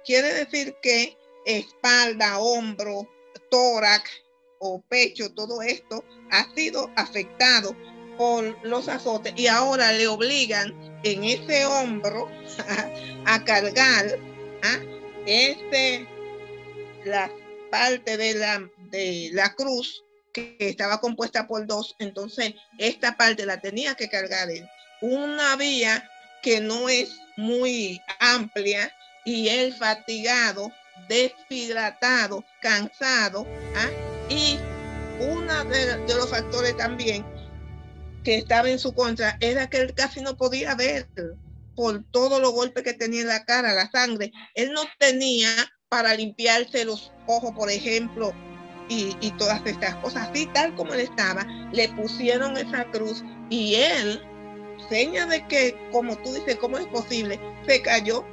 Quiere 0.05 0.35
decir 0.35 0.77
que 0.83 1.17
espalda, 1.47 2.39
hombro, 2.39 3.09
tórax 3.51 4.22
o 4.65 4.81
pecho, 4.81 5.33
todo 5.35 5.61
esto 5.61 6.05
ha 6.31 6.47
sido 6.55 6.89
afectado 6.95 7.77
por 8.17 8.57
los 8.65 8.89
azotes 8.89 9.33
y 9.37 9.49
ahora 9.49 9.93
le 9.93 10.07
obligan 10.07 10.73
en 11.03 11.25
ese 11.25 11.67
hombro 11.67 12.29
a, 13.27 13.45
cargar 13.45 14.19
¿ah? 14.63 14.79
este, 15.27 16.07
la 17.05 17.29
parte 17.73 18.17
de 18.17 18.35
la, 18.35 18.71
de 18.91 19.31
la 19.33 19.53
cruz 19.55 20.05
que 20.33 20.57
estaba 20.61 21.01
compuesta 21.01 21.49
por 21.49 21.67
dos, 21.67 21.97
entonces 21.99 22.55
esta 22.79 23.17
parte 23.17 23.45
la 23.45 23.61
tenía 23.61 23.97
que 23.97 24.09
cargar 24.09 24.49
él. 24.49 24.67
Una 25.01 25.57
vía 25.57 26.09
que 26.43 26.61
no 26.61 26.89
es 26.89 27.19
muy 27.37 28.01
amplia 28.21 28.95
y 29.25 29.49
él 29.49 29.75
fatigado, 29.75 30.71
deshidratado, 31.09 32.45
cansado. 32.61 33.45
¿ah? 33.77 34.12
Y 34.33 34.59
uno 35.21 35.65
de, 35.65 36.15
los 36.15 36.31
factores 36.31 36.75
también 36.79 37.25
que 38.25 38.37
estaba 38.37 38.71
en 38.71 38.79
su 38.79 38.95
contra 38.95 39.37
era 39.41 39.69
que 39.69 39.79
él 39.79 39.95
casi 39.95 40.23
no 40.23 40.37
podía 40.37 40.75
ver 40.75 41.07
por 41.75 42.03
todos 42.11 42.41
los 42.41 42.53
golpes 42.53 42.83
que 42.83 42.95
tenía 42.95 43.21
en 43.21 43.29
la 43.29 43.45
cara, 43.45 43.75
la 43.75 43.91
sangre. 43.91 44.33
Él 44.55 44.73
no 44.73 44.83
tenía 44.99 45.51
para 45.91 46.15
limpiarse 46.15 46.87
los 46.87 47.13
ojos, 47.27 47.53
por 47.53 47.71
ejemplo, 47.71 48.33
y, 48.89 49.15
y 49.21 49.33
todas 49.33 49.61
estas 49.67 49.97
cosas. 49.97 50.31
Así 50.31 50.47
tal 50.55 50.75
como 50.77 50.95
él 50.95 51.01
estaba, 51.01 51.45
le 51.73 51.91
pusieron 51.91 52.57
esa 52.57 52.85
cruz 52.91 53.23
y 53.51 53.75
él 53.75 54.23
seña 54.89 55.27
de 55.27 55.47
que, 55.47 55.77
como 55.93 56.17
tú 56.17 56.33
dices, 56.33 56.57
¿cómo 56.57 56.79
es 56.79 56.87
posible? 56.87 57.39
Se 57.67 57.83
cayó. 57.83 58.25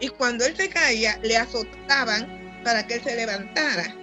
Y 0.00 0.08
cuando 0.08 0.46
él 0.46 0.56
se 0.56 0.70
caía, 0.70 1.18
le 1.22 1.36
azotaban 1.36 2.62
para 2.64 2.86
que 2.86 2.94
él 2.94 3.04
se 3.04 3.16
levantara. 3.16 3.94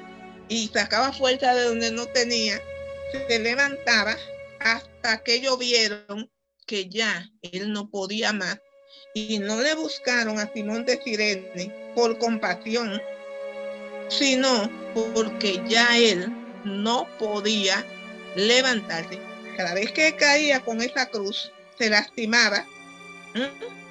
Y 0.52 0.68
sacaba 0.68 1.14
fuerza 1.14 1.56
de 1.56 1.64
donde 1.64 1.92
no 1.92 2.08
tenía. 2.08 2.62
Se 3.28 3.40
levantaba 3.40 4.18
hasta 4.60 5.24
que 5.24 5.36
ellos 5.36 5.58
vieron 5.58 6.30
que 6.68 6.90
ya 6.90 7.26
él 7.42 7.72
no 7.72 7.90
podía 7.90 8.34
más. 8.34 8.60
y 9.14 9.40
no 9.40 9.62
le 9.62 9.74
buscaron 9.76 10.40
a 10.40 10.52
Simón 10.54 10.86
de 10.86 11.02
Sirene 11.02 11.74
por 11.96 12.18
compasión, 12.18 13.02
sino 14.10 14.70
porque 14.94 15.62
ya 15.68 15.98
él 15.98 16.28
no 16.66 17.08
podía 17.18 17.86
levantarse. 18.36 19.20
Cada 19.58 19.74
vez 19.74 19.92
que 19.92 20.16
caía 20.16 20.62
con 20.62 20.82
esa 20.82 21.08
cruz, 21.08 21.52
se 21.78 21.90
lastimaba 21.90 22.66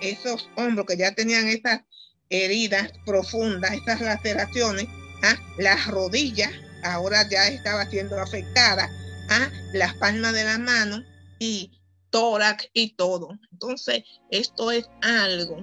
esos 0.01 0.49
hombros 0.57 0.87
que 0.87 0.97
ya 0.97 1.15
tenían 1.15 1.49
esas 1.49 1.81
heridas 2.29 2.93
profundas, 3.05 3.73
esas 3.73 4.01
laceraciones, 4.01 4.87
¿ah? 5.23 5.37
las 5.59 5.87
rodillas 5.87 6.53
ahora 6.85 7.29
ya 7.29 7.49
estaba 7.49 7.85
siendo 7.87 8.19
afectada, 8.21 8.89
¿ah? 9.31 9.49
las 9.73 9.95
palmas 9.95 10.33
de 10.35 10.45
la 10.45 10.59
mano 10.59 11.03
y 11.39 11.71
tórax 12.11 12.69
y 12.73 12.95
todo. 12.95 13.31
Entonces, 13.53 14.05
esto 14.31 14.71
es 14.71 14.89
algo 15.03 15.59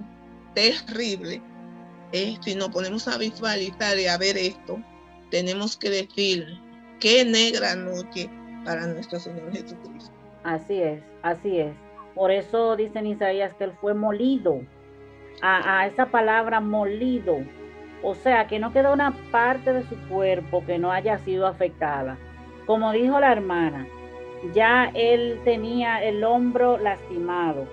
terrible. 0.56 1.42
Eh, 2.14 2.38
si 2.42 2.56
nos 2.56 2.70
ponemos 2.70 3.08
a 3.08 3.18
visualizar 3.18 3.98
y 4.00 4.08
a 4.08 4.18
ver 4.18 4.38
esto, 4.38 4.82
tenemos 5.30 5.78
que 5.78 5.90
decir 5.90 6.48
qué 7.00 7.26
negra 7.26 7.76
noche 7.76 8.30
para 8.64 8.88
nuestro 8.88 9.20
Señor 9.20 9.52
Jesucristo. 9.52 10.12
Así 10.44 10.82
es, 10.82 11.02
así 11.22 11.60
es. 11.60 11.76
Por 12.16 12.32
eso 12.32 12.76
dicen 12.76 13.06
Isaías 13.06 13.54
que 13.56 13.66
él 13.66 13.74
fue 13.80 13.94
molido. 13.94 14.62
A, 15.42 15.82
a, 15.82 15.88
esa 15.88 16.08
palabra 16.08 16.60
molido. 16.60 17.38
O 18.04 18.16
sea, 18.16 18.48
que 18.48 18.60
no 18.60 18.72
queda 18.72 18.94
una 18.94 19.12
parte 19.32 19.74
de 19.74 19.84
su 19.84 19.96
cuerpo 20.08 20.64
que 20.66 20.78
no 20.78 20.92
haya 20.92 21.18
sido 21.20 21.48
afectada. 21.48 22.18
Como 22.66 22.92
dijo 22.92 23.20
la 23.20 23.32
hermana, 23.32 23.88
ya 24.54 24.92
él 24.94 25.40
tenía 25.44 26.04
el 26.04 26.24
hombro 26.24 26.78
lastimado. 26.78 27.68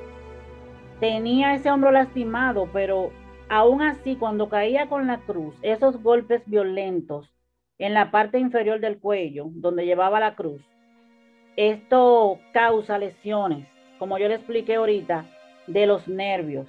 Tenía 1.00 1.54
ese 1.54 1.70
hombro 1.70 1.90
lastimado, 1.90 2.68
pero 2.72 3.10
aún 3.48 3.82
así 3.82 4.16
cuando 4.16 4.48
caía 4.48 4.88
con 4.88 5.06
la 5.06 5.18
cruz, 5.18 5.54
esos 5.62 6.02
golpes 6.02 6.42
violentos 6.46 7.34
en 7.78 7.92
la 7.92 8.10
parte 8.10 8.38
inferior 8.38 8.80
del 8.80 8.98
cuello, 8.98 9.46
donde 9.50 9.84
llevaba 9.84 10.20
la 10.20 10.34
cruz, 10.36 10.62
esto 11.56 12.40
causa 12.52 12.98
lesiones, 12.98 13.68
como 13.98 14.18
yo 14.18 14.28
le 14.28 14.34
expliqué 14.34 14.76
ahorita, 14.76 15.26
de 15.66 15.86
los 15.86 16.08
nervios. 16.08 16.68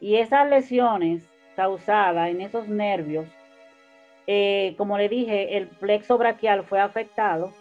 Y 0.00 0.16
esas 0.16 0.48
lesiones 0.48 1.24
causadas 1.58 2.30
en 2.30 2.40
esos 2.40 2.68
nervios, 2.68 3.26
eh, 4.28 4.76
como 4.78 4.96
le 4.96 5.08
dije, 5.08 5.56
el 5.56 5.66
plexo 5.66 6.16
braquial 6.16 6.62
fue 6.62 6.80
afectado 6.80 7.52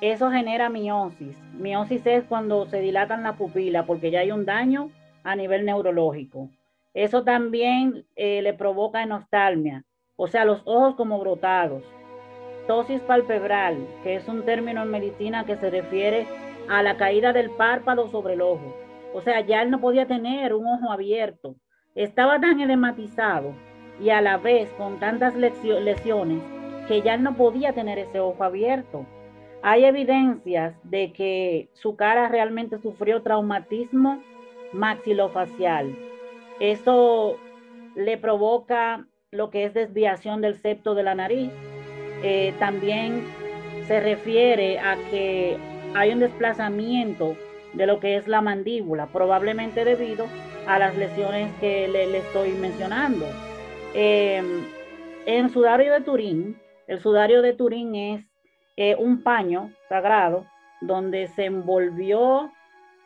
eso 0.00 0.30
genera 0.30 0.68
miosis. 0.68 1.34
Miosis 1.54 2.04
es 2.04 2.24
cuando 2.24 2.66
se 2.66 2.80
dilatan 2.80 3.22
la 3.22 3.38
pupila 3.38 3.86
porque 3.86 4.10
ya 4.10 4.20
hay 4.20 4.32
un 4.32 4.44
daño 4.44 4.90
a 5.22 5.34
nivel 5.34 5.64
neurológico. 5.64 6.50
Eso 6.92 7.24
también 7.24 8.04
eh, 8.14 8.42
le 8.42 8.52
provoca 8.52 9.02
enostalmia, 9.02 9.84
o 10.16 10.26
sea, 10.26 10.44
los 10.44 10.60
ojos 10.66 10.94
como 10.96 11.18
brotados. 11.20 11.82
Tosis 12.66 13.00
palpebral, 13.00 13.86
que 14.02 14.16
es 14.16 14.28
un 14.28 14.44
término 14.44 14.82
en 14.82 14.90
medicina 14.90 15.46
que 15.46 15.56
se 15.56 15.70
refiere 15.70 16.26
a 16.68 16.82
la 16.82 16.98
caída 16.98 17.32
del 17.32 17.50
párpado 17.50 18.10
sobre 18.10 18.34
el 18.34 18.42
ojo. 18.42 18.76
O 19.14 19.22
sea, 19.22 19.40
ya 19.40 19.62
él 19.62 19.70
no 19.70 19.80
podía 19.80 20.06
tener 20.06 20.52
un 20.52 20.66
ojo 20.66 20.90
abierto. 20.92 21.56
Estaba 21.94 22.40
tan 22.40 22.58
edematizado 22.58 23.54
y 24.00 24.10
a 24.10 24.20
la 24.20 24.36
vez 24.36 24.68
con 24.76 24.98
tantas 24.98 25.36
lesiones 25.36 26.42
que 26.88 27.02
ya 27.02 27.16
no 27.16 27.36
podía 27.36 27.72
tener 27.72 28.00
ese 28.00 28.18
ojo 28.18 28.42
abierto. 28.42 29.06
Hay 29.62 29.84
evidencias 29.84 30.74
de 30.82 31.12
que 31.12 31.68
su 31.72 31.94
cara 31.94 32.28
realmente 32.28 32.78
sufrió 32.78 33.22
traumatismo 33.22 34.20
maxilofacial. 34.72 35.96
Eso 36.58 37.36
le 37.94 38.18
provoca 38.18 39.06
lo 39.30 39.50
que 39.50 39.64
es 39.64 39.72
desviación 39.72 40.40
del 40.40 40.60
septo 40.60 40.96
de 40.96 41.04
la 41.04 41.14
nariz. 41.14 41.52
Eh, 42.24 42.54
también 42.58 43.22
se 43.86 44.00
refiere 44.00 44.80
a 44.80 44.96
que 45.10 45.56
hay 45.94 46.12
un 46.12 46.18
desplazamiento 46.18 47.36
de 47.74 47.86
lo 47.86 48.00
que 48.00 48.16
es 48.16 48.26
la 48.28 48.40
mandíbula, 48.40 49.06
probablemente 49.06 49.84
debido 49.84 50.26
a 50.66 50.78
las 50.78 50.96
lesiones 50.96 51.52
que 51.60 51.88
le, 51.88 52.16
estoy 52.16 52.52
mencionando. 52.52 53.26
Eh, 53.94 54.42
en 55.26 55.48
sudario 55.50 55.92
de 55.92 56.00
Turín, 56.00 56.60
el 56.86 57.00
sudario 57.00 57.40
de 57.40 57.54
Turín 57.54 57.94
es 57.94 58.24
eh, 58.76 58.94
un 58.98 59.22
paño 59.22 59.70
sagrado 59.88 60.44
donde 60.80 61.28
se 61.28 61.46
envolvió 61.46 62.50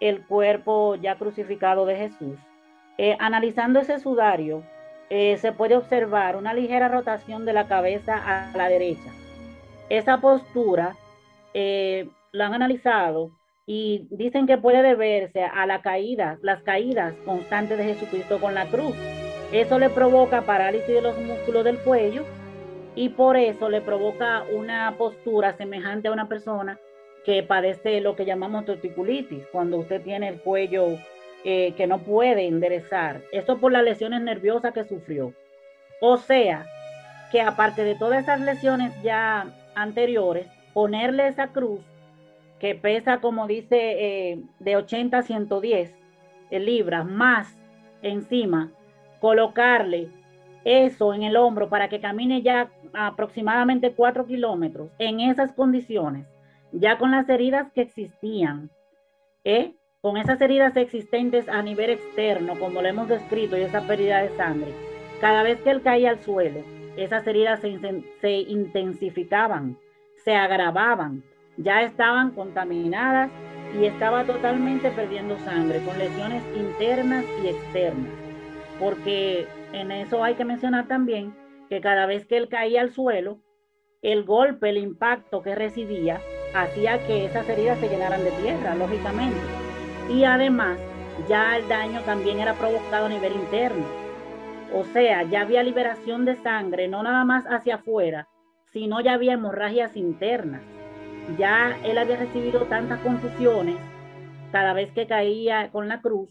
el 0.01 0.27
cuerpo 0.27 0.97
ya 0.97 1.17
crucificado 1.17 1.87
de 1.87 1.97
Jesús. 1.97 2.39
Eh, 2.97 3.17
analizando 3.21 3.79
ese 3.79 4.01
sudario, 4.01 4.65
eh, 5.11 5.37
se 5.37 5.53
puede 5.53 5.77
observar 5.77 6.37
una 6.37 6.55
ligera 6.55 6.89
rotación 6.89 7.45
de 7.45 7.53
la 7.53 7.69
cabeza 7.69 8.17
a 8.17 8.57
la 8.57 8.69
derecha. 8.69 9.13
Esa 9.89 10.21
postura 10.21 10.97
la 11.55 12.47
han 12.47 12.55
analizado 12.55 13.31
y 13.71 14.07
dicen 14.09 14.47
que 14.47 14.57
puede 14.57 14.81
deberse 14.81 15.45
a 15.45 15.67
la 15.67 15.83
caída, 15.83 16.39
las 16.41 16.63
caídas 16.63 17.13
constantes 17.27 17.77
de 17.77 17.85
Jesucristo 17.85 18.41
con 18.41 18.55
la 18.55 18.65
cruz. 18.65 18.97
Eso 19.53 19.79
le 19.79 19.91
provoca 19.91 20.41
parálisis 20.41 20.89
de 20.89 21.03
los 21.03 21.19
músculos 21.19 21.65
del 21.65 21.79
cuello 21.79 22.25
y 22.95 23.11
por 23.11 23.37
eso 23.37 23.69
le 23.69 23.83
provoca 23.83 24.43
una 24.55 24.95
postura 24.97 25.55
semejante 25.59 26.09
a 26.09 26.13
una 26.13 26.29
persona 26.29 26.81
que 27.27 27.43
padece 27.43 28.01
lo 28.01 28.17
que 28.17 28.25
llamamos 28.25 28.65
torticulitis, 28.65 29.45
cuando 29.53 29.77
usted 29.77 30.01
tiene 30.01 30.29
el 30.29 30.41
cuello 30.41 30.87
eh, 31.45 31.75
que 31.77 31.87
no 31.87 31.99
puede 31.99 32.47
enderezar. 32.47 33.21
Esto 33.33 33.59
por 33.59 33.71
las 33.71 33.85
lesiones 33.85 34.23
nerviosas 34.23 34.73
que 34.73 34.85
sufrió. 34.85 35.35
O 36.01 36.17
sea, 36.17 36.65
que 37.31 37.43
aparte 37.43 37.85
de 37.85 37.97
todas 37.97 38.23
esas 38.23 38.41
lesiones 38.41 38.95
ya 39.03 39.45
anteriores, 39.75 40.47
ponerle 40.73 41.29
esa 41.29 41.49
cruz 41.49 41.81
que 42.61 42.75
pesa, 42.75 43.21
como 43.21 43.47
dice, 43.47 43.77
eh, 44.31 44.41
de 44.59 44.77
80 44.77 45.19
a 45.19 45.23
110 45.23 45.95
libras 46.51 47.07
más 47.07 47.57
encima, 48.03 48.73
colocarle 49.21 50.09
eso 50.65 51.15
en 51.15 51.23
el 51.23 51.37
hombro 51.37 51.69
para 51.69 51.89
que 51.89 52.01
camine 52.01 52.43
ya 52.43 52.71
aproximadamente 52.93 53.93
cuatro 53.93 54.27
kilómetros 54.27 54.91
en 54.99 55.21
esas 55.21 55.53
condiciones, 55.53 56.27
ya 56.73 56.99
con 56.99 57.11
las 57.11 57.29
heridas 57.29 57.73
que 57.73 57.83
existían, 57.83 58.71
¿eh? 59.45 59.75
con 60.01 60.17
esas 60.17 60.41
heridas 60.41 60.77
existentes 60.77 61.49
a 61.49 61.63
nivel 61.63 61.91
externo, 61.91 62.59
como 62.59 62.83
lo 62.83 62.89
hemos 62.89 63.09
descrito, 63.09 63.57
y 63.57 63.63
esa 63.63 63.83
pérdida 63.83 64.23
de 64.23 64.37
sangre, 64.37 64.73
cada 65.21 65.43
vez 65.43 65.61
que 65.61 65.71
él 65.71 65.83
caía 65.83 66.11
al 66.11 66.21
suelo, 66.21 66.61
esas 66.97 67.27
heridas 67.27 67.61
se, 67.61 67.79
se 68.21 68.31
intensificaban, 68.31 69.77
se 70.25 70.35
agravaban, 70.35 71.25
ya 71.59 71.83
estaban 71.83 72.31
contaminadas 72.31 73.31
y 73.79 73.85
estaba 73.85 74.25
totalmente 74.25 74.91
perdiendo 74.91 75.39
sangre, 75.41 75.81
con 75.81 75.99
lesiones 75.99 76.43
internas 76.57 77.25
y 77.43 77.49
externas, 77.49 78.13
porque 78.79 79.47
en 79.73 79.93
eso 79.93 80.25
hay 80.25 80.35
que 80.35 80.45
mencionar 80.45 80.89
también 80.89 81.35
que 81.69 81.81
cada 81.81 82.07
vez 82.07 82.25
que 82.27 82.39
él 82.39 82.49
caía 82.49 82.81
al 82.81 82.93
suelo, 82.93 83.39
el 84.01 84.25
golpe, 84.25 84.71
el 84.71 84.79
impacto 84.79 85.43
que 85.43 85.55
recibía, 85.55 86.21
hacía 86.55 87.05
que 87.07 87.27
esas 87.27 87.49
heridas 87.49 87.79
se 87.79 87.89
llenaran 87.89 88.25
de 88.25 88.31
tierra, 88.31 88.75
lógicamente. 88.75 89.39
Y 90.09 90.25
además, 90.25 90.79
ya 91.29 91.57
el 91.57 91.69
daño 91.69 92.01
también 92.03 92.39
era 92.39 92.55
provocado 92.55 93.07
a 93.07 93.11
nivel 93.11 93.35
interno. 93.35 93.85
O 94.73 94.85
sea, 94.85 95.25
ya 95.25 95.43
había 95.43 95.63
liberación 95.63 96.25
de 96.25 96.37
sangre, 96.37 96.89
no 96.89 97.03
nada 97.03 97.25
más 97.25 97.45
hacia 97.47 97.77
afuera, 97.77 98.29
sino 98.67 99.01
ya 99.01 99.15
había 99.15 99.33
hemorragias 99.33 99.97
internas. 99.97 100.63
Ya 101.37 101.79
él 101.85 101.99
había 101.99 102.17
recibido 102.17 102.67
tantas 102.67 103.01
confusiones 103.01 103.77
cada 104.53 104.73
vez 104.73 104.91
que 104.93 105.07
caía 105.07 105.71
con 105.71 105.89
la 105.89 106.01
cruz 106.01 106.31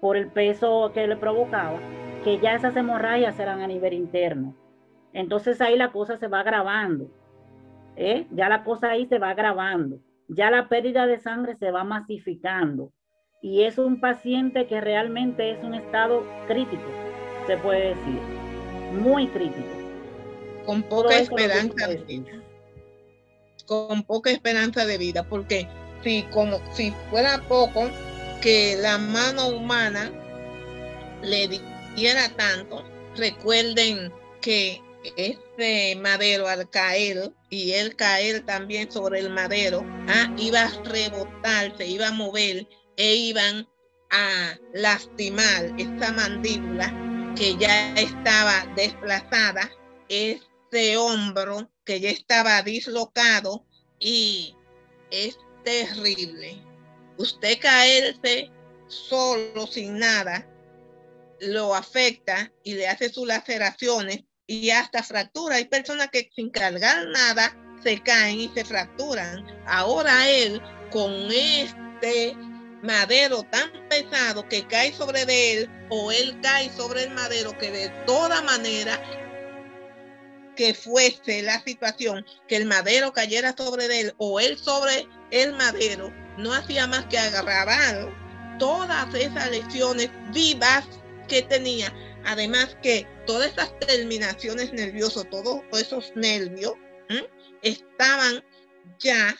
por 0.00 0.16
el 0.16 0.28
peso 0.28 0.90
que 0.92 1.06
le 1.06 1.16
provocaba, 1.16 1.78
que 2.22 2.38
ya 2.38 2.54
esas 2.54 2.76
hemorragias 2.76 3.38
eran 3.38 3.60
a 3.62 3.66
nivel 3.66 3.94
interno. 3.94 4.54
Entonces 5.12 5.60
ahí 5.60 5.76
la 5.76 5.92
cosa 5.92 6.18
se 6.18 6.28
va 6.28 6.40
agravando. 6.40 7.10
¿eh? 7.96 8.26
Ya 8.30 8.48
la 8.48 8.64
cosa 8.64 8.90
ahí 8.90 9.06
se 9.06 9.18
va 9.18 9.30
agravando. 9.30 9.98
Ya 10.28 10.50
la 10.50 10.68
pérdida 10.68 11.06
de 11.06 11.18
sangre 11.18 11.54
se 11.54 11.70
va 11.70 11.84
masificando. 11.84 12.92
Y 13.40 13.62
es 13.62 13.78
un 13.78 14.00
paciente 14.00 14.66
que 14.66 14.80
realmente 14.80 15.50
es 15.50 15.62
un 15.62 15.74
estado 15.74 16.24
crítico, 16.48 16.82
se 17.46 17.56
puede 17.58 17.94
decir. 17.94 18.20
Muy 19.00 19.28
crítico. 19.28 19.68
Con 20.64 20.82
poca 20.82 21.18
esperanza 21.18 21.88
de 21.88 21.96
vida. 21.98 22.45
Con 23.66 24.04
poca 24.04 24.30
esperanza 24.30 24.86
de 24.86 24.96
vida, 24.98 25.28
porque 25.28 25.68
si 26.02 26.22
como 26.32 26.60
si 26.74 26.92
fuera 27.10 27.42
poco 27.48 27.90
que 28.40 28.76
la 28.80 28.98
mano 28.98 29.48
humana 29.48 30.10
le 31.22 31.60
diera 31.96 32.28
tanto, 32.36 32.84
recuerden 33.16 34.12
que 34.40 34.80
este 35.16 35.96
madero 35.96 36.48
al 36.48 36.68
caer 36.70 37.32
y 37.50 37.72
él 37.72 37.96
caer 37.96 38.44
también 38.44 38.90
sobre 38.90 39.20
el 39.20 39.30
madero, 39.30 39.84
ah, 40.08 40.32
iba 40.36 40.62
a 40.62 40.82
rebotar, 40.84 41.76
se 41.76 41.86
iba 41.86 42.08
a 42.08 42.12
mover 42.12 42.68
e 42.96 43.14
iban 43.14 43.66
a 44.10 44.56
lastimar 44.72 45.72
esta 45.78 46.12
mandíbula 46.12 46.92
que 47.36 47.56
ya 47.56 47.94
estaba 47.94 48.66
desplazada, 48.76 49.70
este 50.08 50.96
hombro 50.96 51.68
que 51.86 52.00
ya 52.00 52.10
estaba 52.10 52.60
dislocado 52.62 53.64
y 53.98 54.54
es 55.10 55.38
terrible. 55.64 56.62
Usted 57.16 57.58
caerse 57.60 58.50
solo, 58.88 59.66
sin 59.66 59.98
nada, 59.98 60.46
lo 61.40 61.74
afecta 61.74 62.52
y 62.62 62.74
le 62.74 62.88
hace 62.88 63.08
sus 63.08 63.26
laceraciones 63.26 64.24
y 64.46 64.70
hasta 64.70 65.02
fractura. 65.02 65.56
Hay 65.56 65.66
personas 65.66 66.08
que 66.10 66.28
sin 66.34 66.50
cargar 66.50 67.08
nada 67.08 67.56
se 67.82 68.02
caen 68.02 68.40
y 68.40 68.48
se 68.54 68.64
fracturan. 68.64 69.46
Ahora 69.66 70.28
él 70.28 70.60
con 70.90 71.12
este 71.30 72.36
madero 72.82 73.42
tan 73.44 73.70
pesado 73.88 74.46
que 74.48 74.66
cae 74.66 74.92
sobre 74.92 75.22
él 75.22 75.70
o 75.90 76.12
él 76.12 76.38
cae 76.42 76.70
sobre 76.76 77.04
el 77.04 77.10
madero 77.10 77.56
que 77.58 77.70
de 77.70 77.88
toda 78.06 78.42
manera 78.42 79.00
que 80.56 80.74
fuese 80.74 81.42
la 81.42 81.62
situación, 81.62 82.26
que 82.48 82.56
el 82.56 82.66
madero 82.66 83.12
cayera 83.12 83.54
sobre 83.56 84.00
él 84.00 84.14
o 84.18 84.40
él 84.40 84.58
sobre 84.58 85.06
el 85.30 85.52
madero, 85.52 86.12
no 86.38 86.52
hacía 86.52 86.86
más 86.86 87.06
que 87.06 87.18
agarrar 87.18 88.12
todas 88.58 89.14
esas 89.14 89.50
lesiones 89.50 90.10
vivas 90.32 90.84
que 91.28 91.42
tenía. 91.42 91.92
Además 92.24 92.76
que 92.82 93.06
todas 93.26 93.52
esas 93.52 93.78
terminaciones 93.78 94.72
nerviosas, 94.72 95.28
todos 95.30 95.60
esos 95.72 96.12
nervios, 96.16 96.74
estaban 97.62 98.42
ya 98.98 99.36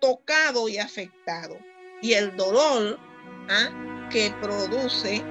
tocados 0.00 0.70
y 0.70 0.78
afectados. 0.78 1.58
Y 2.00 2.14
el 2.14 2.36
dolor 2.36 2.98
¿ah? 3.48 4.08
que 4.10 4.32
produce 4.40 5.22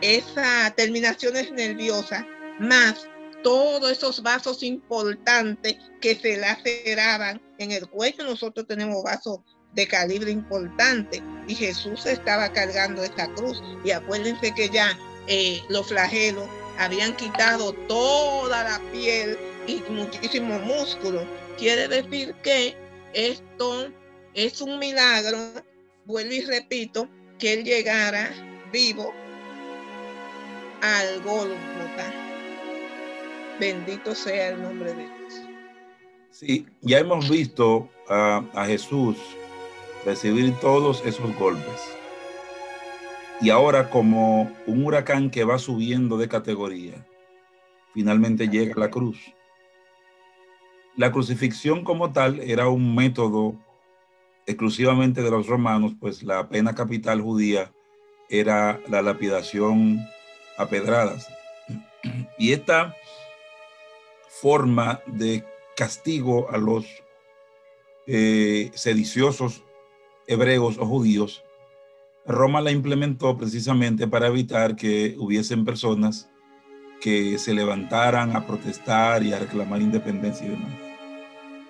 esas 0.00 0.74
terminaciones 0.76 1.52
nerviosas, 1.52 2.24
más 2.58 3.06
todos 3.42 3.90
esos 3.90 4.22
vasos 4.22 4.62
importantes 4.62 5.76
que 6.00 6.14
se 6.14 6.36
laceraban 6.36 7.40
en 7.58 7.72
el 7.72 7.88
cuello. 7.88 8.24
Nosotros 8.24 8.66
tenemos 8.66 9.02
vasos 9.02 9.40
de 9.74 9.86
calibre 9.86 10.30
importante 10.30 11.22
y 11.46 11.54
Jesús 11.54 12.06
estaba 12.06 12.52
cargando 12.52 13.02
esta 13.02 13.32
cruz. 13.34 13.62
Y 13.84 13.90
acuérdense 13.90 14.52
que 14.54 14.68
ya 14.68 14.98
eh, 15.26 15.60
los 15.68 15.88
flagelos 15.88 16.48
habían 16.78 17.14
quitado 17.16 17.72
toda 17.88 18.64
la 18.64 18.80
piel 18.92 19.38
y 19.66 19.82
muchísimo 19.90 20.58
músculo. 20.60 21.26
Quiere 21.58 21.88
decir 21.88 22.34
que 22.42 22.74
esto 23.12 23.92
es 24.34 24.60
un 24.60 24.78
milagro, 24.78 25.38
vuelvo 26.06 26.32
y 26.32 26.40
repito, 26.42 27.08
que 27.38 27.54
él 27.54 27.64
llegara 27.64 28.30
vivo 28.72 29.12
al 30.80 31.20
Golgota. 31.22 32.29
Bendito 33.60 34.14
sea 34.14 34.48
el 34.48 34.62
nombre 34.62 34.94
de 34.94 35.04
Dios. 35.04 35.42
Sí, 36.30 36.66
ya 36.80 36.98
hemos 36.98 37.28
visto 37.28 37.90
a, 38.08 38.42
a 38.54 38.64
Jesús 38.64 39.18
recibir 40.06 40.54
todos 40.60 41.04
esos 41.04 41.36
golpes. 41.38 41.94
Y 43.42 43.50
ahora 43.50 43.90
como 43.90 44.50
un 44.66 44.86
huracán 44.86 45.30
que 45.30 45.44
va 45.44 45.58
subiendo 45.58 46.16
de 46.16 46.28
categoría, 46.28 47.06
finalmente 47.92 48.48
llega 48.48 48.72
a 48.76 48.80
la 48.80 48.90
cruz. 48.90 49.18
La 50.96 51.12
crucifixión 51.12 51.84
como 51.84 52.14
tal 52.14 52.40
era 52.40 52.68
un 52.68 52.94
método 52.94 53.54
exclusivamente 54.46 55.22
de 55.22 55.30
los 55.30 55.46
romanos, 55.46 55.92
pues 56.00 56.22
la 56.22 56.48
pena 56.48 56.74
capital 56.74 57.20
judía 57.20 57.70
era 58.30 58.80
la 58.88 59.02
lapidación 59.02 60.00
a 60.56 60.64
pedradas. 60.66 61.28
Y 62.38 62.52
esta 62.52 62.96
forma 64.40 65.02
de 65.06 65.44
castigo 65.76 66.50
a 66.50 66.58
los 66.58 66.86
eh, 68.06 68.70
sediciosos 68.74 69.64
hebreos 70.26 70.78
o 70.78 70.86
judíos, 70.86 71.44
Roma 72.26 72.60
la 72.60 72.70
implementó 72.70 73.36
precisamente 73.36 74.06
para 74.06 74.28
evitar 74.28 74.76
que 74.76 75.16
hubiesen 75.18 75.64
personas 75.64 76.30
que 77.00 77.38
se 77.38 77.54
levantaran 77.54 78.36
a 78.36 78.46
protestar 78.46 79.22
y 79.22 79.32
a 79.32 79.38
reclamar 79.38 79.80
independencia 79.80 80.46
y 80.46 80.50
demás. 80.50 80.72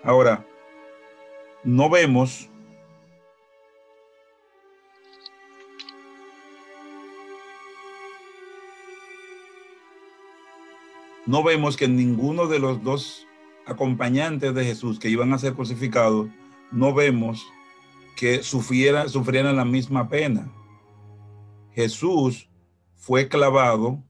Ahora, 0.02 0.46
no 1.62 1.88
vemos 1.88 2.49
no 11.30 11.44
vemos 11.44 11.76
que 11.76 11.86
ninguno 11.86 12.48
de 12.48 12.58
los 12.58 12.82
dos 12.82 13.24
acompañantes 13.64 14.52
de 14.52 14.64
Jesús 14.64 14.98
que 14.98 15.08
iban 15.08 15.32
a 15.32 15.38
ser 15.38 15.54
crucificados, 15.54 16.28
no 16.72 16.92
vemos 16.92 17.46
que 18.16 18.42
sufriera, 18.42 19.08
sufrieran 19.08 19.54
la 19.54 19.64
misma 19.64 20.08
pena. 20.08 20.50
Jesús 21.72 22.50
fue 22.96 23.28
clavado 23.28 24.02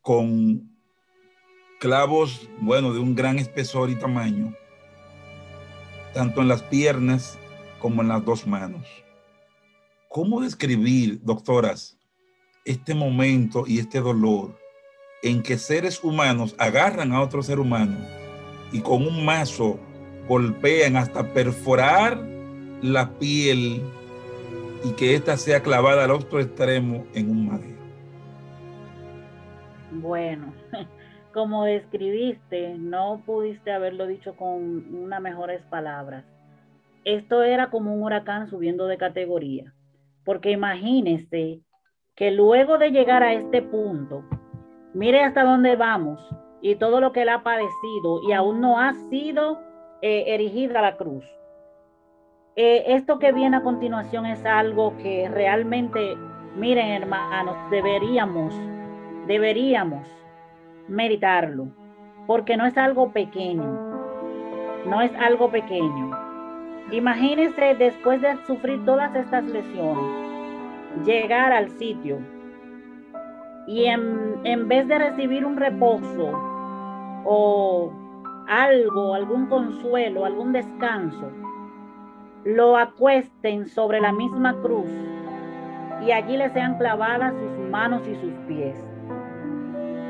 con 0.00 0.70
clavos, 1.80 2.48
bueno, 2.60 2.92
de 2.92 3.00
un 3.00 3.16
gran 3.16 3.40
espesor 3.40 3.90
y 3.90 3.96
tamaño, 3.96 4.54
tanto 6.14 6.42
en 6.42 6.46
las 6.46 6.62
piernas 6.62 7.40
como 7.80 8.02
en 8.02 8.08
las 8.08 8.24
dos 8.24 8.46
manos. 8.46 8.86
¿Cómo 10.08 10.42
describir, 10.42 11.20
doctoras, 11.24 11.98
este 12.64 12.94
momento 12.94 13.64
y 13.66 13.80
este 13.80 13.98
dolor 13.98 14.67
en 15.22 15.42
que 15.42 15.58
seres 15.58 16.02
humanos 16.02 16.54
agarran 16.58 17.12
a 17.12 17.20
otro 17.20 17.42
ser 17.42 17.58
humano 17.58 17.96
y 18.72 18.80
con 18.80 19.06
un 19.06 19.24
mazo 19.24 19.78
golpean 20.28 20.96
hasta 20.96 21.32
perforar 21.32 22.18
la 22.82 23.10
piel 23.18 23.82
y 24.84 24.92
que 24.92 25.14
ésta 25.14 25.36
sea 25.36 25.60
clavada 25.60 26.04
al 26.04 26.10
otro 26.10 26.40
extremo 26.40 27.04
en 27.14 27.30
un 27.30 27.48
madero. 27.48 27.78
Bueno, 29.90 30.52
como 31.32 31.64
describiste, 31.64 32.74
no 32.78 33.22
pudiste 33.24 33.72
haberlo 33.72 34.06
dicho 34.06 34.36
con 34.36 34.94
unas 34.94 35.20
mejores 35.20 35.62
palabras. 35.62 36.24
Esto 37.04 37.42
era 37.42 37.70
como 37.70 37.94
un 37.94 38.02
huracán 38.02 38.50
subiendo 38.50 38.86
de 38.86 38.98
categoría, 38.98 39.72
porque 40.24 40.50
imagínese 40.50 41.60
que 42.14 42.30
luego 42.30 42.78
de 42.78 42.90
llegar 42.90 43.22
a 43.22 43.32
este 43.32 43.62
punto, 43.62 44.24
mire 44.98 45.22
hasta 45.22 45.44
dónde 45.44 45.76
vamos 45.76 46.20
y 46.60 46.74
todo 46.74 47.00
lo 47.00 47.12
que 47.12 47.22
él 47.22 47.28
ha 47.28 47.44
padecido 47.44 48.20
y 48.28 48.32
aún 48.32 48.60
no 48.60 48.80
ha 48.80 48.94
sido 49.10 49.60
eh, 50.02 50.24
erigida 50.26 50.82
la 50.82 50.96
cruz. 50.96 51.24
Eh, 52.56 52.82
esto 52.88 53.20
que 53.20 53.30
viene 53.30 53.58
a 53.58 53.62
continuación 53.62 54.26
es 54.26 54.44
algo 54.44 54.96
que 54.96 55.28
realmente, 55.28 56.16
miren 56.56 56.88
hermanos, 56.88 57.56
deberíamos, 57.70 58.52
deberíamos 59.28 60.04
meditarlo, 60.88 61.68
porque 62.26 62.56
no 62.56 62.66
es 62.66 62.76
algo 62.76 63.12
pequeño, 63.12 63.62
no 64.84 65.00
es 65.00 65.14
algo 65.14 65.48
pequeño. 65.48 66.10
Imagínense 66.90 67.76
después 67.76 68.20
de 68.20 68.36
sufrir 68.48 68.84
todas 68.84 69.14
estas 69.14 69.44
lesiones, 69.44 71.06
llegar 71.06 71.52
al 71.52 71.70
sitio 71.78 72.18
y 73.68 73.84
en, 73.84 74.40
en 74.44 74.66
vez 74.66 74.88
de 74.88 74.98
recibir 74.98 75.44
un 75.44 75.58
reposo 75.58 76.32
o 77.26 77.92
algo, 78.48 79.14
algún 79.14 79.46
consuelo, 79.46 80.24
algún 80.24 80.52
descanso, 80.52 81.30
lo 82.44 82.78
acuesten 82.78 83.68
sobre 83.68 84.00
la 84.00 84.10
misma 84.10 84.54
cruz 84.62 84.90
y 86.02 86.12
allí 86.12 86.38
le 86.38 86.48
sean 86.48 86.78
clavadas 86.78 87.34
sus 87.34 87.68
manos 87.68 88.08
y 88.08 88.14
sus 88.14 88.32
pies. 88.46 88.82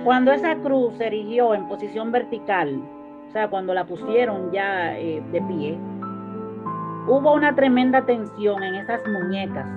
Cuando 0.05 0.31
esa 0.31 0.55
cruz 0.55 0.95
se 0.95 1.09
erigió 1.09 1.53
en 1.53 1.67
posición 1.67 2.13
vertical, 2.13 2.81
o 3.29 3.33
sea, 3.33 3.51
cuando 3.51 3.75
la 3.75 3.85
pusieron 3.85 4.53
ya 4.53 4.97
eh, 4.97 5.21
de 5.33 5.43
pie, 5.43 5.77
hubo 7.09 7.35
una 7.35 7.57
tremenda 7.57 8.07
tensión 8.07 8.63
en 8.63 8.77
esas 8.77 9.01
muñecas, 9.09 9.69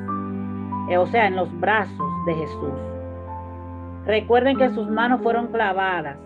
eh, 0.88 0.98
o 0.98 1.08
sea, 1.08 1.26
en 1.26 1.36
los 1.36 1.50
brazos 1.60 2.12
de 2.28 2.36
Jesús. 2.36 3.01
Recuerden 4.06 4.58
que 4.58 4.70
sus 4.70 4.90
manos 4.90 5.22
fueron 5.22 5.48
clavadas 5.48 6.18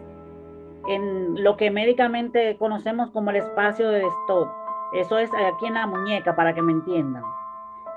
en 0.88 1.44
lo 1.44 1.58
que 1.58 1.72
médicamente 1.72 2.58
conocemos 2.58 3.10
como 3.12 3.32
el 3.32 3.38
espacio 3.38 3.90
de 3.90 4.04
stop 4.06 4.48
eso 4.96 5.18
es 5.18 5.30
aquí 5.34 5.66
en 5.66 5.74
la 5.74 5.88
muñeca 5.88 6.38
para 6.38 6.54
que 6.54 6.62
me 6.62 6.72
entiendan. 6.72 7.24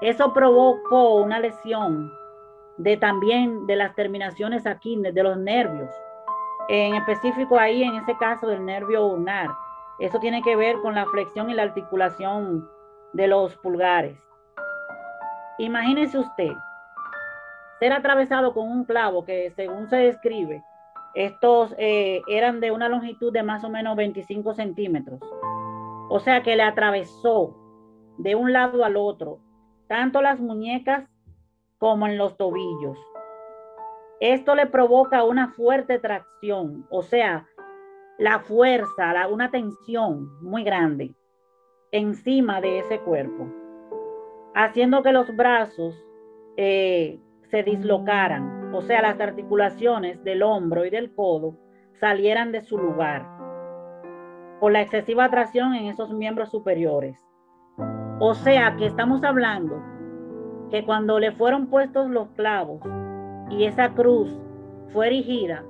Eso 0.00 0.32
provocó 0.32 1.14
una 1.14 1.38
lesión 1.38 2.12
de 2.76 2.96
también 2.96 3.66
de 3.68 3.76
las 3.76 3.94
terminaciones 3.94 4.66
aquí, 4.66 4.96
de 4.96 5.22
los 5.22 5.36
nervios. 5.36 5.90
En 6.68 6.96
específico 6.96 7.56
ahí, 7.56 7.84
en 7.84 7.94
ese 7.94 8.16
caso 8.16 8.48
del 8.48 8.64
nervio 8.64 9.06
ulnar. 9.06 9.48
Eso 10.00 10.18
tiene 10.18 10.42
que 10.42 10.56
ver 10.56 10.80
con 10.80 10.96
la 10.96 11.06
flexión 11.06 11.50
y 11.50 11.54
la 11.54 11.62
articulación 11.62 12.68
de 13.12 13.28
los 13.28 13.56
pulgares. 13.56 14.18
Imagínese 15.58 16.18
usted 16.18 16.52
ser 17.78 17.92
atravesado 17.92 18.52
con 18.52 18.70
un 18.70 18.84
clavo 18.84 19.24
que 19.24 19.50
según 19.56 19.88
se 19.88 19.96
describe, 19.96 20.62
estos 21.14 21.74
eh, 21.78 22.22
eran 22.28 22.60
de 22.60 22.70
una 22.70 22.88
longitud 22.88 23.32
de 23.32 23.42
más 23.42 23.64
o 23.64 23.70
menos 23.70 23.96
25 23.96 24.54
centímetros. 24.54 25.20
O 26.10 26.20
sea 26.20 26.42
que 26.42 26.56
le 26.56 26.62
atravesó 26.62 27.56
de 28.18 28.34
un 28.34 28.52
lado 28.52 28.84
al 28.84 28.96
otro, 28.96 29.40
tanto 29.86 30.22
las 30.22 30.40
muñecas 30.40 31.08
como 31.78 32.06
en 32.06 32.18
los 32.18 32.36
tobillos. 32.36 32.98
Esto 34.20 34.54
le 34.54 34.66
provoca 34.66 35.22
una 35.22 35.48
fuerte 35.48 35.98
tracción, 35.98 36.86
o 36.90 37.02
sea, 37.02 37.46
la 38.18 38.40
fuerza, 38.40 39.28
una 39.28 39.50
tensión 39.50 40.42
muy 40.42 40.64
grande 40.64 41.14
encima 41.92 42.60
de 42.60 42.80
ese 42.80 42.98
cuerpo, 43.00 43.48
haciendo 44.54 45.02
que 45.02 45.12
los 45.12 45.34
brazos 45.36 45.94
eh, 46.56 47.20
se 47.50 47.62
dislocaran, 47.62 48.74
o 48.74 48.82
sea, 48.82 49.02
las 49.02 49.20
articulaciones 49.20 50.22
del 50.24 50.42
hombro 50.42 50.84
y 50.84 50.90
del 50.90 51.14
codo 51.14 51.56
salieran 52.00 52.52
de 52.52 52.62
su 52.62 52.78
lugar 52.78 53.26
por 54.60 54.72
la 54.72 54.82
excesiva 54.82 55.24
atracción 55.24 55.74
en 55.74 55.86
esos 55.86 56.12
miembros 56.12 56.50
superiores. 56.50 57.16
O 58.20 58.34
sea, 58.34 58.76
que 58.76 58.86
estamos 58.86 59.22
hablando 59.22 59.82
que 60.70 60.84
cuando 60.84 61.18
le 61.18 61.32
fueron 61.32 61.68
puestos 61.68 62.10
los 62.10 62.28
clavos 62.30 62.80
y 63.50 63.64
esa 63.64 63.94
cruz 63.94 64.36
fue 64.92 65.06
erigida, 65.06 65.64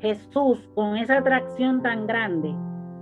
Jesús 0.00 0.68
con 0.74 0.96
esa 0.96 1.18
atracción 1.18 1.82
tan 1.82 2.06
grande 2.06 2.54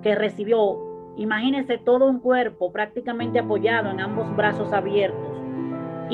que 0.02 0.14
recibió, 0.14 1.14
imagínese 1.16 1.78
todo 1.78 2.06
un 2.06 2.20
cuerpo 2.20 2.70
prácticamente 2.70 3.40
apoyado 3.40 3.90
en 3.90 4.00
ambos 4.00 4.36
brazos 4.36 4.72
abiertos 4.72 5.33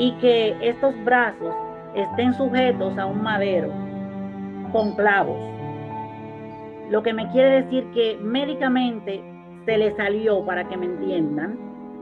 y 0.01 0.13
que 0.13 0.57
estos 0.67 0.95
brazos 1.03 1.53
estén 1.93 2.33
sujetos 2.33 2.97
a 2.97 3.05
un 3.05 3.21
madero 3.21 3.71
con 4.71 4.95
clavos. 4.95 5.37
Lo 6.89 7.03
que 7.03 7.13
me 7.13 7.29
quiere 7.31 7.61
decir 7.61 7.85
que 7.93 8.17
médicamente 8.19 9.23
se 9.63 9.77
le 9.77 9.95
salió, 9.95 10.43
para 10.43 10.67
que 10.67 10.75
me 10.75 10.87
entiendan, 10.87 11.55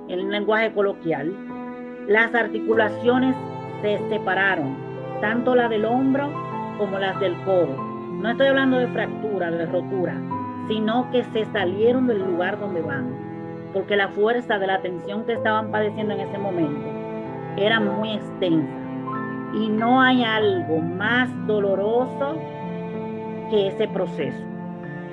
en 0.08 0.22
un 0.22 0.32
lenguaje 0.32 0.72
coloquial, 0.72 1.36
las 2.08 2.34
articulaciones 2.34 3.36
se 3.82 3.98
separaron, 4.08 4.78
tanto 5.20 5.54
la 5.54 5.68
del 5.68 5.84
hombro 5.84 6.32
como 6.78 7.00
las 7.00 7.20
del 7.20 7.36
codo. 7.44 7.76
No 8.22 8.30
estoy 8.30 8.48
hablando 8.48 8.78
de 8.78 8.88
fractura, 8.88 9.52
de 9.52 9.66
rotura, 9.66 10.16
sino 10.70 11.12
que 11.12 11.26
se 11.34 11.44
salieron 11.52 12.08
del 12.08 12.20
lugar 12.20 12.62
donde 12.62 12.80
van, 12.80 13.14
porque 13.74 13.98
la 13.98 14.08
fuerza 14.08 14.58
de 14.58 14.68
la 14.68 14.82
tensión 14.82 15.26
que 15.26 15.34
estaban 15.34 15.70
padeciendo 15.70 16.14
en 16.14 16.22
ese 16.22 16.38
momento 16.38 16.99
era 17.60 17.80
muy 17.80 18.14
extensa. 18.14 18.78
Y 19.54 19.70
no 19.70 20.02
hay 20.02 20.24
algo 20.24 20.80
más 20.80 21.30
doloroso 21.48 22.38
que 23.50 23.68
ese 23.68 23.88
proceso. 23.88 24.46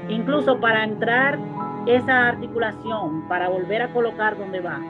Incluso 0.08 0.60
para 0.60 0.84
entrar 0.84 1.38
esa 1.86 2.28
articulación, 2.28 3.26
para 3.28 3.48
volver 3.48 3.82
a 3.82 3.92
colocar 3.92 4.36
donde 4.38 4.60
va, 4.60 4.80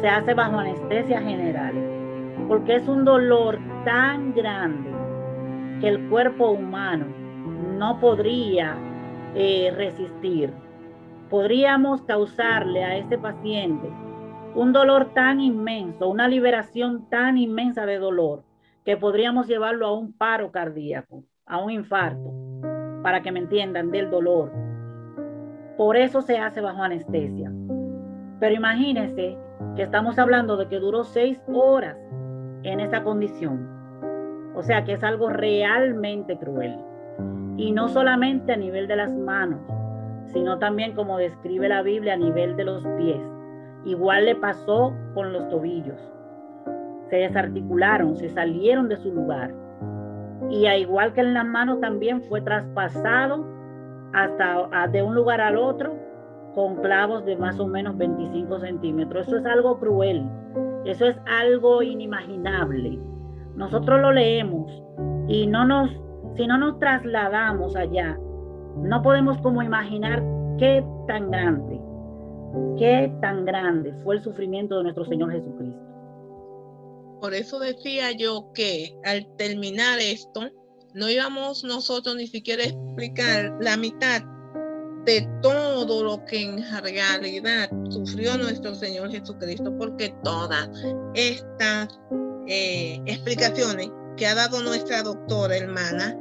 se 0.00 0.08
hace 0.08 0.34
bajo 0.34 0.58
anestesia 0.58 1.20
general, 1.20 1.74
porque 2.48 2.76
es 2.76 2.88
un 2.88 3.04
dolor 3.04 3.58
tan 3.84 4.34
grande 4.34 4.90
que 5.80 5.88
el 5.88 6.08
cuerpo 6.08 6.50
humano 6.50 7.06
no 7.78 7.98
podría 8.00 8.76
eh, 9.34 9.72
resistir. 9.76 10.52
Podríamos 11.30 12.02
causarle 12.02 12.84
a 12.84 12.96
ese 12.96 13.18
paciente 13.18 13.88
un 14.54 14.72
dolor 14.72 15.12
tan 15.14 15.40
inmenso, 15.40 16.08
una 16.08 16.28
liberación 16.28 17.08
tan 17.08 17.36
inmensa 17.36 17.86
de 17.86 17.98
dolor, 17.98 18.44
que 18.84 18.96
podríamos 18.96 19.48
llevarlo 19.48 19.86
a 19.86 19.98
un 19.98 20.12
paro 20.12 20.52
cardíaco, 20.52 21.24
a 21.46 21.58
un 21.58 21.70
infarto, 21.70 22.32
para 23.02 23.22
que 23.22 23.32
me 23.32 23.40
entiendan 23.40 23.90
del 23.90 24.10
dolor. 24.10 24.52
Por 25.76 25.96
eso 25.96 26.22
se 26.22 26.38
hace 26.38 26.60
bajo 26.60 26.82
anestesia. 26.82 27.50
Pero 28.38 28.54
imagínense 28.54 29.36
que 29.74 29.82
estamos 29.82 30.18
hablando 30.18 30.56
de 30.56 30.68
que 30.68 30.78
duró 30.78 31.02
seis 31.02 31.40
horas 31.52 31.96
en 32.62 32.78
esa 32.78 33.02
condición. 33.02 33.68
O 34.54 34.62
sea 34.62 34.84
que 34.84 34.92
es 34.92 35.02
algo 35.02 35.30
realmente 35.30 36.38
cruel. 36.38 36.78
Y 37.56 37.72
no 37.72 37.88
solamente 37.88 38.52
a 38.52 38.56
nivel 38.56 38.86
de 38.86 38.96
las 38.96 39.12
manos, 39.12 39.60
sino 40.26 40.58
también 40.58 40.94
como 40.94 41.18
describe 41.18 41.68
la 41.68 41.82
Biblia 41.82 42.14
a 42.14 42.18
nivel 42.18 42.56
de 42.56 42.64
los 42.64 42.86
pies. 42.98 43.33
Igual 43.84 44.24
le 44.24 44.36
pasó 44.36 44.94
con 45.14 45.32
los 45.32 45.48
tobillos. 45.50 46.00
Se 47.10 47.16
desarticularon, 47.16 48.16
se 48.16 48.30
salieron 48.30 48.88
de 48.88 48.96
su 48.96 49.12
lugar. 49.12 49.52
Y 50.50 50.66
a 50.66 50.76
igual 50.76 51.12
que 51.12 51.20
en 51.20 51.34
las 51.34 51.44
manos 51.44 51.80
también 51.80 52.22
fue 52.22 52.40
traspasado 52.40 53.44
hasta 54.14 54.88
de 54.88 55.02
un 55.02 55.14
lugar 55.14 55.40
al 55.40 55.56
otro 55.56 55.92
con 56.54 56.76
clavos 56.76 57.24
de 57.24 57.36
más 57.36 57.58
o 57.60 57.66
menos 57.66 57.96
25 57.98 58.60
centímetros. 58.60 59.26
Eso 59.26 59.38
es 59.38 59.46
algo 59.46 59.78
cruel. 59.78 60.26
Eso 60.84 61.06
es 61.06 61.20
algo 61.26 61.82
inimaginable. 61.82 62.98
Nosotros 63.56 64.00
lo 64.00 64.12
leemos 64.12 64.82
y 65.28 65.46
no 65.46 65.66
nos, 65.66 65.90
si 66.36 66.46
no 66.46 66.56
nos 66.58 66.78
trasladamos 66.78 67.76
allá, 67.76 68.18
no 68.76 69.02
podemos 69.02 69.38
como 69.38 69.62
imaginar 69.62 70.22
qué 70.58 70.84
tan 71.06 71.30
grande 71.30 71.83
Qué 72.78 73.12
tan 73.20 73.44
grande 73.44 73.94
fue 74.02 74.16
el 74.16 74.22
sufrimiento 74.22 74.78
de 74.78 74.84
nuestro 74.84 75.04
Señor 75.06 75.32
Jesucristo. 75.32 75.80
Por 77.20 77.34
eso 77.34 77.58
decía 77.58 78.12
yo 78.12 78.50
que 78.54 78.96
al 79.04 79.26
terminar 79.36 79.98
esto, 79.98 80.50
no 80.92 81.08
íbamos 81.08 81.64
nosotros 81.64 82.16
ni 82.16 82.26
siquiera 82.26 82.62
a 82.62 82.66
explicar 82.66 83.56
la 83.60 83.76
mitad 83.76 84.22
de 85.04 85.28
todo 85.42 86.02
lo 86.02 86.24
que 86.24 86.42
en 86.42 86.62
realidad 86.82 87.70
sufrió 87.90 88.36
nuestro 88.38 88.74
Señor 88.74 89.10
Jesucristo, 89.10 89.76
porque 89.78 90.14
todas 90.22 90.68
estas 91.14 92.00
eh, 92.46 93.00
explicaciones 93.06 93.90
que 94.16 94.26
ha 94.26 94.34
dado 94.34 94.62
nuestra 94.62 95.02
doctora 95.02 95.56
hermana, 95.56 96.16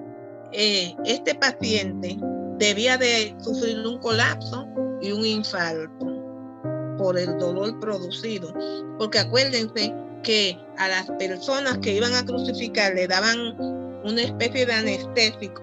eh, 0.51 0.95
este 1.05 1.35
paciente 1.35 2.17
debía 2.57 2.97
de 2.97 3.35
sufrir 3.39 3.85
un 3.85 3.99
colapso 3.99 4.67
y 5.01 5.11
un 5.11 5.25
infarto 5.25 6.12
por 6.97 7.17
el 7.17 7.37
dolor 7.37 7.79
producido. 7.79 8.53
Porque 8.97 9.19
acuérdense 9.19 9.93
que 10.23 10.57
a 10.77 10.87
las 10.87 11.09
personas 11.19 11.77
que 11.79 11.93
iban 11.93 12.13
a 12.13 12.25
crucificar 12.25 12.93
le 12.93 13.07
daban 13.07 13.57
una 14.03 14.21
especie 14.21 14.65
de 14.65 14.73
anestésico 14.73 15.61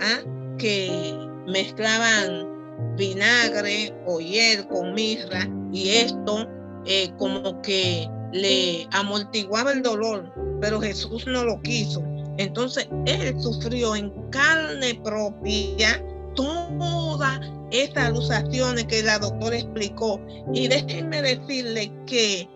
¿ah? 0.00 0.20
que 0.58 1.14
mezclaban 1.46 2.48
vinagre 2.96 3.94
o 4.06 4.20
hiel 4.20 4.66
con 4.68 4.94
mirra 4.94 5.48
y 5.72 5.90
esto 5.90 6.46
eh, 6.86 7.10
como 7.18 7.60
que 7.62 8.08
le 8.32 8.86
amortiguaba 8.92 9.72
el 9.72 9.82
dolor, 9.82 10.32
pero 10.60 10.80
Jesús 10.80 11.26
no 11.26 11.44
lo 11.44 11.60
quiso. 11.62 12.02
Entonces 12.36 12.88
él 13.06 13.40
sufrió 13.40 13.94
en 13.94 14.10
carne 14.30 15.00
propia 15.04 16.04
toda 16.34 17.40
estas 17.82 18.06
alusaciones 18.06 18.84
que 18.84 19.02
la 19.02 19.18
doctora 19.18 19.56
explicó. 19.56 20.20
Y 20.52 20.68
déjenme 20.68 21.22
decirle 21.22 21.92
que 22.06 22.48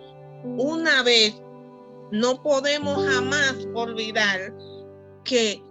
una 0.45 1.03
vez 1.03 1.35
no 2.13 2.43
podemos 2.43 3.05
jamás 3.07 3.57
olvidar 3.75 4.55
que 5.25 5.63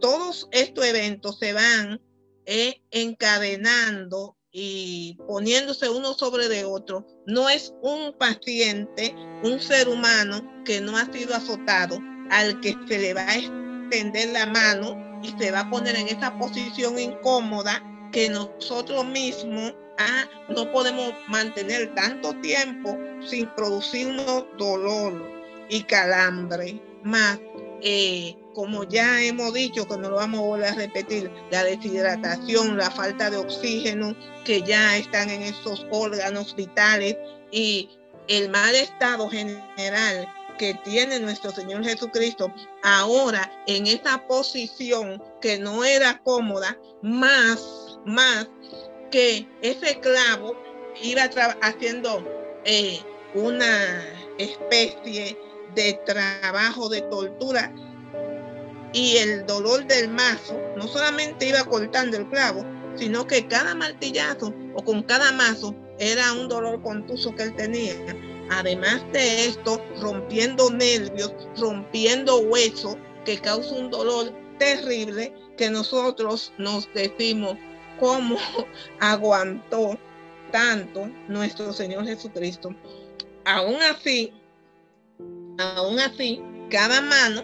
todos 0.00 0.48
estos 0.52 0.84
eventos 0.84 1.38
se 1.38 1.52
van 1.52 2.00
eh, 2.46 2.80
encadenando 2.90 4.36
y 4.50 5.16
poniéndose 5.26 5.88
uno 5.88 6.14
sobre 6.14 6.48
de 6.48 6.64
otro. 6.64 7.06
No 7.26 7.48
es 7.48 7.74
un 7.82 8.12
paciente, 8.18 9.14
un 9.42 9.60
ser 9.60 9.88
humano 9.88 10.42
que 10.64 10.80
no 10.80 10.96
ha 10.96 11.10
sido 11.12 11.34
azotado 11.34 11.98
al 12.30 12.60
que 12.60 12.76
se 12.88 12.98
le 12.98 13.14
va 13.14 13.22
a 13.22 13.36
extender 13.36 14.30
la 14.30 14.46
mano 14.46 15.20
y 15.22 15.30
se 15.38 15.50
va 15.50 15.60
a 15.60 15.70
poner 15.70 15.96
en 15.96 16.08
esa 16.08 16.36
posición 16.38 16.98
incómoda 16.98 17.82
que 18.12 18.28
nosotros 18.28 19.04
mismos 19.06 19.74
ah, 19.98 20.28
no 20.48 20.70
podemos 20.70 21.12
mantener 21.28 21.94
tanto 21.94 22.34
tiempo 22.40 22.98
sin 23.26 23.46
producirnos 23.54 24.44
dolor 24.58 25.14
y 25.68 25.82
calambre. 25.82 26.80
Más, 27.02 27.40
eh, 27.80 28.36
como 28.54 28.84
ya 28.84 29.22
hemos 29.22 29.54
dicho, 29.54 29.88
que 29.88 29.96
no 29.96 30.10
lo 30.10 30.16
vamos 30.16 30.40
a 30.40 30.44
volver 30.44 30.68
a 30.68 30.74
repetir, 30.74 31.30
la 31.50 31.64
deshidratación, 31.64 32.76
la 32.76 32.90
falta 32.90 33.30
de 33.30 33.38
oxígeno 33.38 34.14
que 34.44 34.62
ya 34.62 34.96
están 34.96 35.30
en 35.30 35.42
esos 35.42 35.86
órganos 35.90 36.54
vitales 36.54 37.16
y 37.50 37.88
el 38.28 38.50
mal 38.50 38.74
estado 38.74 39.28
general 39.28 40.28
que 40.58 40.74
tiene 40.84 41.18
nuestro 41.18 41.50
Señor 41.50 41.84
Jesucristo 41.84 42.52
ahora 42.82 43.50
en 43.66 43.86
esa 43.86 44.26
posición 44.26 45.20
que 45.40 45.58
no 45.58 45.84
era 45.84 46.22
cómoda, 46.22 46.78
más, 47.02 47.81
más 48.04 48.48
que 49.10 49.46
ese 49.62 50.00
clavo 50.00 50.56
iba 51.02 51.28
haciendo 51.60 52.24
eh, 52.64 53.00
una 53.34 54.04
especie 54.38 55.38
de 55.74 56.00
trabajo, 56.04 56.88
de 56.88 57.02
tortura. 57.02 57.72
Y 58.92 59.16
el 59.16 59.46
dolor 59.46 59.86
del 59.86 60.08
mazo 60.08 60.60
no 60.76 60.86
solamente 60.86 61.48
iba 61.48 61.64
cortando 61.64 62.16
el 62.16 62.28
clavo, 62.28 62.64
sino 62.94 63.26
que 63.26 63.46
cada 63.46 63.74
martillazo 63.74 64.52
o 64.74 64.84
con 64.84 65.02
cada 65.02 65.32
mazo 65.32 65.74
era 65.98 66.32
un 66.32 66.48
dolor 66.48 66.82
contuso 66.82 67.34
que 67.34 67.44
él 67.44 67.56
tenía. 67.56 67.94
Además 68.50 69.02
de 69.12 69.46
esto, 69.46 69.82
rompiendo 70.00 70.70
nervios, 70.70 71.32
rompiendo 71.56 72.40
huesos, 72.40 72.96
que 73.24 73.38
causa 73.38 73.74
un 73.74 73.90
dolor 73.90 74.32
terrible 74.58 75.32
que 75.56 75.70
nosotros 75.70 76.52
nos 76.58 76.92
decimos 76.92 77.56
cómo 78.02 78.36
aguantó 79.00 79.96
tanto 80.50 81.08
nuestro 81.28 81.72
Señor 81.72 82.04
Jesucristo. 82.04 82.74
Aún 83.44 83.76
así, 83.80 84.32
aún 85.58 86.00
así, 86.00 86.42
cada 86.68 87.00
mano 87.00 87.42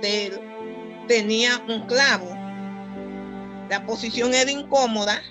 de 0.00 0.26
él 0.26 0.40
tenía 1.08 1.58
un 1.68 1.86
clavo. 1.86 2.28
La 3.68 3.84
posición 3.84 4.32
era 4.32 4.50
incómoda, 4.50 5.22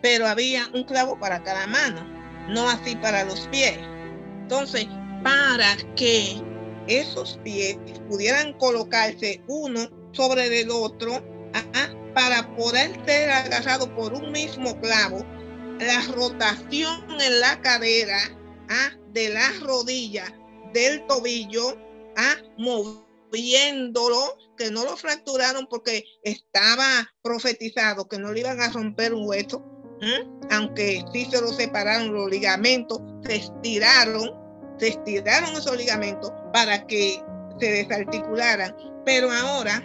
pero 0.00 0.26
había 0.26 0.68
un 0.72 0.84
clavo 0.84 1.18
para 1.18 1.42
cada 1.42 1.66
mano, 1.66 2.02
no 2.48 2.70
así 2.70 2.96
para 2.96 3.24
los 3.24 3.46
pies. 3.48 3.78
Entonces, 4.40 4.86
para 5.22 5.76
que 5.96 6.40
esos 6.86 7.38
pies 7.44 7.76
pudieran 8.08 8.54
colocarse 8.54 9.42
uno 9.48 9.86
sobre 10.12 10.62
el 10.62 10.70
otro, 10.70 11.22
para 12.14 12.54
poder 12.56 12.98
ser 13.06 13.30
agarrado 13.30 13.94
por 13.94 14.12
un 14.12 14.32
mismo 14.32 14.78
clavo, 14.80 15.24
la 15.78 16.02
rotación 16.14 17.20
en 17.20 17.40
la 17.40 17.60
cadera, 17.60 18.18
¿ah? 18.68 18.90
de 19.12 19.30
la 19.30 19.50
rodilla, 19.60 20.24
del 20.72 21.06
tobillo, 21.06 21.76
¿ah? 22.16 22.36
moviéndolo, 22.58 24.38
que 24.56 24.70
no 24.70 24.84
lo 24.84 24.96
fracturaron 24.96 25.66
porque 25.66 26.04
estaba 26.22 27.10
profetizado 27.22 28.08
que 28.08 28.18
no 28.18 28.32
le 28.32 28.40
iban 28.40 28.60
a 28.60 28.70
romper 28.70 29.14
un 29.14 29.26
hueso, 29.26 29.64
aunque 30.50 31.04
sí 31.12 31.26
se 31.30 31.40
lo 31.40 31.48
separaron 31.48 32.12
los 32.12 32.30
ligamentos, 32.30 33.00
se 33.24 33.36
estiraron, 33.36 34.30
se 34.78 34.88
estiraron 34.88 35.50
esos 35.56 35.76
ligamentos 35.76 36.32
para 36.52 36.86
que 36.86 37.22
se 37.60 37.70
desarticularan. 37.70 38.74
Pero 39.04 39.30
ahora, 39.30 39.82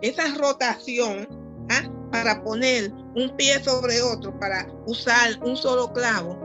esa 0.00 0.34
rotación 0.34 1.28
¿ah? 1.70 1.90
para 2.10 2.42
poner 2.42 2.92
un 3.14 3.34
pie 3.36 3.62
sobre 3.62 4.00
otro, 4.02 4.38
para 4.38 4.66
usar 4.86 5.38
un 5.42 5.56
solo 5.56 5.92
clavo, 5.92 6.38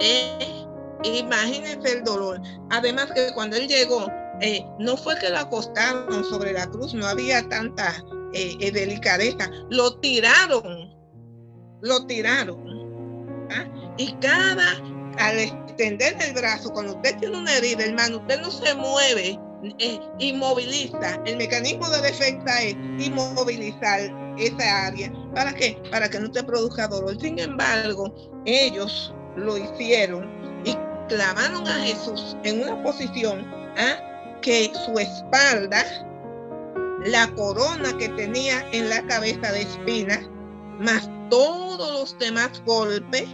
eh, 0.00 0.66
imagínense 1.04 1.98
el 1.98 2.04
dolor. 2.04 2.40
Además 2.70 3.10
que 3.14 3.32
cuando 3.34 3.56
él 3.56 3.68
llegó, 3.68 4.06
eh, 4.40 4.64
no 4.78 4.96
fue 4.96 5.18
que 5.18 5.30
lo 5.30 5.38
acostaron 5.38 6.24
sobre 6.24 6.52
la 6.52 6.66
cruz, 6.66 6.94
no 6.94 7.06
había 7.06 7.46
tanta 7.48 7.94
eh, 8.32 8.70
delicadeza, 8.72 9.50
lo 9.70 9.98
tiraron, 10.00 10.94
lo 11.82 12.06
tiraron. 12.06 13.48
¿ah? 13.50 13.64
Y 13.98 14.12
cada, 14.14 14.72
al 15.18 15.38
extender 15.38 16.16
el 16.22 16.34
brazo, 16.34 16.70
cuando 16.70 16.94
usted 16.94 17.18
tiene 17.18 17.36
una 17.36 17.56
herida, 17.56 17.84
hermano, 17.84 18.18
usted 18.18 18.40
no 18.40 18.50
se 18.50 18.74
mueve, 18.74 19.38
eh, 19.78 20.00
inmoviliza. 20.18 21.20
El 21.26 21.36
mecanismo 21.36 21.88
de 21.90 22.02
defensa 22.02 22.62
es 22.62 22.74
inmovilizar 22.98 24.00
esa 24.38 24.86
área. 24.86 25.12
¿Para 25.34 25.52
qué? 25.52 25.80
Para 25.90 26.08
que 26.08 26.20
no 26.20 26.30
te 26.30 26.42
produzca 26.42 26.88
dolor. 26.88 27.20
Sin 27.20 27.38
embargo, 27.38 28.12
ellos 28.44 29.14
lo 29.36 29.56
hicieron 29.56 30.28
y 30.64 30.76
clavaron 31.08 31.66
a 31.66 31.74
Jesús 31.84 32.36
en 32.44 32.62
una 32.62 32.82
posición 32.82 33.46
¿ah? 33.76 34.38
que 34.42 34.72
su 34.86 34.98
espalda, 34.98 35.84
la 37.04 37.28
corona 37.34 37.96
que 37.98 38.08
tenía 38.10 38.64
en 38.72 38.88
la 38.88 39.02
cabeza 39.06 39.52
de 39.52 39.62
espina, 39.62 40.20
más 40.78 41.08
todos 41.30 41.92
los 41.92 42.18
demás 42.18 42.62
golpes, 42.64 43.26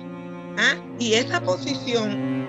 ¿ah? 0.58 0.74
y 0.98 1.14
esa 1.14 1.40
posición, 1.40 2.46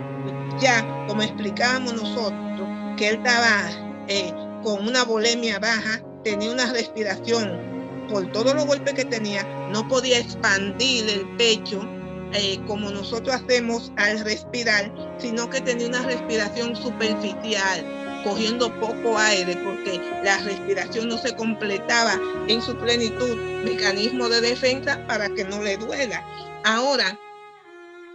ya 0.59 0.85
como 1.07 1.21
explicábamos 1.21 1.93
nosotros, 1.93 2.76
que 2.97 3.09
él 3.09 3.15
estaba 3.15 3.69
eh, 4.09 4.33
con 4.63 4.85
una 4.85 5.03
bolemia 5.03 5.59
baja, 5.59 6.01
tenía 6.23 6.51
una 6.51 6.73
respiración 6.73 7.77
por 8.09 8.29
todos 8.31 8.53
los 8.53 8.65
golpes 8.65 8.93
que 8.93 9.05
tenía, 9.05 9.43
no 9.71 9.87
podía 9.87 10.19
expandir 10.19 11.09
el 11.09 11.27
pecho 11.37 11.87
eh, 12.33 12.59
como 12.67 12.89
nosotros 12.89 13.35
hacemos 13.35 13.91
al 13.95 14.19
respirar, 14.19 14.91
sino 15.17 15.49
que 15.49 15.61
tenía 15.61 15.87
una 15.87 16.03
respiración 16.03 16.75
superficial, 16.75 17.85
cogiendo 18.23 18.73
poco 18.79 19.17
aire 19.17 19.55
porque 19.63 19.99
la 20.23 20.37
respiración 20.39 21.07
no 21.07 21.17
se 21.17 21.35
completaba 21.35 22.19
en 22.47 22.61
su 22.61 22.75
plenitud, 22.77 23.37
mecanismo 23.63 24.27
de 24.27 24.41
defensa 24.41 25.05
para 25.07 25.29
que 25.29 25.45
no 25.45 25.61
le 25.61 25.77
duela. 25.77 26.25
Ahora, 26.65 27.17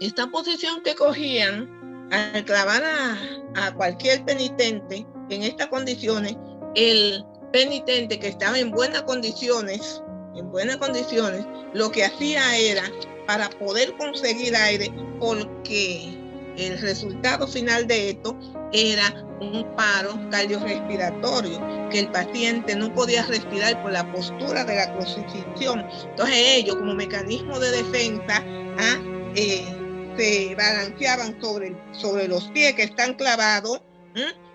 esta 0.00 0.26
posición 0.26 0.82
que 0.82 0.94
cogían 0.94 1.81
al 2.12 2.44
clavar 2.44 2.82
a, 2.84 3.72
cualquier 3.74 4.24
penitente 4.24 5.06
en 5.30 5.42
estas 5.42 5.68
condiciones, 5.68 6.36
el 6.74 7.24
penitente 7.52 8.18
que 8.18 8.28
estaba 8.28 8.58
en 8.58 8.70
buenas 8.70 9.02
condiciones, 9.02 10.02
en 10.36 10.50
buenas 10.50 10.76
condiciones, 10.76 11.46
lo 11.72 11.90
que 11.90 12.04
hacía 12.04 12.56
era 12.56 12.82
para 13.26 13.48
poder 13.50 13.94
conseguir 13.96 14.54
aire, 14.54 14.92
porque 15.18 16.18
el 16.56 16.78
resultado 16.80 17.46
final 17.46 17.86
de 17.86 18.10
esto 18.10 18.38
era 18.72 19.26
un 19.40 19.66
paro 19.74 20.18
cardiorrespiratorio, 20.30 21.60
que 21.90 22.00
el 22.00 22.08
paciente 22.10 22.76
no 22.76 22.92
podía 22.94 23.24
respirar 23.26 23.82
por 23.82 23.92
la 23.92 24.10
postura 24.12 24.64
de 24.64 24.76
la 24.76 24.92
crucifixión. 24.94 25.86
Entonces 26.10 26.36
ellos, 26.36 26.76
como 26.76 26.94
mecanismo 26.94 27.58
de 27.58 27.70
defensa, 27.70 28.42
¿ah? 28.78 28.98
eh, 29.34 29.81
se 30.16 30.54
balanceaban 30.54 31.40
sobre, 31.40 31.76
sobre 31.92 32.28
los 32.28 32.44
pies 32.48 32.74
que 32.74 32.84
están 32.84 33.14
clavados 33.14 33.82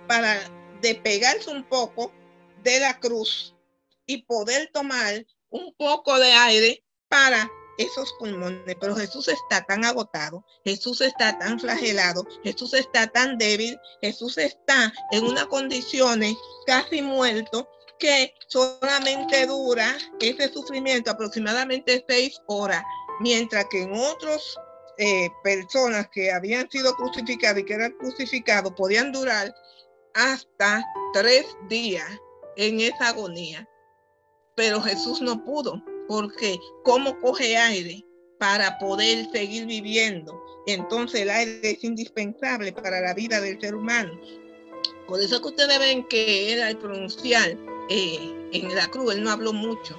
para 0.08 0.40
despegarse 0.82 1.50
un 1.50 1.64
poco 1.64 2.12
de 2.64 2.80
la 2.80 3.00
cruz 3.00 3.56
y 4.06 4.24
poder 4.24 4.70
tomar 4.74 5.26
un 5.50 5.74
poco 5.76 6.18
de 6.20 6.32
aire 6.32 6.84
para 7.10 7.50
esos 7.78 8.14
pulmones. 8.20 8.76
Pero 8.80 8.96
Jesús 8.96 9.28
está 9.28 9.64
tan 9.66 9.86
agotado, 9.86 10.44
Jesús 10.64 11.02
está 11.02 11.38
tan 11.38 11.60
flagelado, 11.60 12.26
Jesús 12.44 12.74
está 12.74 13.08
tan 13.08 13.38
débil, 13.38 13.80
Jesús 14.02 14.38
está 14.38 14.94
en 15.12 15.26
unas 15.26 15.46
condiciones 15.46 16.36
casi 16.66 17.02
muerto 17.02 17.68
que 18.00 18.34
solamente 18.48 19.48
dura 19.48 19.98
ese 20.20 20.52
sufrimiento 20.52 21.12
aproximadamente 21.12 22.04
seis 22.08 22.40
horas, 22.48 22.84
mientras 23.20 23.66
que 23.72 23.84
en 23.84 23.94
otros 23.94 24.60
eh, 25.00 25.30
personas 25.44 26.08
que 26.10 26.32
habían 26.32 26.70
sido 26.72 26.94
crucificadas 26.96 27.60
y 27.60 27.66
que 27.66 27.74
eran 27.74 27.92
crucificados 27.94 28.74
podían 28.74 29.12
durar 29.12 29.54
hasta 30.16 30.84
tres 31.14 31.46
días 31.70 32.08
en 32.56 32.80
esa 32.82 33.10
agonía. 33.10 33.68
Pero 34.56 34.82
Jesús 34.82 35.22
no 35.22 35.44
pudo, 35.46 35.84
porque 36.08 36.58
¿cómo 36.84 37.20
coge 37.20 37.56
aire 37.56 38.04
para 38.40 38.80
poder 38.80 39.30
seguir 39.32 39.68
viviendo? 39.68 40.44
Entonces 40.66 41.22
el 41.22 41.30
aire 41.30 41.72
es 41.72 41.84
indispensable 41.84 42.74
para 42.74 43.00
la 43.00 43.14
vida 43.14 43.40
del 43.40 43.62
ser 43.62 43.76
humano. 43.76 44.20
Por 45.08 45.22
eso 45.22 45.40
que 45.42 45.50
ustedes 45.50 45.80
ven 45.80 46.08
que 46.08 46.52
era 46.54 46.70
el 46.70 46.78
pronunciar 46.78 47.56
eh, 47.90 48.50
en 48.52 48.76
la 48.76 48.88
cruz, 48.88 49.14
él 49.14 49.24
no 49.24 49.30
habló 49.30 49.54
mucho. 49.54 49.96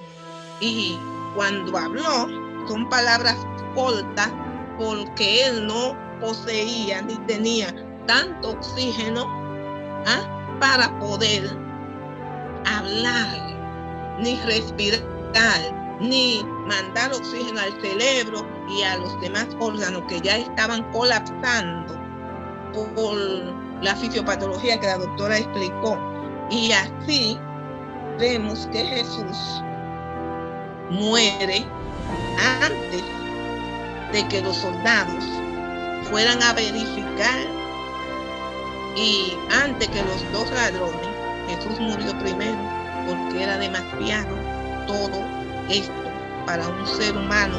Y 0.59 0.97
cuando 1.35 1.77
habló, 1.77 2.27
son 2.67 2.89
palabras 2.89 3.37
cortas 3.73 4.29
porque 4.79 5.45
él 5.45 5.67
no 5.67 5.95
poseía 6.21 7.01
ni 7.01 7.15
tenía 7.27 7.67
tanto 8.07 8.51
oxígeno 8.51 9.25
¿ah? 10.07 10.57
para 10.59 10.97
poder 10.99 11.49
hablar, 12.65 14.17
ni 14.19 14.35
respirar, 14.37 15.97
ni 15.99 16.43
mandar 16.65 17.11
oxígeno 17.13 17.59
al 17.59 17.81
cerebro 17.81 18.47
y 18.69 18.81
a 18.83 18.97
los 18.97 19.19
demás 19.21 19.47
órganos 19.59 20.03
que 20.07 20.21
ya 20.21 20.37
estaban 20.37 20.89
colapsando 20.91 21.99
por 22.95 23.17
la 23.81 23.95
fisiopatología 23.95 24.79
que 24.79 24.87
la 24.87 24.97
doctora 24.97 25.37
explicó. 25.37 25.97
Y 26.49 26.71
así 26.71 27.37
vemos 28.17 28.67
que 28.71 28.85
Jesús 28.85 29.61
muere 30.89 31.65
antes 32.61 33.18
de 34.11 34.27
que 34.27 34.41
los 34.41 34.57
soldados 34.57 35.23
fueran 36.09 36.41
a 36.41 36.53
verificar 36.53 37.39
y 38.95 39.37
antes 39.63 39.87
que 39.89 40.01
los 40.01 40.31
dos 40.31 40.51
ladrones, 40.51 41.07
Jesús 41.47 41.79
murió 41.79 42.17
primero 42.19 42.57
porque 43.07 43.43
era 43.43 43.57
demasiado 43.57 44.35
todo 44.87 45.23
esto 45.69 45.93
para 46.45 46.67
un 46.67 46.87
ser 46.87 47.15
humano, 47.15 47.57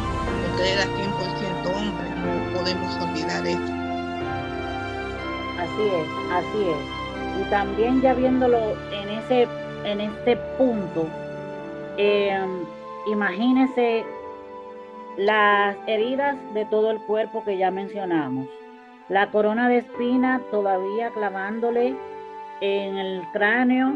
porque 0.48 0.72
era 0.72 0.85
100% 0.85 1.77
hombre, 1.77 2.10
no 2.16 2.59
podemos 2.59 2.94
olvidar 2.97 3.47
eso. 3.47 3.72
Así 5.59 5.82
es, 5.82 6.09
así 6.32 6.68
es. 6.68 7.40
Y 7.40 7.51
también 7.51 8.02
ya 8.02 8.14
viéndolo 8.14 8.77
en 8.93 9.09
ese, 9.10 9.47
en 9.85 10.01
este 10.01 10.36
punto, 10.59 11.06
eh, 11.97 12.44
imagínese 13.06 14.05
las 15.16 15.77
heridas 15.87 16.37
de 16.55 16.65
todo 16.65 16.91
el 16.91 16.99
cuerpo 17.01 17.45
que 17.45 17.57
ya 17.59 17.70
mencionamos. 17.70 18.49
La 19.09 19.31
corona 19.31 19.69
de 19.69 19.78
espina 19.78 20.41
todavía 20.51 21.11
clavándole 21.11 21.97
en 22.61 22.97
el 22.97 23.23
cráneo 23.32 23.95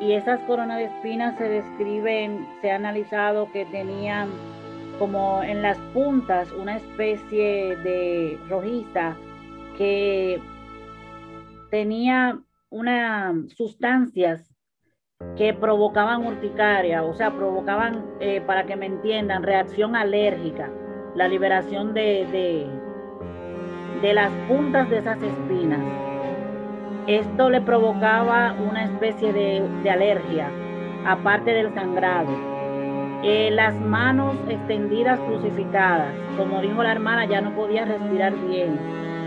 y 0.00 0.12
esas 0.12 0.40
coronas 0.40 0.78
de 0.78 0.84
espinas 0.84 1.36
se 1.38 1.48
describen, 1.48 2.46
se 2.60 2.70
ha 2.70 2.76
analizado 2.76 3.50
que 3.52 3.64
tenían 3.66 4.28
como 4.98 5.42
en 5.42 5.62
las 5.62 5.78
puntas 5.94 6.52
una 6.52 6.76
especie 6.76 7.76
de 7.76 8.38
rojiza 8.48 9.16
que 9.78 10.40
tenía 11.70 12.38
unas 12.68 13.50
sustancias 13.56 14.49
que 15.40 15.54
provocaban 15.54 16.26
urticaria, 16.26 17.02
o 17.02 17.14
sea, 17.14 17.30
provocaban, 17.30 18.04
eh, 18.20 18.42
para 18.42 18.64
que 18.64 18.76
me 18.76 18.84
entiendan, 18.84 19.42
reacción 19.42 19.96
alérgica, 19.96 20.68
la 21.14 21.28
liberación 21.28 21.94
de, 21.94 22.68
de, 24.02 24.12
las 24.12 24.30
puntas 24.48 24.90
de 24.90 24.98
esas 24.98 25.16
espinas. 25.22 25.80
Esto 27.06 27.48
le 27.48 27.62
provocaba 27.62 28.54
una 28.68 28.84
especie 28.84 29.32
de, 29.32 29.66
de 29.82 29.90
alergia, 29.90 30.50
aparte 31.06 31.52
del 31.52 31.72
sangrado. 31.72 32.30
Eh, 33.22 33.50
las 33.50 33.74
manos 33.80 34.36
extendidas 34.48 35.18
crucificadas, 35.20 36.14
como 36.36 36.60
dijo 36.60 36.82
la 36.82 36.92
hermana, 36.92 37.24
ya 37.24 37.40
no 37.40 37.54
podía 37.54 37.86
respirar 37.86 38.34
bien, 38.46 38.78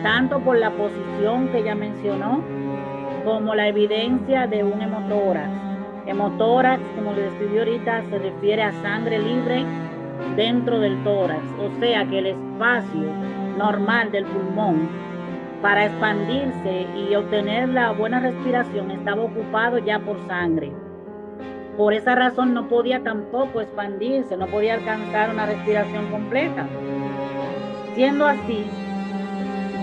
tanto 0.03 0.39
por 0.39 0.57
la 0.57 0.69
posición 0.71 1.47
que 1.49 1.59
ella 1.59 1.73
mencionó, 1.73 2.43
como 3.25 3.55
la 3.55 3.67
evidencia 3.67 4.45
de 4.45 4.63
un 4.63 4.79
hemotórax. 4.79 5.72
Hemotórax, 6.05 6.81
como 6.95 7.13
le 7.13 7.23
describió 7.23 7.61
ahorita, 7.61 8.03
se 8.09 8.19
refiere 8.19 8.63
a 8.63 8.71
sangre 8.81 9.19
libre 9.19 9.65
dentro 10.35 10.79
del 10.79 11.03
tórax, 11.03 11.43
o 11.59 11.79
sea 11.79 12.05
que 12.05 12.19
el 12.19 12.27
espacio 12.27 13.03
normal 13.57 14.11
del 14.11 14.25
pulmón 14.25 14.89
para 15.61 15.85
expandirse 15.85 16.87
y 16.97 17.15
obtener 17.15 17.69
la 17.69 17.91
buena 17.91 18.19
respiración 18.19 18.91
estaba 18.91 19.23
ocupado 19.23 19.77
ya 19.77 19.99
por 19.99 20.19
sangre. 20.27 20.73
Por 21.77 21.93
esa 21.93 22.15
razón 22.15 22.53
no 22.53 22.67
podía 22.67 23.01
tampoco 23.01 23.61
expandirse, 23.61 24.35
no 24.35 24.47
podía 24.47 24.75
alcanzar 24.75 25.29
una 25.29 25.45
respiración 25.45 26.11
completa. 26.11 26.67
Siendo 27.95 28.27
así, 28.27 28.65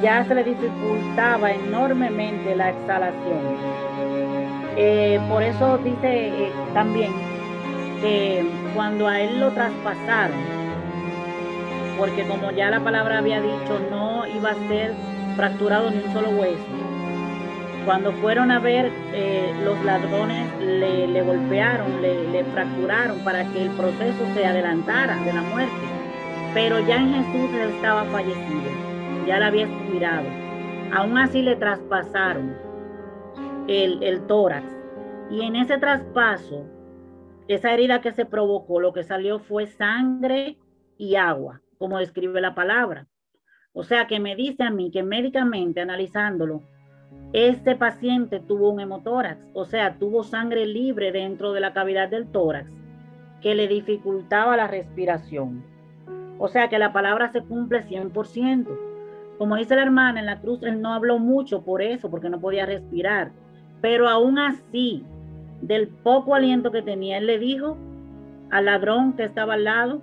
ya 0.03 0.25
se 0.25 0.35
le 0.35 0.45
dificultaba 0.45 1.51
enormemente 1.51 2.55
la 2.55 2.71
exhalación. 2.71 3.41
Eh, 4.77 5.21
por 5.29 5.43
eso 5.43 5.79
dice 5.79 6.29
eh, 6.29 6.53
también 6.73 7.13
que 8.01 8.45
cuando 8.75 9.09
a 9.09 9.21
él 9.21 9.41
lo 9.41 9.51
traspasaron, 9.51 10.39
porque 11.99 12.27
como 12.27 12.51
ya 12.53 12.71
la 12.71 12.81
palabra 12.81 13.19
había 13.19 13.41
dicho, 13.41 13.81
no 13.91 14.27
iba 14.27 14.51
a 14.51 14.69
ser 14.69 14.95
fracturado 15.37 15.91
ni 15.91 15.99
un 15.99 16.13
solo 16.13 16.31
hueso. 16.31 16.65
Cuando 17.85 18.13
fueron 18.13 18.51
a 18.51 18.59
ver, 18.59 18.91
eh, 19.13 19.55
los 19.65 19.83
ladrones 19.85 20.47
le, 20.61 21.23
golpearon, 21.23 22.01
le, 22.01 22.29
le, 22.29 22.45
fracturaron 22.45 23.19
para 23.21 23.45
que 23.45 23.63
el 23.63 23.71
proceso 23.71 24.25
se 24.35 24.47
adelantara 24.47 25.17
de 25.25 25.33
la 25.33 25.43
muerte. 25.43 25.73
Pero 26.55 26.81
ya 26.81 26.97
en 26.97 27.15
Jesús 27.15 27.51
él 27.55 27.71
estaba 27.71 28.05
fallecido, 28.05 28.71
ya 29.27 29.39
le 29.39 29.45
había 29.45 29.65
expirado. 29.65 30.27
Aún 30.93 31.17
así 31.19 31.43
le 31.43 31.57
traspasaron 31.57 32.70
el, 33.69 34.27
tórax. 34.27 34.67
Y 35.31 35.43
en 35.43 35.57
ese 35.57 35.79
traspaso, 35.79 36.67
esa 37.49 37.73
herida 37.73 38.01
que 38.01 38.13
se 38.13 38.27
provocó, 38.27 38.81
lo 38.81 38.93
que 38.93 39.05
salió 39.05 39.39
fue 39.39 39.67
sangre 39.67 40.59
y 40.97 41.17
agua, 41.17 41.61
como 41.79 41.99
describe 41.99 42.41
la 42.41 42.55
palabra. 42.55 43.07
O 43.73 43.85
sea 43.85 44.07
que 44.07 44.19
me 44.19 44.35
dice 44.35 44.65
a 44.65 44.71
mí 44.71 44.91
que 44.91 45.03
médicamente 45.03 45.81
analizándolo, 45.81 46.63
este 47.33 47.77
paciente 47.77 48.41
tuvo 48.41 48.71
un 48.71 48.81
hemotórax, 48.81 49.47
o 49.55 49.65
sea, 49.65 49.99
tuvo 49.99 50.25
sangre 50.25 50.67
libre 50.67 51.13
dentro 51.13 51.53
de 51.53 51.61
la 51.61 51.73
cavidad 51.73 52.09
del 52.09 52.27
tórax 52.27 52.73
que 53.41 53.55
le 53.55 53.69
dificultaba 53.69 54.57
la 54.57 54.67
respiración. 54.67 55.65
O 56.39 56.49
sea 56.49 56.69
que 56.69 56.79
la 56.79 56.93
palabra 56.93 57.31
se 57.33 57.43
cumple 57.43 57.85
100%. 57.85 58.67
Como 59.39 59.57
dice 59.57 59.77
la 59.77 59.83
hermana 59.83 60.21
en 60.21 60.27
la 60.27 60.41
cruz, 60.41 60.63
él 60.63 60.81
no 60.81 60.93
habló 60.93 61.19
mucho 61.19 61.63
por 61.63 61.83
eso, 61.83 62.11
porque 62.11 62.29
no 62.29 62.41
podía 62.41 62.67
respirar. 62.67 63.33
Pero 63.81 64.09
aún 64.09 64.39
así, 64.39 65.05
del 65.63 65.89
poco 65.89 66.35
aliento 66.35 66.71
que 66.71 66.83
tenía, 66.83 67.19
él 67.19 67.27
le 67.27 67.39
dijo 67.39 67.77
al 68.51 68.67
ladrón 68.67 69.15
que 69.15 69.25
estaba 69.25 69.55
al 69.55 69.65
lado, 69.65 70.03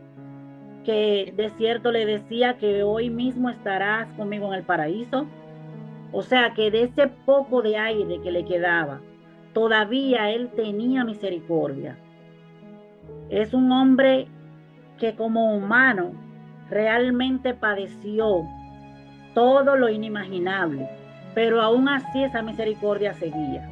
que 0.83 1.33
de 1.35 1.49
cierto 1.51 1.91
le 1.91 2.05
decía 2.05 2.57
que 2.57 2.83
hoy 2.83 3.09
mismo 3.09 3.49
estarás 3.49 4.07
conmigo 4.13 4.47
en 4.47 4.53
el 4.53 4.63
paraíso. 4.63 5.27
O 6.13 6.21
sea 6.21 6.53
que 6.53 6.71
de 6.71 6.83
ese 6.83 7.07
poco 7.25 7.61
de 7.61 7.77
aire 7.77 8.21
que 8.21 8.31
le 8.31 8.45
quedaba, 8.45 9.01
todavía 9.53 10.31
él 10.31 10.49
tenía 10.55 11.03
misericordia. 11.03 11.97
Es 13.29 13.53
un 13.53 13.71
hombre 13.71 14.27
que 14.97 15.15
como 15.15 15.53
humano 15.55 16.13
realmente 16.69 17.53
padeció 17.53 18.43
todo 19.33 19.75
lo 19.75 19.89
inimaginable, 19.89 20.89
pero 21.37 21.61
aún 21.61 21.87
así 21.87 22.23
esa 22.23 22.41
misericordia 22.41 23.13
seguía. 23.13 23.69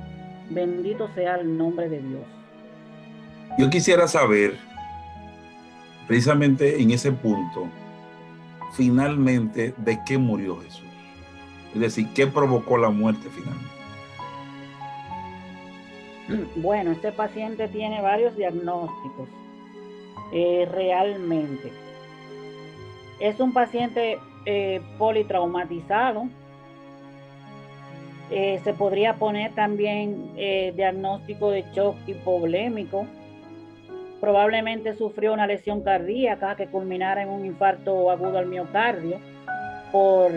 Bendito 0.52 1.10
sea 1.16 1.38
el 1.38 1.58
nombre 1.58 1.90
de 1.90 2.00
Dios. 2.00 2.22
Yo 3.58 3.72
quisiera 3.72 4.08
saber 4.08 4.56
precisamente 6.06 6.80
en 6.80 6.92
ese 6.92 7.12
punto, 7.12 7.68
finalmente, 8.74 9.74
¿de 9.78 10.00
qué 10.06 10.16
murió 10.20 10.58
Jesús? 10.58 10.86
Es 11.74 11.82
decir, 11.82 12.08
¿qué 12.14 12.28
provocó 12.28 12.78
la 12.78 12.92
muerte 12.92 13.30
finalmente? 13.32 13.74
Bueno, 16.62 16.92
este 16.92 17.12
paciente 17.12 17.68
tiene 17.68 18.00
varios 18.00 18.36
diagnósticos. 18.38 19.28
Eh, 20.32 20.70
realmente. 20.72 21.74
Es 23.20 23.40
un 23.40 23.54
paciente 23.54 24.20
eh, 24.46 24.84
politraumatizado. 25.00 26.30
Eh, 28.32 28.60
se 28.64 28.74
podría 28.74 29.16
poner 29.16 29.54
también 29.54 30.32
eh, 30.36 30.74
diagnóstico 30.76 31.52
de 31.52 31.64
shock 31.74 31.96
hipovolémico 32.08 33.06
probablemente 34.20 34.96
sufrió 34.96 35.34
una 35.34 35.46
lesión 35.46 35.82
cardíaca 35.82 36.56
que 36.56 36.66
culminara 36.66 37.22
en 37.22 37.30
un 37.30 37.46
infarto 37.46 38.10
agudo 38.10 38.40
al 38.40 38.48
miocardio 38.48 39.20
por 39.92 40.32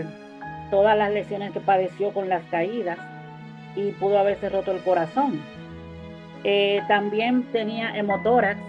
todas 0.70 0.98
las 0.98 1.10
lesiones 1.10 1.52
que 1.52 1.60
padeció 1.60 2.12
con 2.12 2.28
las 2.28 2.44
caídas 2.50 2.98
y 3.76 3.92
pudo 3.92 4.18
haberse 4.18 4.50
roto 4.50 4.72
el 4.72 4.82
corazón. 4.82 5.40
Eh, 6.44 6.82
también 6.88 7.44
tenía 7.44 7.96
hemotórax, 7.96 8.60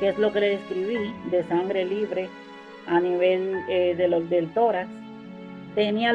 que 0.00 0.08
es 0.08 0.18
lo 0.18 0.32
que 0.32 0.40
le 0.40 0.48
describí, 0.50 0.96
de 1.30 1.42
sangre 1.44 1.84
libre 1.84 2.30
a 2.86 2.98
nivel 3.00 3.66
de 3.66 4.08
los, 4.08 4.30
del 4.30 4.50
tórax. 4.54 4.88
Tenía 5.74 6.14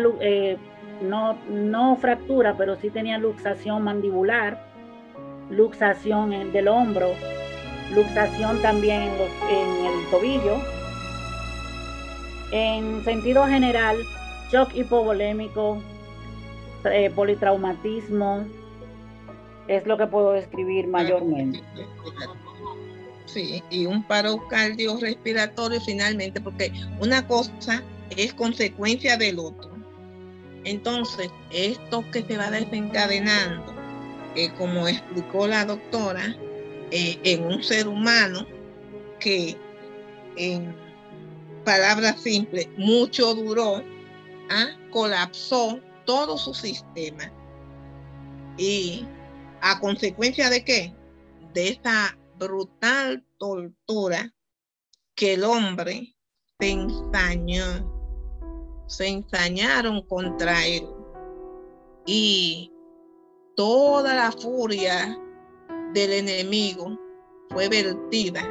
no, 1.01 1.37
no 1.49 1.95
fractura, 1.97 2.55
pero 2.57 2.75
sí 2.75 2.89
tenía 2.89 3.17
luxación 3.17 3.83
mandibular, 3.83 4.65
luxación 5.49 6.51
del 6.51 6.67
hombro, 6.67 7.09
luxación 7.93 8.61
también 8.61 9.03
en, 9.03 9.17
los, 9.17 9.29
en 9.49 9.85
el 9.85 10.09
tobillo. 10.09 10.61
En 12.51 13.03
sentido 13.03 13.45
general, 13.47 13.97
shock 14.51 14.75
hipovolémico, 14.75 15.81
eh, 16.85 17.09
politraumatismo, 17.13 18.45
es 19.67 19.85
lo 19.85 19.97
que 19.97 20.07
puedo 20.07 20.33
describir 20.33 20.87
mayormente. 20.87 21.61
Sí, 23.25 23.63
y 23.69 23.85
un 23.85 24.03
paro 24.03 24.45
cardiorrespiratorio 24.49 25.79
finalmente, 25.79 26.41
porque 26.41 26.73
una 26.99 27.25
cosa 27.25 27.81
es 28.17 28.33
consecuencia 28.33 29.15
del 29.15 29.39
otro. 29.39 29.71
Entonces, 30.63 31.29
esto 31.51 32.03
que 32.11 32.23
se 32.23 32.37
va 32.37 32.51
desencadenando, 32.51 33.73
eh, 34.35 34.51
como 34.57 34.87
explicó 34.87 35.47
la 35.47 35.65
doctora, 35.65 36.35
eh, 36.91 37.19
en 37.23 37.45
un 37.45 37.63
ser 37.63 37.87
humano 37.87 38.45
que, 39.19 39.57
en 40.35 40.75
palabras 41.63 42.21
simples, 42.21 42.67
mucho 42.77 43.33
duró, 43.33 43.83
¿ah? 44.49 44.67
colapsó 44.91 45.79
todo 46.05 46.37
su 46.37 46.53
sistema. 46.53 47.31
Y 48.57 49.05
a 49.61 49.79
consecuencia 49.79 50.49
de 50.49 50.63
qué? 50.63 50.93
De 51.53 51.69
esta 51.69 52.17
brutal 52.37 53.23
tortura 53.37 54.33
que 55.15 55.33
el 55.35 55.43
hombre 55.43 56.15
se 56.59 56.69
ensañó, 56.71 57.90
se 58.91 59.07
ensañaron 59.07 60.01
contra 60.01 60.65
él. 60.65 60.85
Y 62.05 62.71
toda 63.55 64.13
la 64.13 64.31
furia 64.31 65.17
del 65.93 66.11
enemigo 66.11 66.99
fue 67.49 67.69
vertida 67.69 68.43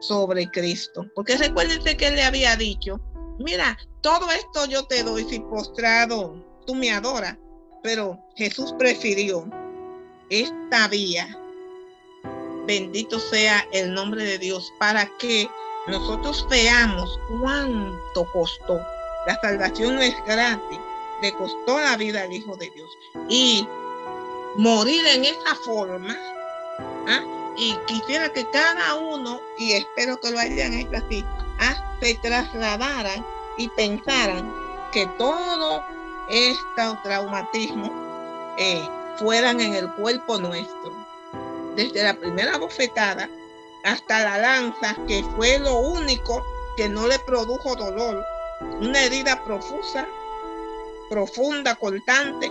sobre 0.00 0.48
Cristo. 0.50 1.06
Porque 1.14 1.36
recuérdense 1.36 1.96
que 1.96 2.06
él 2.06 2.14
le 2.14 2.22
había 2.22 2.54
dicho, 2.56 3.00
mira, 3.38 3.76
todo 4.00 4.30
esto 4.30 4.66
yo 4.66 4.84
te 4.86 5.02
doy 5.02 5.24
si 5.24 5.40
postrado 5.40 6.34
tú 6.66 6.74
me 6.74 6.92
adoras. 6.92 7.36
Pero 7.82 8.18
Jesús 8.36 8.72
prefirió 8.78 9.48
esta 10.28 10.86
vía. 10.88 11.36
Bendito 12.66 13.18
sea 13.18 13.66
el 13.72 13.92
nombre 13.92 14.22
de 14.22 14.38
Dios 14.38 14.72
para 14.78 15.10
que 15.18 15.48
nosotros 15.88 16.46
veamos 16.48 17.18
cuánto 17.40 18.30
costó. 18.32 18.80
La 19.30 19.40
salvación 19.42 19.94
no 19.94 20.00
es 20.00 20.16
gratis, 20.26 20.80
le 21.22 21.32
costó 21.34 21.78
la 21.78 21.96
vida 21.96 22.22
al 22.22 22.32
Hijo 22.32 22.56
de 22.56 22.68
Dios. 22.70 22.90
Y 23.28 23.64
morir 24.56 25.06
en 25.06 25.24
esa 25.24 25.54
forma, 25.64 26.16
¿ah? 27.06 27.52
y 27.56 27.76
quisiera 27.86 28.32
que 28.32 28.44
cada 28.50 28.96
uno, 28.96 29.40
y 29.56 29.74
espero 29.74 30.20
que 30.20 30.32
lo 30.32 30.38
hayan 30.40 30.74
hecho 30.74 30.96
así, 30.96 31.24
¿ah? 31.60 31.96
se 32.02 32.16
trasladaran 32.16 33.24
y 33.56 33.68
pensaran 33.68 34.52
que 34.90 35.06
todo 35.16 35.84
este 36.28 36.82
traumatismo 37.04 37.92
eh, 38.58 38.82
fueran 39.16 39.60
en 39.60 39.76
el 39.76 39.88
cuerpo 39.92 40.38
nuestro. 40.38 40.92
Desde 41.76 42.02
la 42.02 42.14
primera 42.14 42.58
bofetada 42.58 43.30
hasta 43.84 44.24
la 44.24 44.38
lanza, 44.38 44.96
que 45.06 45.22
fue 45.36 45.60
lo 45.60 45.76
único 45.76 46.44
que 46.76 46.88
no 46.88 47.06
le 47.06 47.20
produjo 47.20 47.76
dolor, 47.76 48.24
una 48.60 49.02
herida 49.02 49.42
profusa, 49.44 50.06
profunda, 51.08 51.74
cortante, 51.74 52.50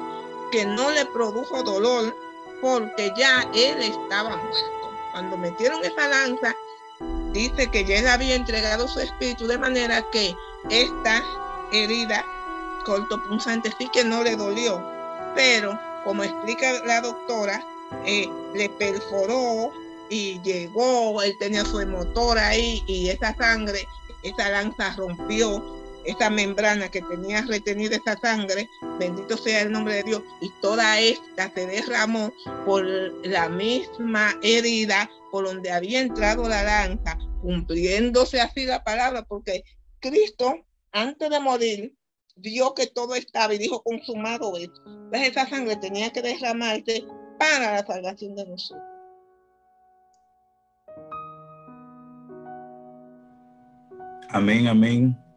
que 0.52 0.65
no 0.65 0.90
le 0.91 1.06
produjo 1.06 1.64
dolor 1.64 2.15
porque 2.61 3.11
ya 3.15 3.48
él 3.53 3.81
estaba 3.81 4.38
muerto. 4.38 4.91
Cuando 5.11 5.38
metieron 5.38 5.84
esa 5.84 6.07
lanza, 6.07 6.56
dice 7.31 7.68
que 7.68 7.86
ya 7.86 8.14
había 8.14 8.36
entregado 8.36 8.88
su 8.88 8.99
espíritu 8.99 9.48
de 9.48 9.57
manera 9.57 10.06
que 10.11 10.36
esta 10.69 11.23
herida 11.72 12.26
cortopunzante 12.86 13.72
sí 13.77 13.90
que 13.94 14.03
no 14.03 14.23
le 14.23 14.36
dolió, 14.36 14.81
pero 15.36 15.80
como 16.03 16.23
explica 16.23 16.73
la 16.86 17.02
doctora, 17.02 17.64
eh, 18.06 18.30
le 18.53 18.69
perforó 18.69 19.72
y 20.10 20.40
llegó, 20.41 21.22
él 21.22 21.38
tenía 21.38 21.64
su 21.65 21.86
motor 21.88 22.38
ahí 22.40 22.84
y 22.88 23.10
esa 23.10 23.36
sangre, 23.36 23.88
esa 24.23 24.49
lanza 24.49 24.94
rompió 24.95 25.78
esa 26.06 26.30
membrana 26.30 26.90
que 26.90 27.02
tenía 27.02 27.42
retenida 27.42 27.98
esa 27.98 28.18
sangre, 28.20 28.68
bendito 29.00 29.38
sea 29.38 29.62
el 29.62 29.72
nombre 29.72 29.96
de 29.96 30.04
Dios, 30.04 30.24
y 30.42 30.50
toda 30.62 31.00
esta 31.00 31.52
se 31.54 31.68
derramó 31.68 32.32
por 32.66 32.86
la 33.26 33.50
misma 33.50 34.36
herida 34.42 35.10
por 35.32 35.46
donde 35.46 35.72
había 35.72 36.02
entrado 36.02 36.48
la 36.48 36.64
lanza, 36.64 37.18
cumpliéndose 37.42 38.42
así 38.42 38.66
la 38.66 38.84
palabra, 38.84 39.24
porque 39.24 39.64
Cristo, 40.00 40.66
antes 40.92 41.30
de 41.30 41.40
morir, 41.40 41.94
vio 42.36 42.74
que 42.74 42.88
todo 42.88 43.16
estaba 43.16 43.54
y 43.54 43.58
dijo, 43.58 43.84
consumado 43.84 44.56
es. 44.58 44.70
esa 45.12 45.48
sangre 45.48 45.76
tenía 45.76 46.12
que 46.12 46.22
derramarse 46.22 47.06
para 47.38 47.74
la 47.74 47.86
salvación 47.86 48.36
de 48.36 48.46
nosotros. 48.46 48.84
Amén, 54.32 54.68
amén. 54.68 55.28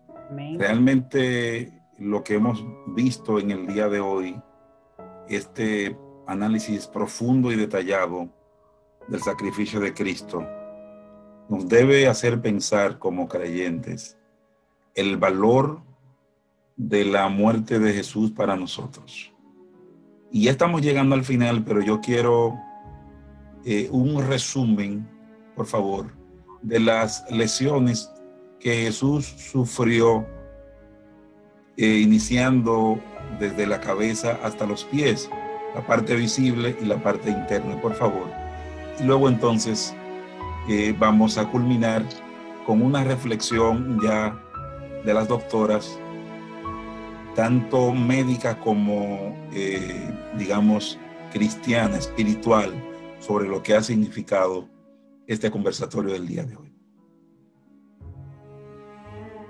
Realmente 0.59 1.73
lo 1.99 2.23
que 2.23 2.35
hemos 2.35 2.65
visto 2.89 3.39
en 3.39 3.51
el 3.51 3.67
día 3.67 3.89
de 3.89 4.01
hoy, 4.01 4.41
este 5.29 5.97
análisis 6.27 6.87
profundo 6.87 7.53
y 7.53 7.57
detallado 7.57 8.29
del 9.09 9.23
sacrificio 9.23 9.81
de 9.81 9.95
Cristo, 9.95 10.47
nos 11.49 11.69
debe 11.69 12.07
hacer 12.09 12.41
pensar 12.41 12.99
como 12.99 13.29
creyentes 13.29 14.17
el 14.95 15.17
valor 15.17 15.83
de 16.77 17.05
la 17.05 17.29
muerte 17.29 17.79
de 17.79 17.93
Jesús 17.93 18.31
para 18.31 18.57
nosotros. 18.57 19.33
Y 20.31 20.45
ya 20.45 20.51
estamos 20.51 20.83
llegando 20.83 21.15
al 21.15 21.25
final, 21.25 21.63
pero 21.65 21.83
yo 21.83 22.01
quiero 22.01 22.59
eh, 23.65 23.89
un 23.93 24.27
resumen, 24.27 25.09
por 25.55 25.67
favor, 25.67 26.07
de 26.63 26.81
las 26.81 27.25
lesiones 27.31 28.12
que 28.63 28.85
Jesús 28.85 29.27
sufrió 29.27 30.25
eh, 31.77 31.99
iniciando 31.99 33.01
desde 33.41 33.67
la 33.67 33.81
cabeza 33.81 34.39
hasta 34.43 34.67
los 34.67 34.85
pies, 34.85 35.29
la 35.75 35.85
parte 35.87 36.15
visible 36.15 36.77
y 36.81 36.85
la 36.85 37.03
parte 37.03 37.31
interna, 37.31 37.81
por 37.81 37.95
favor. 37.95 38.31
Y 39.01 39.05
luego 39.05 39.29
entonces 39.29 39.95
eh, 40.69 40.95
vamos 40.97 41.39
a 41.39 41.49
culminar 41.49 42.05
con 42.67 42.83
una 42.83 43.03
reflexión 43.03 43.99
ya 44.01 44.39
de 45.05 45.13
las 45.13 45.27
doctoras, 45.27 45.99
tanto 47.35 47.93
médica 47.93 48.59
como, 48.61 49.35
eh, 49.53 50.09
digamos, 50.39 50.99
cristiana, 51.33 51.97
espiritual, 51.97 52.73
sobre 53.19 53.49
lo 53.49 53.63
que 53.63 53.75
ha 53.75 53.83
significado 53.83 54.69
este 55.27 55.51
conversatorio 55.51 56.13
del 56.13 56.29
día 56.29 56.45
de 56.45 56.57
hoy. 56.57 56.62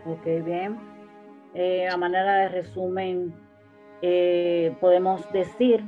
Ok, 0.05 0.24
bien. 0.45 0.79
Eh, 1.55 1.89
a 1.89 1.97
manera 1.97 2.37
de 2.39 2.49
resumen, 2.49 3.35
eh, 4.01 4.74
podemos 4.81 5.31
decir 5.33 5.85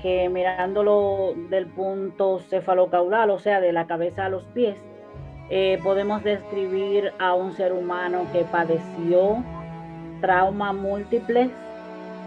que 0.00 0.28
mirándolo 0.30 1.34
del 1.50 1.66
punto 1.66 2.38
cefalocaudal, 2.38 3.30
o 3.30 3.38
sea, 3.38 3.60
de 3.60 3.72
la 3.72 3.86
cabeza 3.86 4.26
a 4.26 4.28
los 4.30 4.44
pies, 4.46 4.78
eh, 5.50 5.78
podemos 5.82 6.22
describir 6.22 7.12
a 7.18 7.34
un 7.34 7.52
ser 7.52 7.72
humano 7.72 8.26
que 8.32 8.44
padeció 8.44 9.42
trauma 10.20 10.72
múltiples, 10.72 11.50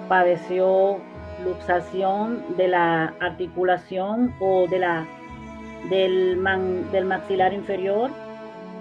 padeció 0.10 1.00
luxación 1.44 2.44
de 2.58 2.68
la 2.68 3.16
articulación 3.20 4.36
o 4.40 4.68
de 4.68 4.80
la, 4.80 5.08
del, 5.90 6.44
del 6.92 7.06
maxilar 7.06 7.54
inferior, 7.54 8.12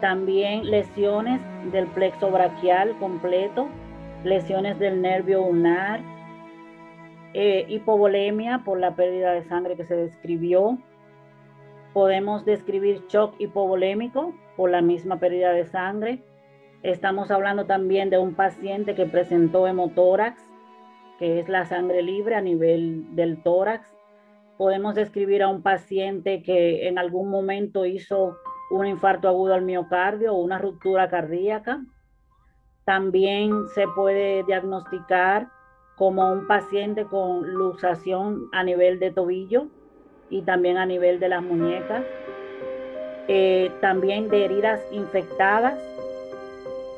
también 0.03 0.69
lesiones 0.69 1.41
del 1.71 1.87
plexo 1.87 2.29
braquial 2.29 2.99
completo, 2.99 3.69
lesiones 4.25 4.77
del 4.81 5.01
nervio 5.01 5.43
ulnar, 5.43 6.01
eh, 7.35 7.67
hipovolemia 7.69 8.63
por 8.65 8.81
la 8.81 8.97
pérdida 8.97 9.33
de 9.33 9.45
sangre 9.45 9.77
que 9.77 9.85
se 9.85 9.95
describió. 9.95 10.77
Podemos 11.93 12.45
describir 12.45 13.05
shock 13.07 13.37
hipovolémico 13.39 14.35
por 14.57 14.71
la 14.71 14.83
misma 14.83 15.21
pérdida 15.21 15.53
de 15.53 15.67
sangre. 15.67 16.19
Estamos 16.83 17.31
hablando 17.31 17.67
también 17.67 18.11
de 18.11 18.19
un 18.19 18.35
paciente 18.35 18.97
que 18.97 19.07
presentó 19.07 19.69
hemotórax, 19.69 20.43
que 21.21 21.39
es 21.39 21.49
la 21.49 21.65
sangre 21.65 22.03
libre 22.03 22.35
a 22.35 22.41
nivel 22.41 23.15
del 23.15 23.41
tórax. 23.41 23.87
Podemos 24.59 24.97
describir 24.97 25.45
a 25.45 25.49
un 25.49 25.63
paciente 25.63 26.43
que 26.43 26.89
en 26.89 26.99
algún 26.99 27.31
momento 27.31 27.87
hizo 27.87 28.37
un 28.73 28.87
infarto 28.87 29.29
agudo 29.29 29.55
al 29.55 29.63
miocardio 29.63 30.33
o 30.33 30.39
una 30.39 30.59
ruptura 30.59 31.09
cardíaca. 31.11 31.85
También 32.85 33.69
se 33.75 33.87
puede 33.89 34.43
diagnosticar 34.45 35.49
como 35.97 36.33
un 36.33 36.47
paciente 36.47 37.05
con 37.05 37.53
luxación 37.53 38.49
a 38.53 38.65
nivel 38.65 38.99
de 38.99 39.11
tobillo 39.11 39.67
y 40.31 40.43
también 40.43 40.79
a 40.79 40.87
nivel 40.87 41.21
de 41.21 41.29
las 41.29 41.43
muñecas. 41.43 42.03
Eh, 43.29 43.71
también 43.81 44.29
de 44.29 44.47
heridas 44.47 44.81
infectadas 44.91 45.79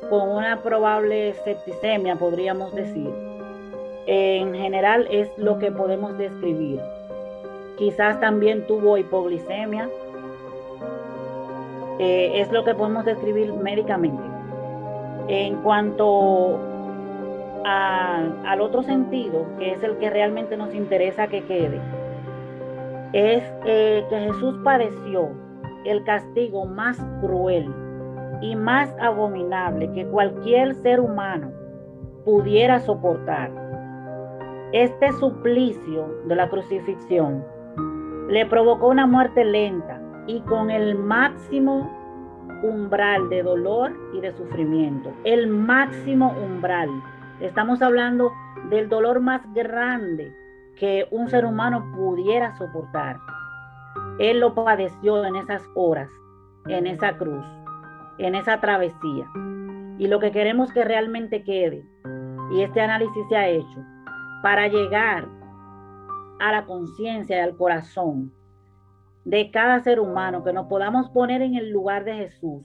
con 0.09 0.29
una 0.29 0.63
probable 0.63 1.33
septicemia, 1.43 2.15
podríamos 2.15 2.73
decir. 2.73 3.11
En 4.07 4.53
general 4.55 5.07
es 5.11 5.29
lo 5.37 5.59
que 5.59 5.71
podemos 5.71 6.17
describir. 6.17 6.79
Quizás 7.77 8.19
también 8.21 8.65
tuvo 8.65 8.97
hipoglicemia, 8.97 9.89
eh, 11.99 12.41
es 12.41 12.51
lo 12.51 12.63
que 12.63 12.73
podemos 12.73 13.05
describir 13.05 13.53
médicamente. 13.53 14.23
En 15.27 15.55
cuanto 15.61 16.59
al 17.63 18.61
otro 18.61 18.83
sentido, 18.83 19.45
que 19.57 19.71
es 19.71 19.81
el 19.81 19.97
que 19.97 20.09
realmente 20.09 20.55
nos 20.55 20.73
interesa 20.75 21.27
que 21.27 21.43
quede, 21.45 21.81
es 23.13 23.43
eh, 23.65 24.05
que 24.09 24.19
Jesús 24.19 24.55
padeció 24.63 25.29
el 25.85 26.03
castigo 26.03 26.65
más 26.65 27.03
cruel 27.21 27.73
y 28.41 28.55
más 28.55 28.93
abominable 28.99 29.91
que 29.93 30.05
cualquier 30.05 30.75
ser 30.75 30.99
humano 30.99 31.51
pudiera 32.25 32.79
soportar. 32.79 33.51
Este 34.73 35.11
suplicio 35.13 36.07
de 36.25 36.35
la 36.35 36.49
crucifixión 36.49 37.43
le 38.27 38.45
provocó 38.47 38.89
una 38.89 39.05
muerte 39.05 39.45
lenta, 39.45 39.94
y 40.27 40.41
con 40.41 40.71
el 40.71 40.95
máximo 40.95 41.89
umbral 42.63 43.29
de 43.29 43.43
dolor 43.43 43.93
y 44.13 44.21
de 44.21 44.31
sufrimiento. 44.33 45.13
El 45.23 45.47
máximo 45.47 46.33
umbral. 46.43 46.89
Estamos 47.39 47.81
hablando 47.81 48.31
del 48.69 48.89
dolor 48.89 49.19
más 49.19 49.41
grande 49.53 50.33
que 50.79 51.07
un 51.11 51.29
ser 51.29 51.45
humano 51.45 51.91
pudiera 51.95 52.55
soportar. 52.57 53.17
Él 54.19 54.39
lo 54.39 54.53
padeció 54.55 55.23
en 55.25 55.35
esas 55.35 55.61
horas, 55.75 56.09
en 56.67 56.87
esa 56.87 57.17
cruz, 57.17 57.45
en 58.17 58.35
esa 58.35 58.59
travesía. 58.59 59.29
Y 59.97 60.07
lo 60.07 60.19
que 60.19 60.31
queremos 60.31 60.71
que 60.73 60.83
realmente 60.83 61.43
quede, 61.43 61.85
y 62.51 62.61
este 62.61 62.81
análisis 62.81 63.27
se 63.29 63.37
ha 63.37 63.47
hecho, 63.47 63.79
para 64.41 64.67
llegar 64.67 65.27
a 66.39 66.51
la 66.51 66.65
conciencia 66.65 67.37
y 67.37 67.39
al 67.39 67.55
corazón 67.55 68.31
de 69.25 69.49
cada 69.51 69.81
ser 69.81 69.99
humano, 69.99 70.43
que 70.43 70.53
nos 70.53 70.67
podamos 70.67 71.09
poner 71.09 71.41
en 71.41 71.55
el 71.55 71.71
lugar 71.71 72.05
de 72.05 72.13
Jesús 72.13 72.63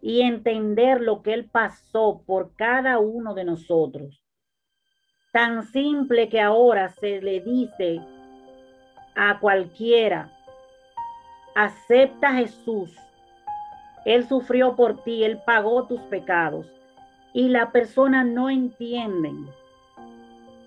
y 0.00 0.22
entender 0.22 1.00
lo 1.00 1.22
que 1.22 1.32
Él 1.32 1.48
pasó 1.48 2.22
por 2.26 2.54
cada 2.56 2.98
uno 2.98 3.34
de 3.34 3.44
nosotros. 3.44 4.22
Tan 5.32 5.62
simple 5.62 6.28
que 6.28 6.40
ahora 6.40 6.88
se 6.88 7.22
le 7.22 7.40
dice 7.40 8.00
a 9.14 9.38
cualquiera, 9.38 10.30
acepta 11.54 12.32
Jesús. 12.32 12.94
Él 14.04 14.26
sufrió 14.26 14.74
por 14.74 15.04
ti, 15.04 15.22
Él 15.22 15.40
pagó 15.46 15.86
tus 15.86 16.00
pecados. 16.02 16.66
Y 17.32 17.48
la 17.48 17.70
persona 17.70 18.24
no 18.24 18.50
entienden, 18.50 19.46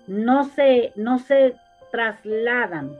no 0.06 0.44
se, 0.44 0.92
no 0.96 1.18
se 1.18 1.54
trasladan 1.92 2.96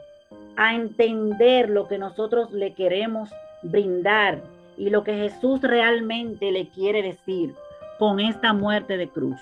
a 0.56 0.74
entender 0.74 1.68
lo 1.68 1.88
que 1.88 1.98
nosotros 1.98 2.52
le 2.52 2.74
queremos 2.74 3.30
brindar 3.62 4.40
y 4.76 4.90
lo 4.90 5.04
que 5.04 5.14
Jesús 5.14 5.60
realmente 5.62 6.52
le 6.52 6.68
quiere 6.68 7.02
decir 7.02 7.54
con 7.98 8.20
esta 8.20 8.52
muerte 8.52 8.96
de 8.96 9.08
cruz. 9.08 9.40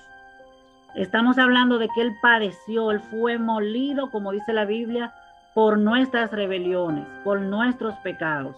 Estamos 0.94 1.38
hablando 1.38 1.78
de 1.78 1.88
que 1.88 2.02
Él 2.02 2.12
padeció, 2.22 2.92
Él 2.92 3.00
fue 3.00 3.38
molido, 3.38 4.10
como 4.10 4.30
dice 4.30 4.52
la 4.52 4.64
Biblia, 4.64 5.12
por 5.52 5.78
nuestras 5.78 6.30
rebeliones, 6.30 7.06
por 7.24 7.40
nuestros 7.40 7.94
pecados. 7.96 8.56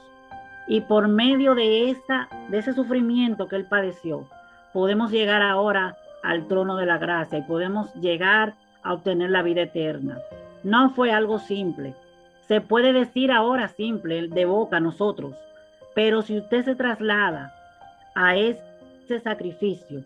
Y 0.69 0.81
por 0.83 1.09
medio 1.09 1.55
de, 1.55 1.91
esta, 1.91 2.28
de 2.49 2.59
ese 2.59 2.73
sufrimiento 2.73 3.49
que 3.49 3.57
Él 3.57 3.65
padeció, 3.65 4.28
podemos 4.73 5.11
llegar 5.11 5.41
ahora 5.41 5.97
al 6.23 6.47
trono 6.49 6.77
de 6.77 6.87
la 6.87 6.99
gracia 6.99 7.39
y 7.39 7.43
podemos 7.43 7.95
llegar 7.95 8.55
a 8.83 8.93
obtener 8.93 9.31
la 9.31 9.43
vida 9.43 9.62
eterna. 9.62 10.19
No 10.62 10.91
fue 10.91 11.12
algo 11.12 11.39
simple. 11.39 11.95
Se 12.48 12.60
puede 12.60 12.93
decir 12.93 13.32
ahora 13.32 13.68
simple, 13.68 14.28
de 14.28 14.44
boca 14.44 14.78
nosotros, 14.78 15.35
pero 15.94 16.23
si 16.23 16.39
usted 16.39 16.64
se 16.64 16.77
traslada 16.77 17.55
a 18.14 18.36
ese 18.36 19.20
sacrificio, 19.23 20.02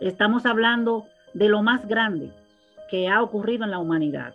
estamos 0.00 0.46
hablando 0.46 1.06
de 1.34 1.48
lo 1.48 1.62
más 1.62 1.86
grande 1.86 2.30
que 2.90 3.08
ha 3.08 3.22
ocurrido 3.22 3.64
en 3.64 3.70
la 3.70 3.78
humanidad. 3.78 4.34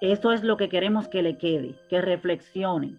Eso 0.00 0.32
es 0.32 0.42
lo 0.42 0.56
que 0.56 0.68
queremos 0.68 1.08
que 1.08 1.22
le 1.22 1.36
quede, 1.36 1.74
que 1.88 2.00
reflexionen, 2.00 2.98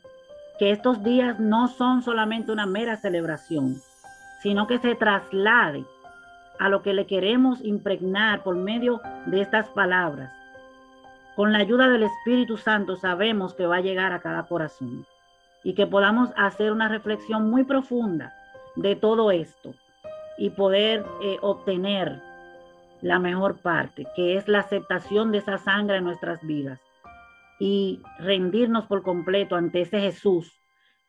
que 0.58 0.72
estos 0.72 1.04
días 1.04 1.40
no 1.40 1.68
son 1.70 2.02
solamente 2.02 2.52
una 2.52 2.66
mera 2.66 2.98
celebración, 2.98 3.76
sino 4.42 4.68
que 4.68 4.80
se 4.80 4.96
traslade 4.96 5.86
a 6.60 6.68
lo 6.68 6.82
que 6.82 6.94
le 6.94 7.06
queremos 7.06 7.64
impregnar 7.64 8.44
por 8.44 8.56
medio 8.56 9.02
de 9.26 9.42
estas 9.42 9.70
palabras, 9.70 10.32
con 11.40 11.54
la 11.54 11.60
ayuda 11.60 11.88
del 11.88 12.04
Espíritu 12.04 12.58
Santo 12.58 12.98
sabemos 12.98 13.54
que 13.54 13.66
va 13.66 13.78
a 13.78 13.82
llegar 13.82 14.12
a 14.12 14.20
cada 14.20 14.44
corazón 14.44 15.06
y 15.64 15.74
que 15.74 15.88
podamos 15.88 16.32
hacer 16.36 16.70
una 16.70 16.90
reflexión 16.90 17.50
muy 17.50 17.64
profunda 17.64 18.34
de 18.76 18.98
todo 18.98 19.32
esto 19.32 19.74
y 20.38 20.50
poder 20.50 21.06
eh, 21.24 21.38
obtener 21.40 22.22
la 23.02 23.20
mejor 23.20 23.62
parte, 23.62 24.06
que 24.18 24.36
es 24.36 24.50
la 24.50 24.60
aceptación 24.60 25.32
de 25.32 25.38
esa 25.38 25.58
sangre 25.58 26.00
en 26.00 26.04
nuestras 26.04 26.46
vidas 26.46 26.82
y 27.58 28.02
rendirnos 28.18 28.88
por 28.88 29.02
completo 29.02 29.56
ante 29.56 29.84
ese 29.84 30.02
Jesús 30.02 30.52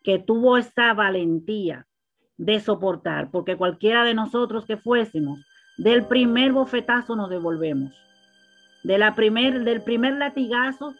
que 0.04 0.20
tuvo 0.20 0.58
esa 0.58 0.94
valentía 0.94 1.88
de 2.36 2.60
soportar, 2.60 3.32
porque 3.32 3.56
cualquiera 3.56 4.04
de 4.04 4.14
nosotros 4.14 4.64
que 4.64 4.76
fuésemos, 4.76 5.44
del 5.76 6.04
primer 6.04 6.52
bofetazo 6.52 7.16
nos 7.16 7.30
devolvemos 7.30 7.92
de 8.82 8.98
la 8.98 9.14
primer, 9.14 9.64
del 9.64 9.82
primer 9.82 10.14
latigazo 10.14 10.94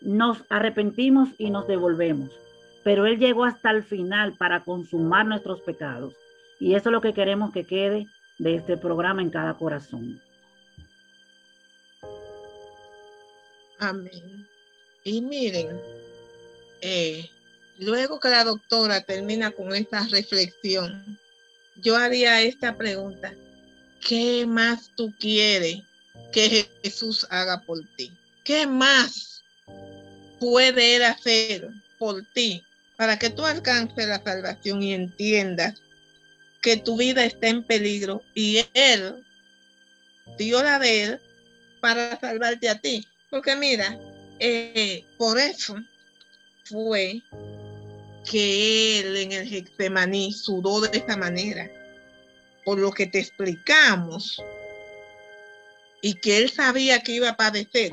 nos 0.00 0.38
arrepentimos 0.48 1.28
y 1.38 1.50
nos 1.50 1.66
devolvemos. 1.66 2.30
Pero 2.84 3.06
Él 3.06 3.18
llegó 3.18 3.44
hasta 3.44 3.70
el 3.70 3.82
final 3.82 4.34
para 4.34 4.64
consumar 4.64 5.26
nuestros 5.26 5.60
pecados. 5.60 6.14
Y 6.60 6.74
eso 6.74 6.88
es 6.88 6.92
lo 6.92 7.00
que 7.00 7.12
queremos 7.12 7.52
que 7.52 7.64
quede 7.64 8.06
de 8.38 8.54
este 8.54 8.76
programa 8.76 9.22
en 9.22 9.30
cada 9.30 9.54
corazón. 9.54 10.20
Amén. 13.78 14.48
Y 15.04 15.20
miren, 15.20 15.80
eh, 16.80 17.28
luego 17.78 18.18
que 18.18 18.28
la 18.28 18.44
doctora 18.44 19.02
termina 19.02 19.50
con 19.50 19.74
esta 19.74 20.06
reflexión, 20.08 21.18
yo 21.76 21.96
haría 21.96 22.42
esta 22.42 22.76
pregunta. 22.76 23.32
¿Qué 24.00 24.46
más 24.46 24.90
tú 24.96 25.12
quieres 25.18 25.82
que 26.32 26.68
Jesús 26.82 27.26
haga 27.30 27.62
por 27.62 27.80
ti. 27.96 28.12
¿Qué 28.44 28.66
más 28.66 29.42
puede 30.38 30.96
Él 30.96 31.04
hacer 31.04 31.68
por 31.98 32.24
ti 32.32 32.62
para 32.96 33.18
que 33.18 33.30
tú 33.30 33.44
alcances 33.44 34.06
la 34.06 34.22
salvación 34.22 34.82
y 34.82 34.94
entiendas 34.94 35.74
que 36.60 36.76
tu 36.76 36.96
vida 36.96 37.24
está 37.24 37.48
en 37.48 37.62
peligro 37.62 38.22
y 38.34 38.64
Él 38.74 39.24
dio 40.36 40.62
la 40.62 40.78
de 40.78 41.04
Él 41.04 41.20
para 41.80 42.18
salvarte 42.18 42.68
a 42.68 42.78
ti? 42.80 43.06
Porque 43.30 43.56
mira, 43.56 43.98
eh, 44.38 45.04
por 45.16 45.38
eso 45.38 45.76
fue 46.64 47.22
que 48.30 49.00
Él 49.00 49.16
en 49.16 49.32
el 49.32 49.48
Getsemaní 49.48 50.32
sudó 50.32 50.80
de 50.80 50.96
esta 50.98 51.16
manera. 51.16 51.70
Por 52.64 52.78
lo 52.78 52.92
que 52.92 53.06
te 53.06 53.18
explicamos, 53.18 54.42
y 56.00 56.14
que 56.14 56.38
él 56.38 56.50
sabía 56.50 57.02
que 57.02 57.12
iba 57.12 57.30
a 57.30 57.36
padecer, 57.36 57.92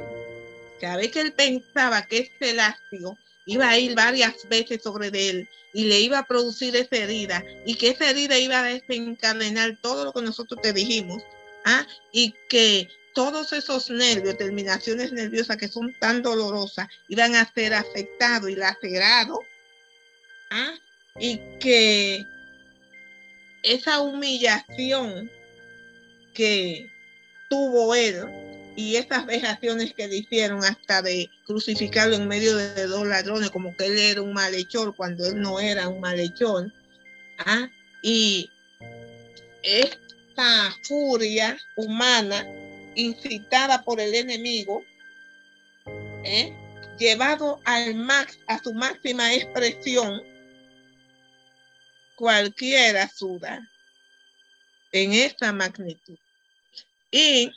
cada 0.79 0.97
vez 0.97 1.11
que 1.11 1.21
él 1.21 1.33
pensaba 1.33 2.05
que 2.05 2.19
este 2.19 2.53
látigo 2.53 3.17
iba 3.45 3.69
a 3.69 3.77
ir 3.77 3.95
varias 3.95 4.47
veces 4.49 4.81
sobre 4.83 5.07
él 5.07 5.49
y 5.73 5.85
le 5.85 5.99
iba 5.99 6.19
a 6.19 6.25
producir 6.25 6.75
esa 6.75 6.95
herida 6.95 7.43
y 7.65 7.75
que 7.75 7.89
esa 7.89 8.09
herida 8.09 8.37
iba 8.37 8.59
a 8.59 8.63
desencadenar 8.63 9.77
todo 9.81 10.05
lo 10.05 10.13
que 10.13 10.21
nosotros 10.21 10.61
te 10.61 10.73
dijimos, 10.73 11.23
¿ah? 11.65 11.85
y 12.11 12.33
que 12.49 12.87
todos 13.13 13.53
esos 13.53 13.89
nervios, 13.89 14.37
terminaciones 14.37 15.11
nerviosas 15.11 15.57
que 15.57 15.67
son 15.67 15.93
tan 15.99 16.21
dolorosas, 16.21 16.87
iban 17.07 17.35
a 17.35 17.51
ser 17.53 17.73
afectados 17.73 18.49
y 18.49 18.55
lacerados, 18.55 19.39
¿ah? 20.51 20.73
y 21.19 21.37
que 21.59 22.27
esa 23.63 23.99
humillación 23.99 25.29
que 26.33 26.89
tuvo 27.55 27.95
él 27.95 28.25
y 28.75 28.97
esas 28.97 29.25
vejaciones 29.25 29.93
que 29.93 30.09
le 30.09 30.17
hicieron 30.17 30.61
hasta 30.65 31.01
de 31.01 31.29
crucificarlo 31.45 32.17
en 32.17 32.27
medio 32.27 32.53
de 32.57 32.85
dos 32.85 33.07
ladrones, 33.07 33.49
como 33.49 33.73
que 33.77 33.85
él 33.85 33.97
era 33.97 34.21
un 34.21 34.33
malhechor 34.33 34.93
cuando 34.93 35.25
él 35.25 35.39
no 35.39 35.61
era 35.61 35.87
un 35.87 36.01
malhechor. 36.01 36.73
¿ah? 37.37 37.69
Y 38.01 38.49
esta 39.63 40.75
furia 40.83 41.57
humana 41.77 42.45
incitada 42.95 43.81
por 43.83 44.01
el 44.01 44.13
enemigo, 44.13 44.83
¿eh? 46.25 46.53
llevado 46.99 47.61
al 47.63 47.95
max, 47.95 48.37
a 48.47 48.61
su 48.61 48.73
máxima 48.73 49.33
expresión, 49.33 50.21
cualquiera 52.17 53.07
suda 53.07 53.65
en 54.91 55.13
esta 55.13 55.53
magnitud. 55.53 56.17
Y 57.11 57.51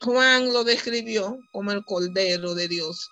Juan 0.00 0.52
lo 0.52 0.64
describió 0.64 1.38
como 1.52 1.72
el 1.72 1.84
Cordero 1.84 2.54
de 2.54 2.68
Dios 2.68 3.10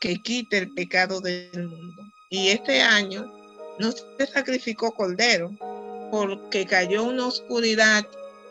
que 0.00 0.16
quita 0.22 0.58
el 0.58 0.72
pecado 0.74 1.20
del 1.20 1.68
mundo. 1.68 2.02
Y 2.30 2.48
este 2.48 2.80
año 2.80 3.32
no 3.78 3.92
se 3.92 4.26
sacrificó 4.26 4.92
Cordero 4.92 5.50
porque 6.10 6.66
cayó 6.66 7.04
una 7.04 7.26
oscuridad 7.26 8.06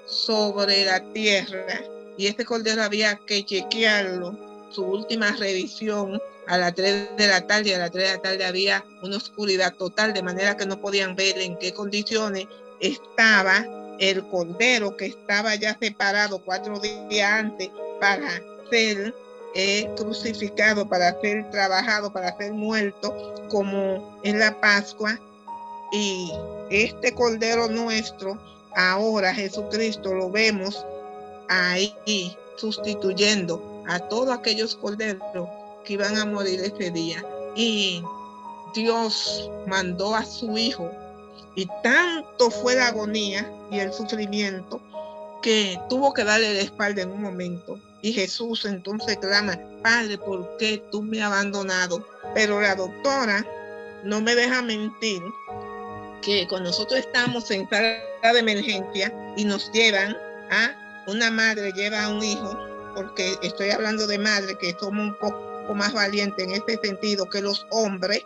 sobre 0.06 0.86
la 0.86 1.02
tierra. 1.14 1.82
Y 2.18 2.28
este 2.28 2.45
Cordero 2.45 2.84
había 2.84 3.18
que 3.26 3.45
chequearlo, 3.45 4.38
su 4.72 4.84
última 4.84 5.32
revisión 5.32 6.20
a 6.48 6.58
las 6.58 6.74
3 6.76 7.10
de 7.18 7.28
la 7.28 7.45
tarde, 7.45 7.76
a 7.76 7.80
las 7.80 7.91
3 7.91 8.08
de 8.08 8.16
la 8.16 8.22
tarde 8.22 8.45
había 8.45 8.86
una 9.02 9.18
oscuridad 9.18 9.76
total, 9.76 10.14
de 10.14 10.24
manera 10.24 10.58
que 10.58 10.66
no 10.66 10.80
podían 10.80 11.16
ver 11.16 11.38
en 11.40 11.58
qué 11.58 11.74
condiciones 11.74 12.48
estaba 12.80 13.66
el 13.99 14.28
cordero 14.28 14.95
que 14.95 15.07
estaba 15.07 15.56
ya 15.56 15.78
separado 15.80 16.40
cuatro 16.44 16.80
días 16.80 17.32
antes 17.32 17.69
para 17.99 18.30
ser 18.69 19.14
eh, 19.56 19.90
crucificado, 19.95 20.88
para 20.88 21.19
ser 21.19 21.49
trabajado, 21.49 22.11
para 22.11 22.36
ser 22.38 22.53
muerto, 22.53 23.34
como 23.49 24.19
en 24.24 24.40
la 24.40 24.60
Pascua. 24.60 25.19
Y 25.91 26.32
este 26.69 27.14
cordero 27.14 27.68
nuestro, 27.68 28.38
ahora 28.76 29.34
Jesucristo 29.34 30.14
lo 30.14 30.30
vemos 30.30 30.86
ahí 31.49 31.95
sustituyendo 32.57 33.84
a 33.88 33.99
todos 33.99 34.38
aquellos 34.38 34.76
corderos 34.76 35.49
que 35.86 35.94
iban 35.94 36.18
a 36.18 36.26
morir 36.26 36.60
ese 36.60 36.91
día. 36.91 37.24
Y 37.56 38.03
Dios 38.76 39.49
mandó 39.65 40.14
a 40.14 40.26
su 40.26 40.57
hijo 40.57 40.91
y 41.55 41.68
tanto 41.84 42.51
fue 42.51 42.76
la 42.76 42.88
agonía 42.88 43.51
y 43.72 43.80
el 43.80 43.91
sufrimiento 43.93 44.81
que 45.41 45.80
tuvo 45.89 46.14
que 46.14 46.23
darle 46.23 46.53
la 46.53 46.61
espalda 46.61 47.01
en 47.01 47.11
un 47.11 47.22
momento. 47.22 47.80
Y 48.01 48.14
Jesús 48.14 48.65
entonces 48.65 49.18
clama, 49.18 49.57
Padre, 49.84 50.18
¿por 50.18 50.57
qué 50.57 50.84
tú 50.91 51.01
me 51.01 51.22
has 51.22 51.31
abandonado? 51.31 52.05
Pero 52.34 52.61
la 52.61 52.76
doctora 52.76 53.45
no 54.03 54.22
me 54.22 54.35
deja 54.35 54.61
mentir 54.61 55.22
que 56.22 56.47
cuando 56.47 56.69
nosotros 56.69 56.99
estamos 56.99 57.49
en 57.51 57.68
sala 57.69 57.99
de 58.34 58.39
emergencia 58.39 59.14
y 59.35 59.45
nos 59.45 59.72
llevan 59.72 60.15
a 60.51 61.03
una 61.07 61.31
madre 61.31 61.72
lleva 61.72 62.03
a 62.03 62.09
un 62.09 62.23
hijo, 62.23 62.57
porque 62.93 63.35
estoy 63.41 63.72
hablando 63.72 64.05
de 64.07 64.18
madre 64.18 64.57
que 64.57 64.76
somos 64.80 65.07
un 65.07 65.15
poco 65.15 65.73
más 65.73 65.93
valientes 65.93 66.45
en 66.45 66.51
este 66.51 66.77
sentido 66.84 67.26
que 67.30 67.41
los 67.41 67.65
hombres, 67.72 68.26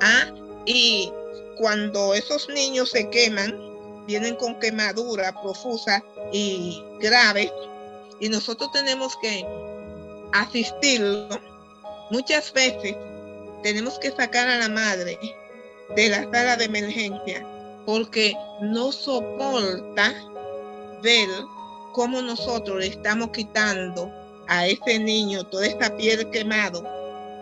¿ah? 0.00 0.32
y 0.64 1.12
cuando 1.60 2.14
esos 2.14 2.48
niños 2.48 2.88
se 2.90 3.10
queman, 3.10 3.54
vienen 4.06 4.34
con 4.36 4.58
quemadura 4.58 5.38
profusa 5.42 6.02
y 6.32 6.82
grave, 7.00 7.52
y 8.18 8.30
nosotros 8.30 8.72
tenemos 8.72 9.14
que 9.20 9.46
asistirlo, 10.32 11.28
muchas 12.10 12.50
veces 12.54 12.96
tenemos 13.62 13.98
que 13.98 14.10
sacar 14.10 14.48
a 14.48 14.56
la 14.56 14.70
madre 14.70 15.18
de 15.94 16.08
la 16.08 16.22
sala 16.30 16.56
de 16.56 16.64
emergencia 16.64 17.46
porque 17.84 18.34
no 18.62 18.90
soporta 18.90 20.14
ver 21.02 21.28
cómo 21.92 22.22
nosotros 22.22 22.78
le 22.78 22.86
estamos 22.86 23.30
quitando 23.32 24.10
a 24.48 24.66
ese 24.66 24.98
niño 24.98 25.44
toda 25.44 25.66
esta 25.66 25.94
piel 25.94 26.30
quemado 26.30 26.82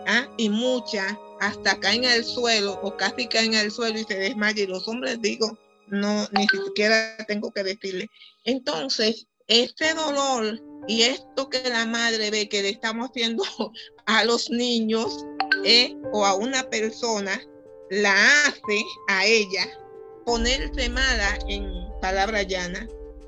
¿ah? 0.07 0.27
y 0.35 0.49
muchas 0.49 1.15
hasta 1.39 1.79
caen 1.79 2.05
al 2.05 2.23
suelo 2.23 2.79
o 2.83 2.95
casi 2.97 3.27
caen 3.27 3.55
al 3.55 3.71
suelo 3.71 3.99
y 3.99 4.03
se 4.03 4.15
desmayan 4.15 4.65
y 4.65 4.67
los 4.67 4.87
hombres 4.87 5.21
digo 5.21 5.57
no 5.87 6.27
ni 6.31 6.47
siquiera 6.47 7.17
tengo 7.27 7.51
que 7.51 7.63
decirle 7.63 8.09
entonces 8.45 9.27
este 9.47 9.93
dolor 9.93 10.61
y 10.87 11.03
esto 11.03 11.49
que 11.49 11.67
la 11.69 11.85
madre 11.85 12.31
ve 12.31 12.47
que 12.47 12.61
le 12.61 12.69
estamos 12.69 13.09
haciendo 13.09 13.43
a 14.05 14.23
los 14.23 14.49
niños 14.49 15.25
¿eh? 15.63 15.95
o 16.11 16.25
a 16.25 16.35
una 16.35 16.63
persona 16.69 17.39
la 17.89 18.13
hace 18.45 18.83
a 19.07 19.25
ella 19.25 19.67
ponerse 20.25 20.89
mala 20.89 21.39
en 21.47 21.89
palabra 22.01 22.43
llana. 22.43 22.87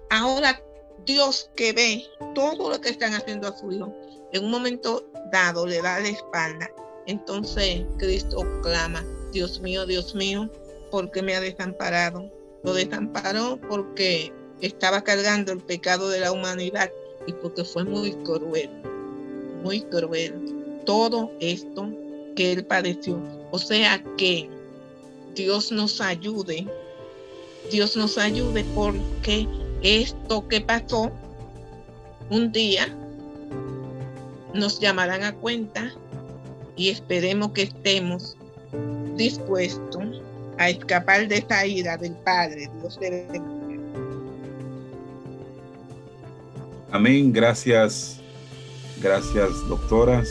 Ahora 0.10 0.62
Dios 1.06 1.50
que 1.56 1.74
ve 1.74 2.06
todo 2.36 2.70
lo 2.70 2.80
que 2.80 2.90
están 2.90 3.14
haciendo 3.14 3.48
a 3.48 3.58
su 3.58 3.72
hijo, 3.72 3.94
en 4.34 4.46
un 4.46 4.52
momento 4.52 5.10
dado 5.32 5.66
le 5.66 5.82
da 5.82 6.00
la 6.00 6.10
espalda. 6.10 6.70
Entonces 7.08 7.86
Cristo 7.98 8.46
clama, 8.62 9.06
Dios 9.32 9.60
mío, 9.62 9.86
Dios 9.86 10.14
mío, 10.16 10.50
¿por 10.90 11.12
qué 11.12 11.22
me 11.22 11.36
ha 11.36 11.42
desamparado? 11.42 12.30
Lo 12.64 12.74
desamparó 12.74 13.60
porque 13.70 14.32
estaba 14.62 15.02
cargando 15.04 15.52
el 15.52 15.60
pecado 15.60 16.10
de 16.10 16.20
la 16.20 16.32
humanidad 16.32 16.92
y 17.26 17.34
porque 17.34 17.64
fue 17.64 17.84
muy 17.84 18.12
cruel, 18.24 18.70
muy 19.64 19.82
cruel. 19.82 20.34
Todo 20.86 21.32
esto 21.40 21.90
que 22.36 22.54
él 22.54 22.66
padeció. 22.66 23.20
O 23.52 23.58
sea 23.58 24.04
que 24.18 24.50
Dios 25.36 25.72
nos 25.72 26.02
ayude, 26.02 26.68
Dios 27.72 27.96
nos 27.96 28.18
ayude 28.18 28.64
porque 28.76 29.48
esto 29.82 30.48
que 30.48 30.62
pasó 30.62 31.12
un 32.30 32.52
día 32.52 32.88
nos 34.54 34.80
llamarán 34.80 35.24
a 35.24 35.34
cuenta 35.36 35.94
y 36.82 36.90
esperemos 36.90 37.52
que 37.52 37.62
estemos 37.62 38.36
dispuestos 39.16 40.20
a 40.58 40.72
escapar 40.72 41.28
de 41.28 41.38
esa 41.38 41.64
ira 41.64 41.96
del 41.96 42.14
Padre. 42.26 42.72
Dios 42.80 43.00
debe 43.00 43.40
Amén. 46.90 47.32
Gracias, 47.32 48.20
gracias 49.00 49.50
doctoras 49.70 50.28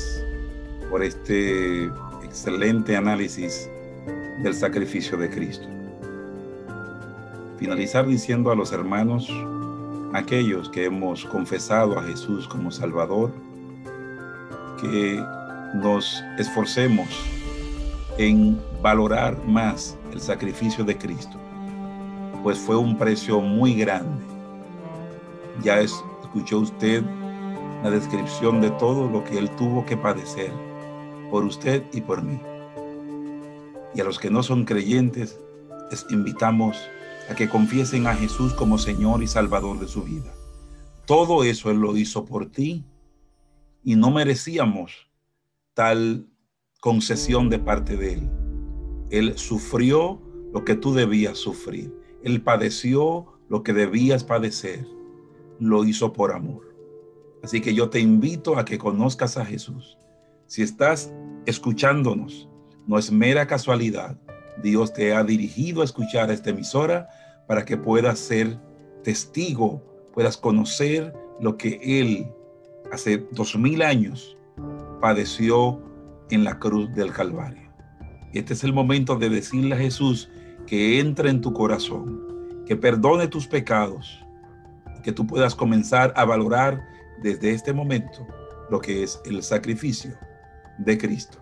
por 0.90 1.04
este 1.04 1.84
excelente 2.24 2.96
análisis 2.96 3.70
del 4.42 4.52
sacrificio 4.52 5.16
de 5.16 5.30
Cristo. 5.30 5.68
Finalizar 7.60 8.08
diciendo 8.08 8.50
a 8.50 8.56
los 8.56 8.72
hermanos, 8.72 9.30
aquellos 10.14 10.68
que 10.70 10.86
hemos 10.86 11.24
confesado 11.26 11.96
a 11.96 12.02
Jesús 12.02 12.48
como 12.48 12.72
Salvador, 12.72 13.32
que 14.80 15.24
nos 15.74 16.24
esforcemos 16.38 17.08
en 18.18 18.60
valorar 18.82 19.38
más 19.46 19.96
el 20.12 20.20
sacrificio 20.20 20.84
de 20.84 20.96
Cristo, 20.96 21.38
pues 22.42 22.58
fue 22.58 22.76
un 22.76 22.96
precio 22.98 23.40
muy 23.40 23.74
grande. 23.74 24.24
Ya 25.62 25.80
escuchó 25.80 26.58
usted 26.58 27.02
la 27.82 27.90
descripción 27.90 28.60
de 28.60 28.70
todo 28.72 29.08
lo 29.08 29.24
que 29.24 29.38
Él 29.38 29.50
tuvo 29.56 29.84
que 29.86 29.96
padecer 29.96 30.52
por 31.30 31.44
usted 31.44 31.84
y 31.92 32.00
por 32.00 32.22
mí. 32.22 32.40
Y 33.94 34.00
a 34.00 34.04
los 34.04 34.18
que 34.18 34.30
no 34.30 34.42
son 34.42 34.64
creyentes, 34.64 35.38
les 35.90 36.06
invitamos 36.10 36.76
a 37.28 37.34
que 37.34 37.48
confiesen 37.48 38.06
a 38.06 38.14
Jesús 38.14 38.52
como 38.54 38.78
Señor 38.78 39.22
y 39.22 39.26
Salvador 39.26 39.78
de 39.78 39.88
su 39.88 40.02
vida. 40.02 40.32
Todo 41.06 41.44
eso 41.44 41.70
Él 41.70 41.78
lo 41.78 41.96
hizo 41.96 42.24
por 42.24 42.46
ti 42.46 42.84
y 43.82 43.96
no 43.96 44.10
merecíamos 44.10 45.09
tal 45.80 46.26
concesión 46.80 47.48
de 47.48 47.58
parte 47.58 47.96
de 47.96 48.12
Él. 48.12 48.30
Él 49.08 49.38
sufrió 49.38 50.20
lo 50.52 50.62
que 50.62 50.74
tú 50.74 50.92
debías 50.92 51.38
sufrir. 51.38 51.90
Él 52.22 52.42
padeció 52.42 53.24
lo 53.48 53.62
que 53.62 53.72
debías 53.72 54.22
padecer. 54.22 54.86
Lo 55.58 55.86
hizo 55.86 56.12
por 56.12 56.32
amor. 56.32 56.76
Así 57.42 57.62
que 57.62 57.72
yo 57.72 57.88
te 57.88 57.98
invito 57.98 58.58
a 58.58 58.66
que 58.66 58.76
conozcas 58.76 59.38
a 59.38 59.46
Jesús. 59.46 59.96
Si 60.44 60.60
estás 60.60 61.14
escuchándonos, 61.46 62.46
no 62.86 62.98
es 62.98 63.10
mera 63.10 63.46
casualidad. 63.46 64.20
Dios 64.62 64.92
te 64.92 65.14
ha 65.14 65.24
dirigido 65.24 65.80
a 65.80 65.86
escuchar 65.86 66.30
esta 66.30 66.50
emisora 66.50 67.08
para 67.48 67.64
que 67.64 67.78
puedas 67.78 68.18
ser 68.18 68.60
testigo, 69.02 69.82
puedas 70.12 70.36
conocer 70.36 71.14
lo 71.40 71.56
que 71.56 71.80
Él 71.82 72.30
hace 72.92 73.26
dos 73.32 73.56
mil 73.56 73.80
años 73.80 74.36
padeció 75.00 75.80
en 76.30 76.44
la 76.44 76.58
cruz 76.58 76.92
del 76.94 77.12
Calvario. 77.12 77.70
Este 78.32 78.52
es 78.54 78.62
el 78.62 78.72
momento 78.72 79.16
de 79.16 79.28
decirle 79.28 79.74
a 79.74 79.78
Jesús 79.78 80.30
que 80.66 81.00
entre 81.00 81.30
en 81.30 81.40
tu 81.40 81.52
corazón, 81.52 82.62
que 82.66 82.76
perdone 82.76 83.26
tus 83.26 83.46
pecados, 83.48 84.24
que 85.02 85.12
tú 85.12 85.26
puedas 85.26 85.54
comenzar 85.54 86.12
a 86.14 86.24
valorar 86.24 86.80
desde 87.22 87.50
este 87.50 87.72
momento 87.72 88.26
lo 88.70 88.80
que 88.80 89.02
es 89.02 89.20
el 89.24 89.42
sacrificio 89.42 90.16
de 90.78 90.96
Cristo. 90.96 91.39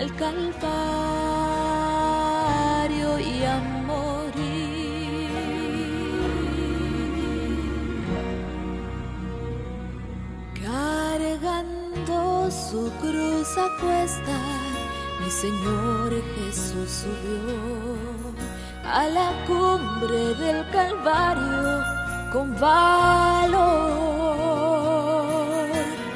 Al 0.00 0.08
Calvario 0.16 0.60
y 3.18 3.44
a 3.44 3.58
morir. 3.86 5.28
Cargando 10.62 12.18
su 12.50 12.90
cruz 13.00 13.58
a 13.58 13.68
cuesta, 13.80 14.38
Señor 15.30 16.10
Jesús 16.34 16.90
subió 16.90 18.34
a 18.84 19.04
la 19.08 19.30
cumbre 19.46 20.34
del 20.34 20.68
Calvario 20.70 21.84
con 22.32 22.58
valor. 22.58 23.60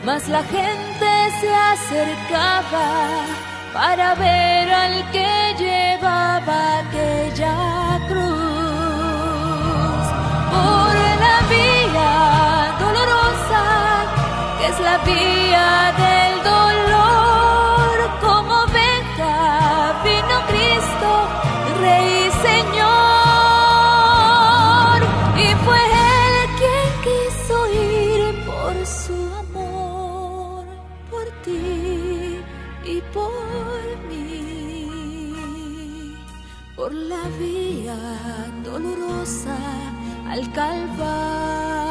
Mas 0.05 0.29
la 0.29 0.43
gente 0.43 1.31
se 1.41 1.55
acercaba 1.55 2.89
para 3.73 4.17
ver 4.17 4.69
al 4.73 5.11
que 5.13 5.55
llevaba 5.59 6.79
aquella 6.81 8.01
cruz. 8.09 8.45
Por 10.51 10.95
la 11.25 11.39
vía 11.55 12.13
dolorosa, 12.81 13.65
que 14.59 14.67
es 14.67 14.81
la 14.81 14.99
vía 15.05 15.94
Rey 21.85 22.31
Señor. 22.47 22.99
Y 25.47 25.49
fue 25.65 25.81
Él 26.11 26.43
quien 26.61 26.89
quiso 27.07 27.57
ir 27.89 28.21
por 28.51 28.75
su 29.03 29.17
amor, 29.45 30.65
por 31.11 31.27
ti 31.45 32.41
y 32.95 32.97
por 33.17 33.85
mí, 34.09 34.89
por 36.77 36.91
la 36.93 37.23
vía 37.41 37.99
dolorosa 38.65 39.57
al 40.33 40.43
Calvario 40.53 41.84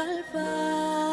Calvario 0.00 1.09